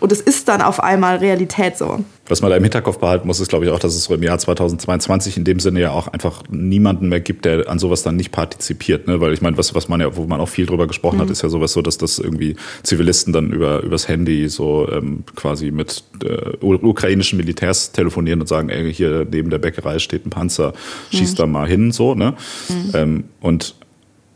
Und 0.00 0.12
es 0.12 0.20
ist 0.20 0.48
dann 0.48 0.62
auf 0.62 0.82
einmal 0.82 1.18
Realität 1.18 1.76
so. 1.76 2.04
Was 2.26 2.42
man 2.42 2.50
da 2.50 2.56
im 2.56 2.62
Hinterkopf 2.62 2.98
behalten 2.98 3.26
muss, 3.26 3.40
ist, 3.40 3.48
glaube 3.48 3.64
ich, 3.64 3.70
auch, 3.70 3.78
dass 3.78 3.94
es 3.94 4.04
so 4.04 4.14
im 4.14 4.22
Jahr 4.22 4.38
2022 4.38 5.36
in 5.36 5.44
dem 5.44 5.58
Sinne 5.58 5.80
ja 5.80 5.90
auch 5.90 6.08
einfach 6.08 6.44
niemanden 6.48 7.08
mehr 7.08 7.20
gibt, 7.20 7.44
der 7.44 7.68
an 7.68 7.78
sowas 7.78 8.02
dann 8.02 8.16
nicht 8.16 8.30
partizipiert. 8.30 9.08
Ne? 9.08 9.20
Weil 9.20 9.32
ich 9.32 9.42
meine, 9.42 9.58
was, 9.58 9.74
was 9.74 9.88
man 9.88 10.00
ja, 10.00 10.16
wo 10.16 10.24
man 10.24 10.40
auch 10.40 10.48
viel 10.48 10.64
drüber 10.64 10.86
gesprochen 10.86 11.16
mhm. 11.16 11.22
hat, 11.22 11.30
ist 11.30 11.42
ja 11.42 11.48
sowas 11.48 11.72
so, 11.72 11.82
dass 11.82 11.98
das 11.98 12.18
irgendwie 12.18 12.56
Zivilisten 12.82 13.32
dann 13.32 13.52
über 13.52 13.82
übers 13.82 14.08
Handy 14.08 14.48
so 14.48 14.88
ähm, 14.90 15.24
quasi 15.34 15.70
mit 15.70 16.04
äh, 16.24 16.64
ukrainischen 16.64 17.36
Militärs 17.36 17.92
telefonieren 17.92 18.40
und 18.40 18.46
sagen, 18.46 18.68
ey, 18.68 18.92
hier 18.94 19.26
neben 19.30 19.50
der 19.50 19.58
Bäckerei 19.58 19.98
steht 19.98 20.24
ein 20.24 20.30
Panzer, 20.30 20.72
schieß 21.10 21.32
mhm. 21.32 21.36
da 21.36 21.46
mal 21.46 21.68
hin, 21.68 21.90
so, 21.90 22.14
ne? 22.14 22.34
Mhm. 22.68 22.90
Ähm, 22.94 23.24
und 23.40 23.74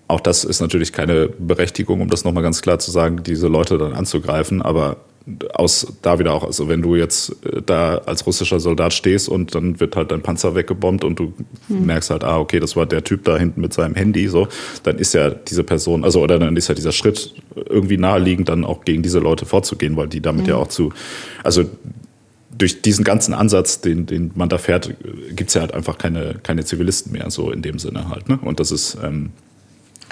auch 0.09 0.20
das 0.20 0.44
ist 0.44 0.61
natürlich 0.61 0.92
keine 0.92 1.29
Berechtigung, 1.29 2.00
um 2.00 2.11
das 2.11 2.24
nochmal 2.24 2.42
ganz 2.42 2.61
klar 2.61 2.79
zu 2.79 2.90
sagen, 2.90 3.22
diese 3.22 3.48
Leute 3.48 3.79
dann 3.79 3.94
anzugreifen, 3.94 4.61
aber 4.61 4.96
aus 5.55 5.87
da 6.03 6.19
wieder 6.19 6.35
auch, 6.35 6.45
also 6.45 6.69
wenn 6.69 6.83
du 6.83 6.97
jetzt 6.97 7.45
äh, 7.47 7.63
da 7.65 7.99
als 7.99 8.27
russischer 8.27 8.61
Soldat 8.61 8.93
stehst 8.93 9.29
und 9.29 9.55
dann 9.55 9.81
wird 9.81 9.97
halt 9.97 10.11
dein 10.11 10.21
Panzer 10.21 10.55
weggebombt 10.55 11.03
und 11.03 11.19
du 11.19 11.33
hm. 11.69 11.87
merkst 11.87 12.11
halt, 12.11 12.25
ah, 12.25 12.39
okay, 12.39 12.61
das 12.61 12.77
war 12.77 12.85
der 12.85 13.05
Typ 13.05 13.25
da 13.25 13.39
hinten 13.39 13.63
mit 13.63 13.73
seinem 13.73 13.95
Handy, 13.95 14.29
so, 14.29 14.49
dann 14.83 14.99
ist 14.99 15.15
ja 15.15 15.31
diese 15.31 15.65
Person, 15.65 16.05
also 16.05 16.21
oder 16.21 16.39
dann 16.39 16.57
ist 16.57 16.69
ja 16.69 16.75
dieser 16.75 16.93
Schritt 16.93 17.35
irgendwie 17.55 17.97
naheliegend, 17.97 18.51
dann 18.51 18.65
auch 18.65 18.85
gegen 18.85 19.03
diese 19.03 19.19
Leute 19.19 19.47
vorzugehen, 19.47 19.97
weil 19.97 20.09
die 20.09 20.21
damit 20.21 20.43
hm. 20.43 20.51
ja 20.51 20.57
auch 20.57 20.69
zu, 20.69 20.93
also 21.43 21.65
durch 22.57 22.83
diesen 22.83 23.05
ganzen 23.05 23.35
Ansatz, 23.35 23.81
den, 23.81 24.07
den 24.07 24.31
man 24.35 24.49
da 24.49 24.59
fährt, 24.59 24.95
gibt's 25.35 25.55
ja 25.55 25.63
halt 25.63 25.75
einfach 25.75 25.99
keine, 25.99 26.37
keine 26.43 26.65
Zivilisten 26.65 27.13
mehr, 27.13 27.31
so 27.31 27.51
in 27.51 27.63
dem 27.63 27.79
Sinne 27.79 28.09
halt. 28.09 28.29
Ne? 28.29 28.39
Und 28.41 28.61
das 28.61 28.71
ist, 28.71 28.97
ähm, 29.03 29.31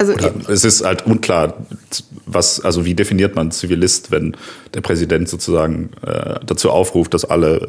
also 0.03 0.15
Oder 0.15 0.33
es 0.49 0.65
ist 0.65 0.85
halt 0.85 1.07
unklar, 1.07 1.55
was, 2.27 2.61
also 2.61 2.85
wie 2.85 2.95
definiert 2.95 3.37
man 3.37 3.51
Zivilist, 3.51 4.11
wenn 4.11 4.37
der 4.75 4.81
Präsident 4.81 5.29
sozusagen 5.29 5.91
äh, 6.05 6.41
dazu 6.45 6.71
aufruft, 6.71 7.15
dass 7.15 7.25
alle 7.25 7.67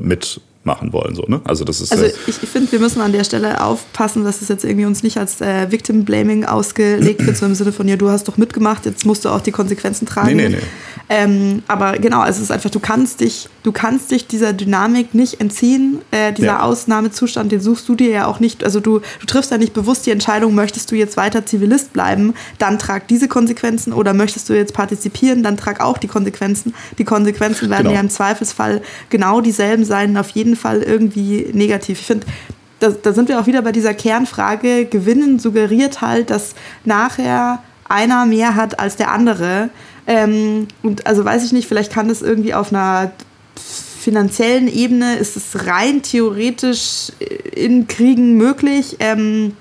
mitmachen 0.63 0.93
wollen, 0.93 1.13
so, 1.15 1.23
ne? 1.27 1.41
Also 1.43 1.65
das 1.65 1.81
ist. 1.81 1.91
Also 1.91 2.05
ich, 2.05 2.41
ich 2.41 2.49
finde, 2.49 2.71
wir 2.71 2.79
müssen 2.79 3.01
an 3.01 3.11
der 3.11 3.23
Stelle 3.23 3.61
aufpassen, 3.61 4.23
dass 4.23 4.41
es 4.41 4.47
jetzt 4.47 4.63
irgendwie 4.63 4.85
uns 4.85 5.03
nicht 5.03 5.17
als 5.17 5.41
äh, 5.41 5.71
Victim 5.71 6.05
Blaming 6.05 6.45
ausgelegt 6.45 7.25
wird, 7.25 7.37
so 7.37 7.45
im 7.45 7.55
Sinne 7.55 7.71
von, 7.71 7.87
ja, 7.87 7.97
du 7.97 8.09
hast 8.09 8.27
doch 8.27 8.37
mitgemacht, 8.37 8.85
jetzt 8.85 9.05
musst 9.05 9.25
du 9.25 9.29
auch 9.29 9.41
die 9.41 9.51
Konsequenzen 9.51 10.05
tragen. 10.05 10.35
Nee, 10.35 10.49
nee, 10.49 10.55
nee. 10.55 10.63
Ähm, 11.09 11.63
aber 11.67 11.93
genau, 11.93 12.21
also 12.21 12.37
es 12.37 12.45
ist 12.45 12.51
einfach, 12.51 12.69
du 12.69 12.79
kannst 12.79 13.19
dich, 13.19 13.49
du 13.63 13.71
kannst 13.71 14.09
dich 14.11 14.27
dieser 14.27 14.53
Dynamik 14.53 15.13
nicht 15.13 15.41
entziehen. 15.41 16.01
Äh, 16.11 16.31
dieser 16.31 16.47
ja. 16.47 16.61
Ausnahmezustand, 16.63 17.51
den 17.51 17.59
suchst 17.59 17.87
du 17.89 17.95
dir 17.95 18.09
ja 18.09 18.25
auch 18.25 18.39
nicht. 18.39 18.63
Also 18.63 18.79
du, 18.79 19.01
du 19.19 19.25
triffst 19.25 19.51
ja 19.51 19.57
nicht 19.57 19.73
bewusst 19.73 20.05
die 20.05 20.11
Entscheidung, 20.11 20.55
möchtest 20.55 20.91
du 20.91 20.95
jetzt 20.95 21.17
weiter 21.17 21.45
Zivilist 21.45 21.93
bleiben, 21.93 22.33
dann 22.57 22.79
trag 22.79 23.07
diese 23.07 23.27
Konsequenzen 23.27 23.91
oder 23.91 24.13
möchtest 24.13 24.49
du 24.49 24.53
jetzt 24.53 24.73
partizipieren, 24.73 25.43
dann 25.43 25.57
trag 25.57 25.81
auch 25.81 25.97
die 25.97 26.07
Konsequenzen. 26.07 26.73
Die 26.97 27.03
Konsequenzen 27.03 27.69
werden 27.69 27.83
genau. 27.83 27.95
ja 27.95 27.99
im 27.99 28.09
Zweifelsfall 28.09 28.81
genau 29.09 29.41
dieselben 29.41 29.83
sein, 29.83 30.15
auf 30.17 30.29
jeden 30.29 30.52
Fall 30.55 30.81
irgendwie 30.81 31.49
negativ. 31.53 31.99
Ich 31.99 32.07
finde, 32.07 32.27
da, 32.79 32.89
da 32.89 33.13
sind 33.13 33.29
wir 33.29 33.39
auch 33.39 33.47
wieder 33.47 33.61
bei 33.61 33.71
dieser 33.71 33.93
Kernfrage. 33.93 34.85
Gewinnen 34.85 35.39
suggeriert 35.39 36.01
halt, 36.01 36.29
dass 36.29 36.55
nachher 36.85 37.63
einer 37.87 38.25
mehr 38.25 38.55
hat 38.55 38.79
als 38.79 38.95
der 38.95 39.11
andere. 39.11 39.69
Ähm, 40.07 40.67
und 40.81 41.07
also 41.07 41.23
weiß 41.23 41.45
ich 41.45 41.53
nicht, 41.53 41.67
vielleicht 41.67 41.91
kann 41.91 42.07
das 42.07 42.21
irgendwie 42.21 42.53
auf 42.53 42.71
einer 42.73 43.11
finanziellen 43.55 44.67
Ebene, 44.67 45.15
ist 45.15 45.37
es 45.37 45.65
rein 45.65 46.01
theoretisch 46.01 47.13
in 47.55 47.87
Kriegen 47.87 48.35
möglich. 48.35 48.97
Ähm, 48.99 49.53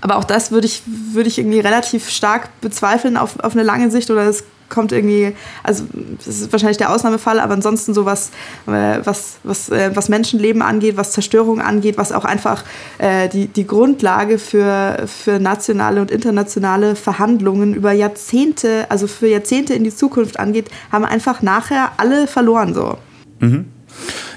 aber 0.00 0.16
auch 0.16 0.24
das 0.24 0.52
würde 0.52 0.66
ich, 0.66 0.82
würde 0.86 1.28
ich 1.28 1.38
irgendwie 1.38 1.60
relativ 1.60 2.08
stark 2.08 2.60
bezweifeln 2.60 3.16
auf, 3.16 3.40
auf 3.40 3.54
eine 3.54 3.64
lange 3.64 3.90
Sicht 3.90 4.10
oder 4.10 4.26
es 4.26 4.44
kommt 4.72 4.90
irgendwie, 4.90 5.34
also 5.62 5.84
das 6.16 6.26
ist 6.26 6.52
wahrscheinlich 6.52 6.78
der 6.78 6.90
Ausnahmefall, 6.90 7.38
aber 7.38 7.54
ansonsten 7.54 7.94
so 7.94 8.04
was, 8.04 8.30
äh, 8.66 8.98
was, 9.04 9.36
was, 9.44 9.68
äh, 9.68 9.90
was 9.94 10.08
Menschenleben 10.08 10.62
angeht, 10.62 10.96
was 10.96 11.12
Zerstörung 11.12 11.60
angeht, 11.60 11.98
was 11.98 12.10
auch 12.10 12.24
einfach 12.24 12.64
äh, 12.98 13.28
die, 13.28 13.46
die 13.46 13.66
Grundlage 13.66 14.38
für, 14.38 15.04
für 15.06 15.38
nationale 15.38 16.00
und 16.00 16.10
internationale 16.10 16.96
Verhandlungen 16.96 17.74
über 17.74 17.92
Jahrzehnte, 17.92 18.86
also 18.88 19.06
für 19.06 19.28
Jahrzehnte 19.28 19.74
in 19.74 19.84
die 19.84 19.94
Zukunft 19.94 20.40
angeht, 20.40 20.68
haben 20.90 21.04
einfach 21.04 21.42
nachher 21.42 21.92
alle 21.98 22.26
verloren 22.26 22.74
so. 22.74 22.98
Mhm. 23.40 23.66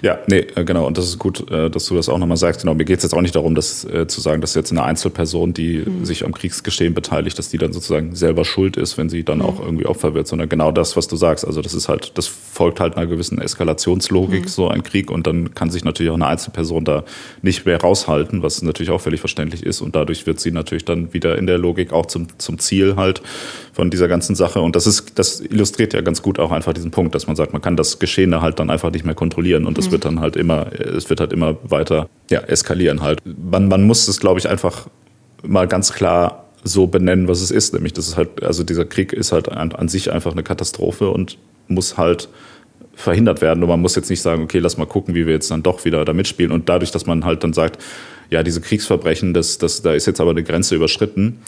Ja, 0.01 0.19
nee, 0.27 0.45
äh, 0.55 0.63
genau. 0.63 0.85
Und 0.85 0.97
das 0.97 1.05
ist 1.05 1.19
gut, 1.19 1.49
äh, 1.49 1.69
dass 1.69 1.85
du 1.85 1.95
das 1.95 2.09
auch 2.09 2.17
nochmal 2.17 2.37
sagst. 2.37 2.61
Genau, 2.61 2.73
mir 2.73 2.85
geht 2.85 2.97
es 2.97 3.03
jetzt 3.03 3.13
auch 3.13 3.21
nicht 3.21 3.35
darum, 3.35 3.55
das 3.55 3.83
äh, 3.85 4.07
zu 4.07 4.21
sagen, 4.21 4.41
dass 4.41 4.53
jetzt 4.53 4.71
eine 4.71 4.83
Einzelperson, 4.83 5.53
die 5.53 5.83
mhm. 5.85 6.05
sich 6.05 6.25
am 6.25 6.33
Kriegsgeschehen 6.33 6.93
beteiligt, 6.93 7.39
dass 7.39 7.49
die 7.49 7.57
dann 7.57 7.73
sozusagen 7.73 8.15
selber 8.15 8.45
schuld 8.45 8.77
ist, 8.77 8.97
wenn 8.97 9.09
sie 9.09 9.23
dann 9.23 9.39
mhm. 9.39 9.45
auch 9.45 9.59
irgendwie 9.59 9.85
Opfer 9.85 10.13
wird, 10.13 10.27
sondern 10.27 10.49
genau 10.49 10.71
das, 10.71 10.95
was 10.95 11.07
du 11.07 11.15
sagst. 11.15 11.45
Also 11.45 11.61
das 11.61 11.73
ist 11.73 11.89
halt, 11.89 12.17
das 12.17 12.27
folgt 12.27 12.79
halt 12.79 12.97
einer 12.97 13.07
gewissen 13.07 13.39
Eskalationslogik, 13.39 14.43
mhm. 14.43 14.47
so 14.47 14.67
ein 14.67 14.83
Krieg. 14.83 15.09
Und 15.09 15.25
dann 15.27 15.53
kann 15.53 15.71
sich 15.71 15.83
natürlich 15.83 16.11
auch 16.11 16.15
eine 16.15 16.27
Einzelperson 16.27 16.85
da 16.85 17.03
nicht 17.41 17.65
mehr 17.65 17.81
raushalten, 17.81 18.43
was 18.43 18.61
natürlich 18.61 18.91
auch 18.91 19.01
völlig 19.01 19.21
verständlich 19.21 19.63
ist. 19.63 19.81
Und 19.81 19.95
dadurch 19.95 20.27
wird 20.27 20.39
sie 20.39 20.51
natürlich 20.51 20.85
dann 20.85 21.13
wieder 21.13 21.37
in 21.37 21.47
der 21.47 21.57
Logik 21.57 21.93
auch 21.93 22.05
zum, 22.05 22.27
zum 22.37 22.59
Ziel 22.59 22.95
halt 22.95 23.21
von 23.73 23.89
dieser 23.89 24.07
ganzen 24.07 24.35
Sache. 24.35 24.61
Und 24.61 24.75
das 24.75 24.87
ist, 24.87 25.17
das 25.17 25.41
illustriert 25.41 25.93
ja 25.93 26.01
ganz 26.01 26.21
gut 26.21 26.39
auch 26.39 26.51
einfach 26.51 26.73
diesen 26.73 26.91
Punkt, 26.91 27.15
dass 27.15 27.27
man 27.27 27.35
sagt, 27.35 27.53
man 27.53 27.61
kann 27.61 27.75
das 27.75 27.99
Geschehene 27.99 28.41
halt 28.41 28.59
dann 28.59 28.69
einfach 28.69 28.91
nicht 28.91 29.05
mehr 29.05 29.15
kontrollieren 29.15 29.44
und 29.53 29.77
das 29.77 29.87
mhm. 29.87 29.91
wird 29.91 30.05
dann 30.05 30.19
halt 30.19 30.35
immer, 30.35 30.67
es 30.73 31.09
wird 31.09 31.19
halt 31.19 31.33
immer 31.33 31.57
weiter 31.63 32.09
ja, 32.29 32.39
eskalieren 32.39 33.01
halt. 33.01 33.21
Man, 33.25 33.67
man 33.67 33.83
muss 33.83 34.07
es, 34.07 34.19
glaube 34.19 34.39
ich, 34.39 34.49
einfach 34.49 34.87
mal 35.43 35.67
ganz 35.67 35.93
klar 35.93 36.45
so 36.63 36.87
benennen, 36.87 37.27
was 37.27 37.41
es 37.41 37.51
ist. 37.51 37.73
Nämlich, 37.73 37.93
das 37.93 38.07
ist 38.07 38.17
halt, 38.17 38.43
also 38.43 38.63
dieser 38.63 38.85
Krieg 38.85 39.13
ist 39.13 39.31
halt 39.31 39.49
an, 39.49 39.71
an 39.71 39.87
sich 39.87 40.11
einfach 40.11 40.31
eine 40.31 40.43
Katastrophe 40.43 41.09
und 41.09 41.37
muss 41.67 41.97
halt 41.97 42.27
verhindert 42.95 43.41
werden. 43.41 43.61
Und 43.61 43.69
man 43.69 43.81
muss 43.81 43.95
jetzt 43.95 44.09
nicht 44.09 44.21
sagen, 44.21 44.43
okay, 44.43 44.59
lass 44.59 44.77
mal 44.77 44.85
gucken, 44.85 45.13
wie 45.15 45.27
wir 45.27 45.33
jetzt 45.33 45.51
dann 45.51 45.63
doch 45.63 45.85
wieder 45.85 46.03
da 46.05 46.13
mitspielen. 46.13 46.51
Und 46.51 46.67
dadurch, 46.67 46.91
dass 46.91 47.05
man 47.05 47.25
halt 47.25 47.43
dann 47.43 47.53
sagt, 47.53 47.81
ja, 48.31 48.41
diese 48.41 48.61
Kriegsverbrechen, 48.61 49.33
das, 49.33 49.59
das, 49.59 49.81
da 49.81 49.93
ist 49.93 50.07
jetzt 50.07 50.19
aber 50.19 50.31
eine 50.31 50.43
Grenze 50.43 50.75
überschritten, 50.75 51.39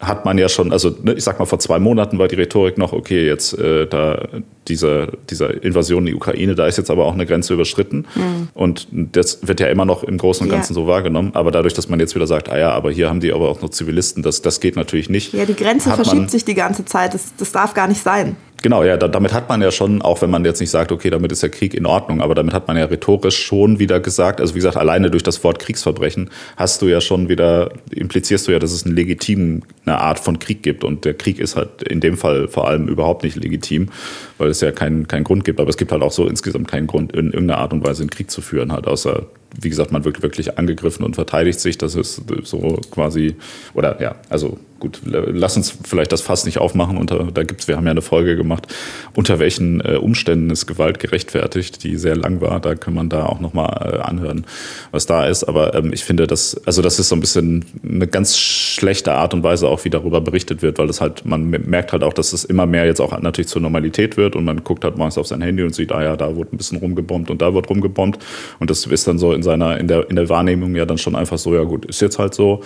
hat 0.00 0.24
man 0.24 0.38
ja 0.38 0.48
schon, 0.48 0.72
also 0.72 0.94
ne, 1.02 1.14
ich 1.14 1.24
sag 1.24 1.38
mal, 1.38 1.44
vor 1.46 1.58
zwei 1.58 1.78
Monaten 1.78 2.18
war 2.18 2.28
die 2.28 2.36
Rhetorik 2.36 2.78
noch, 2.78 2.92
okay, 2.92 3.26
jetzt 3.26 3.58
äh, 3.58 3.86
da 3.86 4.28
diese, 4.68 5.08
dieser 5.30 5.62
Invasion 5.62 6.02
in 6.02 6.06
die 6.06 6.14
Ukraine, 6.14 6.54
da 6.54 6.66
ist 6.66 6.78
jetzt 6.78 6.90
aber 6.90 7.04
auch 7.04 7.14
eine 7.14 7.26
Grenze 7.26 7.54
überschritten. 7.54 8.06
Mhm. 8.14 8.48
Und 8.54 8.88
das 8.90 9.46
wird 9.46 9.60
ja 9.60 9.68
immer 9.68 9.84
noch 9.84 10.02
im 10.02 10.18
Großen 10.18 10.46
und 10.46 10.50
Ganzen 10.50 10.72
ja. 10.72 10.80
so 10.80 10.86
wahrgenommen. 10.86 11.32
Aber 11.34 11.50
dadurch, 11.50 11.74
dass 11.74 11.88
man 11.88 12.00
jetzt 12.00 12.14
wieder 12.14 12.26
sagt, 12.26 12.48
ah 12.50 12.58
ja, 12.58 12.70
aber 12.70 12.90
hier 12.90 13.08
haben 13.08 13.20
die 13.20 13.32
aber 13.32 13.48
auch 13.48 13.60
noch 13.60 13.70
Zivilisten, 13.70 14.22
das, 14.22 14.42
das 14.42 14.60
geht 14.60 14.76
natürlich 14.76 15.10
nicht. 15.10 15.32
Ja, 15.34 15.44
die 15.44 15.54
Grenze 15.54 15.90
verschiebt 15.90 16.30
sich 16.30 16.44
die 16.44 16.54
ganze 16.54 16.84
Zeit. 16.84 17.14
Das, 17.14 17.34
das 17.36 17.52
darf 17.52 17.74
gar 17.74 17.88
nicht 17.88 18.02
sein. 18.02 18.36
Genau, 18.64 18.82
ja, 18.82 18.96
da, 18.96 19.08
damit 19.08 19.34
hat 19.34 19.50
man 19.50 19.60
ja 19.60 19.70
schon, 19.70 20.00
auch 20.00 20.22
wenn 20.22 20.30
man 20.30 20.42
jetzt 20.42 20.58
nicht 20.58 20.70
sagt, 20.70 20.90
okay, 20.90 21.10
damit 21.10 21.30
ist 21.32 21.42
der 21.42 21.50
Krieg 21.50 21.74
in 21.74 21.84
Ordnung, 21.84 22.22
aber 22.22 22.34
damit 22.34 22.54
hat 22.54 22.66
man 22.66 22.78
ja 22.78 22.86
rhetorisch 22.86 23.36
schon 23.36 23.78
wieder 23.78 24.00
gesagt, 24.00 24.40
also 24.40 24.54
wie 24.54 24.58
gesagt, 24.58 24.78
alleine 24.78 25.10
durch 25.10 25.22
das 25.22 25.44
Wort 25.44 25.58
Kriegsverbrechen 25.58 26.30
hast 26.56 26.80
du 26.80 26.86
ja 26.86 27.02
schon 27.02 27.28
wieder, 27.28 27.70
implizierst 27.90 28.48
du 28.48 28.52
ja, 28.52 28.58
dass 28.58 28.72
es 28.72 28.86
eine 28.86 28.94
legitime 28.94 29.60
Art 29.84 30.18
von 30.18 30.38
Krieg 30.38 30.62
gibt. 30.62 30.82
Und 30.82 31.04
der 31.04 31.12
Krieg 31.12 31.40
ist 31.40 31.56
halt 31.56 31.82
in 31.82 32.00
dem 32.00 32.16
Fall 32.16 32.48
vor 32.48 32.66
allem 32.66 32.88
überhaupt 32.88 33.22
nicht 33.22 33.36
legitim, 33.36 33.90
weil 34.38 34.48
es 34.48 34.62
ja 34.62 34.72
keinen 34.72 35.08
keinen 35.08 35.24
Grund 35.24 35.44
gibt. 35.44 35.60
Aber 35.60 35.68
es 35.68 35.76
gibt 35.76 35.92
halt 35.92 36.00
auch 36.00 36.12
so 36.12 36.26
insgesamt 36.26 36.66
keinen 36.66 36.86
Grund, 36.86 37.12
in 37.12 37.32
irgendeiner 37.32 37.58
Art 37.58 37.74
und 37.74 37.86
Weise 37.86 38.02
einen 38.02 38.08
Krieg 38.08 38.30
zu 38.30 38.40
führen, 38.40 38.72
halt 38.72 38.86
außer 38.86 39.26
wie 39.60 39.68
gesagt, 39.68 39.92
man 39.92 40.04
wird 40.04 40.22
wirklich 40.22 40.58
angegriffen 40.58 41.04
und 41.04 41.14
verteidigt 41.14 41.60
sich. 41.60 41.78
Das 41.78 41.94
ist 41.94 42.22
so 42.42 42.80
quasi, 42.90 43.36
oder 43.74 44.00
ja, 44.00 44.16
also 44.28 44.58
gut, 44.80 45.00
lass 45.04 45.56
uns 45.56 45.76
vielleicht 45.84 46.12
das 46.12 46.20
Fass 46.20 46.44
nicht 46.44 46.58
aufmachen. 46.58 46.96
Unter, 46.98 47.30
da 47.32 47.42
gibt's, 47.42 47.68
wir 47.68 47.76
haben 47.76 47.84
ja 47.84 47.92
eine 47.92 48.02
Folge 48.02 48.36
gemacht, 48.36 48.66
unter 49.14 49.38
welchen 49.38 49.80
äh, 49.80 49.96
Umständen 49.96 50.50
ist 50.50 50.66
Gewalt 50.66 50.98
gerechtfertigt, 50.98 51.82
die 51.84 51.96
sehr 51.96 52.16
lang 52.16 52.40
war. 52.40 52.60
Da 52.60 52.74
kann 52.74 52.94
man 52.94 53.08
da 53.08 53.26
auch 53.26 53.40
nochmal 53.40 53.94
äh, 53.94 53.98
anhören, 54.00 54.44
was 54.90 55.06
da 55.06 55.26
ist. 55.26 55.44
Aber 55.44 55.74
ähm, 55.74 55.92
ich 55.92 56.04
finde, 56.04 56.26
dass, 56.26 56.60
also 56.66 56.82
das 56.82 56.98
ist 56.98 57.08
so 57.08 57.16
ein 57.16 57.20
bisschen 57.20 57.64
eine 57.82 58.06
ganz 58.06 58.38
schlechte 58.38 59.12
Art 59.12 59.34
und 59.34 59.42
Weise 59.42 59.68
auch, 59.68 59.84
wie 59.84 59.90
darüber 59.90 60.20
berichtet 60.20 60.62
wird, 60.62 60.78
weil 60.78 60.90
es 60.90 61.00
halt, 61.00 61.24
man 61.24 61.48
merkt 61.48 61.92
halt 61.92 62.02
auch, 62.02 62.12
dass 62.12 62.32
es 62.32 62.44
immer 62.44 62.66
mehr 62.66 62.86
jetzt 62.86 63.00
auch 63.00 63.18
natürlich 63.20 63.48
zur 63.48 63.62
Normalität 63.62 64.16
wird 64.16 64.36
und 64.36 64.44
man 64.44 64.64
guckt 64.64 64.84
halt 64.84 64.96
morgens 64.96 65.18
auf 65.18 65.26
sein 65.26 65.40
Handy 65.40 65.62
und 65.62 65.74
sieht, 65.74 65.92
ah 65.92 66.02
ja, 66.02 66.16
da 66.16 66.34
wurde 66.36 66.54
ein 66.54 66.58
bisschen 66.58 66.78
rumgebombt 66.78 67.30
und 67.30 67.40
da 67.40 67.54
wird 67.54 67.70
rumgebombt. 67.70 68.18
Und 68.60 68.70
das 68.70 68.86
ist 68.86 69.08
dann 69.08 69.18
so 69.18 69.32
in 69.32 69.42
seiner, 69.42 69.78
in 69.78 69.88
der, 69.88 70.10
in 70.10 70.16
der 70.16 70.28
Wahrnehmung 70.28 70.74
ja 70.74 70.84
dann 70.84 70.98
schon 70.98 71.16
einfach 71.16 71.38
so, 71.38 71.54
ja 71.54 71.62
gut, 71.62 71.86
ist 71.86 72.00
jetzt 72.00 72.18
halt 72.18 72.34
so. 72.34 72.62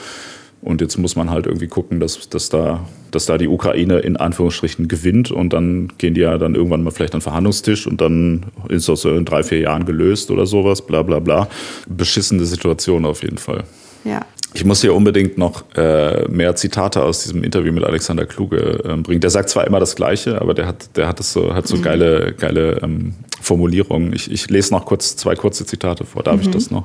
Und 0.60 0.80
jetzt 0.80 0.98
muss 0.98 1.14
man 1.14 1.30
halt 1.30 1.46
irgendwie 1.46 1.68
gucken, 1.68 2.00
dass, 2.00 2.28
dass, 2.28 2.48
da, 2.48 2.86
dass 3.10 3.26
da 3.26 3.38
die 3.38 3.48
Ukraine 3.48 4.00
in 4.00 4.16
Anführungsstrichen 4.16 4.88
gewinnt 4.88 5.30
und 5.30 5.52
dann 5.52 5.92
gehen 5.98 6.14
die 6.14 6.20
ja 6.20 6.36
dann 6.36 6.54
irgendwann 6.54 6.82
mal 6.82 6.90
vielleicht 6.90 7.14
an 7.14 7.20
den 7.20 7.22
Verhandlungstisch 7.24 7.86
und 7.86 8.00
dann 8.00 8.46
ist 8.68 8.88
das 8.88 9.04
in 9.04 9.24
drei, 9.24 9.42
vier 9.42 9.60
Jahren 9.60 9.86
gelöst 9.86 10.30
oder 10.30 10.46
sowas, 10.46 10.82
bla 10.82 11.02
bla 11.02 11.20
bla. 11.20 11.48
Beschissene 11.88 12.44
Situation 12.44 13.04
auf 13.04 13.22
jeden 13.22 13.38
Fall. 13.38 13.64
Ja. 14.04 14.26
Ich 14.54 14.64
muss 14.64 14.80
hier 14.80 14.94
unbedingt 14.94 15.36
noch 15.36 15.64
äh, 15.76 16.26
mehr 16.28 16.56
Zitate 16.56 17.02
aus 17.02 17.22
diesem 17.22 17.44
Interview 17.44 17.72
mit 17.72 17.84
Alexander 17.84 18.24
Kluge 18.24 18.82
äh, 18.82 18.96
bringen. 18.96 19.20
Der 19.20 19.30
sagt 19.30 19.50
zwar 19.50 19.66
immer 19.66 19.78
das 19.78 19.94
Gleiche, 19.94 20.40
aber 20.40 20.54
der 20.54 20.66
hat, 20.66 20.96
der 20.96 21.06
hat 21.06 21.18
das 21.18 21.32
so, 21.32 21.54
hat 21.54 21.68
so 21.68 21.76
mhm. 21.76 21.82
geile, 21.82 22.34
geile 22.36 22.80
ähm, 22.82 23.14
Formulierungen. 23.48 24.12
Ich, 24.12 24.30
ich 24.30 24.48
lese 24.48 24.72
noch 24.72 24.84
kurz 24.84 25.16
zwei 25.16 25.34
kurze 25.34 25.66
Zitate 25.66 26.04
vor. 26.04 26.22
Darf 26.22 26.36
mhm. 26.36 26.42
ich 26.42 26.50
das 26.50 26.70
noch? 26.70 26.84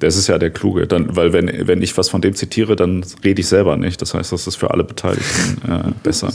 Das 0.00 0.16
ist 0.16 0.26
ja 0.26 0.38
der 0.38 0.50
Kluge. 0.50 0.86
Dann, 0.86 1.14
weil 1.14 1.32
wenn, 1.32 1.68
wenn 1.68 1.82
ich 1.82 1.96
was 1.96 2.08
von 2.08 2.20
dem 2.20 2.34
zitiere, 2.34 2.74
dann 2.74 3.04
rede 3.22 3.40
ich 3.40 3.46
selber 3.46 3.76
nicht. 3.76 4.02
Das 4.02 4.14
heißt, 4.14 4.32
das 4.32 4.46
ist 4.46 4.56
für 4.56 4.70
alle 4.72 4.84
Beteiligten 4.84 5.70
äh, 5.70 5.92
besser. 6.02 6.32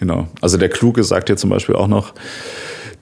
Genau. 0.00 0.26
Also 0.40 0.56
der 0.56 0.70
Kluge 0.70 1.04
sagt 1.04 1.28
hier 1.28 1.36
zum 1.36 1.50
Beispiel 1.50 1.76
auch 1.76 1.86
noch, 1.86 2.14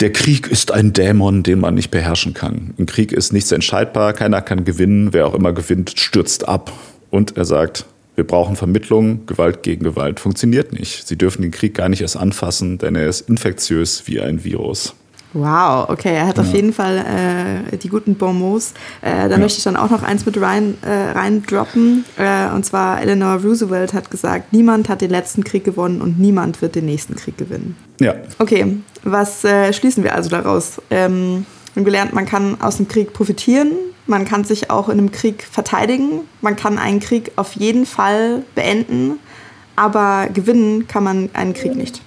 der 0.01 0.13
Krieg 0.13 0.47
ist 0.47 0.73
ein 0.73 0.93
Dämon, 0.93 1.43
den 1.43 1.61
man 1.61 1.75
nicht 1.75 1.91
beherrschen 1.91 2.35
kann. 2.35 2.75
Im 2.77 2.87
Krieg 2.87 3.13
ist 3.13 3.33
nichts 3.33 3.51
entscheidbar, 3.51 4.13
keiner 4.13 4.43
kann 4.43 4.65
gewinnen, 4.65 5.13
wer 5.13 5.27
auch 5.27 5.35
immer 5.35 5.53
gewinnt, 5.53 5.95
stürzt 5.97 6.47
ab. 6.47 6.73
Und 7.11 7.37
er 7.37 7.45
sagt, 7.45 7.87
wir 8.15 8.25
brauchen 8.25 8.57
Vermittlung, 8.57 9.27
Gewalt 9.27 9.63
gegen 9.63 9.85
Gewalt 9.85 10.21
funktioniert 10.21 10.73
nicht. 10.73 11.07
Sie 11.07 11.17
dürfen 11.17 11.43
den 11.43 11.51
Krieg 11.51 11.75
gar 11.75 11.89
nicht 11.89 12.03
erst 12.03 12.17
anfassen, 12.17 12.79
denn 12.79 12.95
er 12.95 13.09
ist 13.09 13.29
infektiös 13.29 14.05
wie 14.07 14.21
ein 14.21 14.45
Virus. 14.45 14.95
Wow, 15.35 15.91
okay, 15.91 16.15
er 16.15 16.27
hat 16.27 16.39
ja. 16.39 16.43
auf 16.43 16.53
jeden 16.55 16.73
Fall 16.73 16.99
äh, 17.73 17.77
die 17.77 17.89
guten 17.89 18.15
Bonmots. 18.15 18.73
Äh, 19.03 19.29
da 19.29 19.31
ja. 19.31 19.39
möchte 19.39 19.59
ich 19.59 19.65
dann 19.65 19.77
auch 19.77 19.91
noch 19.91 20.03
eins 20.03 20.25
mit 20.25 20.41
rein, 20.41 20.79
äh, 20.83 21.11
reindroppen. 21.19 22.05
Äh, 22.17 22.49
und 22.55 22.65
zwar 22.65 23.01
Eleanor 23.03 23.41
Roosevelt 23.43 23.93
hat 23.93 24.11
gesagt, 24.11 24.53
niemand 24.53 24.89
hat 24.89 25.03
den 25.03 25.11
letzten 25.11 25.45
Krieg 25.45 25.65
gewonnen 25.65 26.01
und 26.01 26.19
niemand 26.19 26.63
wird 26.63 26.75
den 26.75 26.87
nächsten 26.87 27.15
Krieg 27.15 27.37
gewinnen. 27.37 27.77
Ja. 28.01 28.15
Okay, 28.39 28.79
was 29.03 29.45
äh, 29.45 29.73
schließen 29.73 30.03
wir 30.03 30.15
also 30.15 30.31
daraus? 30.31 30.81
Ähm, 30.91 31.45
wir 31.75 31.81
haben 31.81 31.85
gelernt, 31.85 32.13
man 32.15 32.27
kann 32.27 32.61
aus 32.61 32.79
dem 32.79 32.89
Krieg 32.89 33.13
profitieren, 33.13 33.73
man 34.07 34.25
kann 34.25 34.45
sich 34.45 34.71
auch 34.71 34.89
in 34.89 34.99
einem 34.99 35.13
Krieg 35.13 35.45
verteidigen, 35.45 36.23
man 36.41 36.57
kann 36.57 36.79
einen 36.79 37.01
Krieg 37.01 37.33
auf 37.37 37.53
jeden 37.53 37.85
Fall 37.85 38.43
beenden, 38.55 39.19
aber 39.77 40.29
gewinnen 40.33 40.89
kann 40.89 41.05
man 41.05 41.29
einen 41.35 41.53
Krieg 41.53 41.77
nicht. 41.77 42.03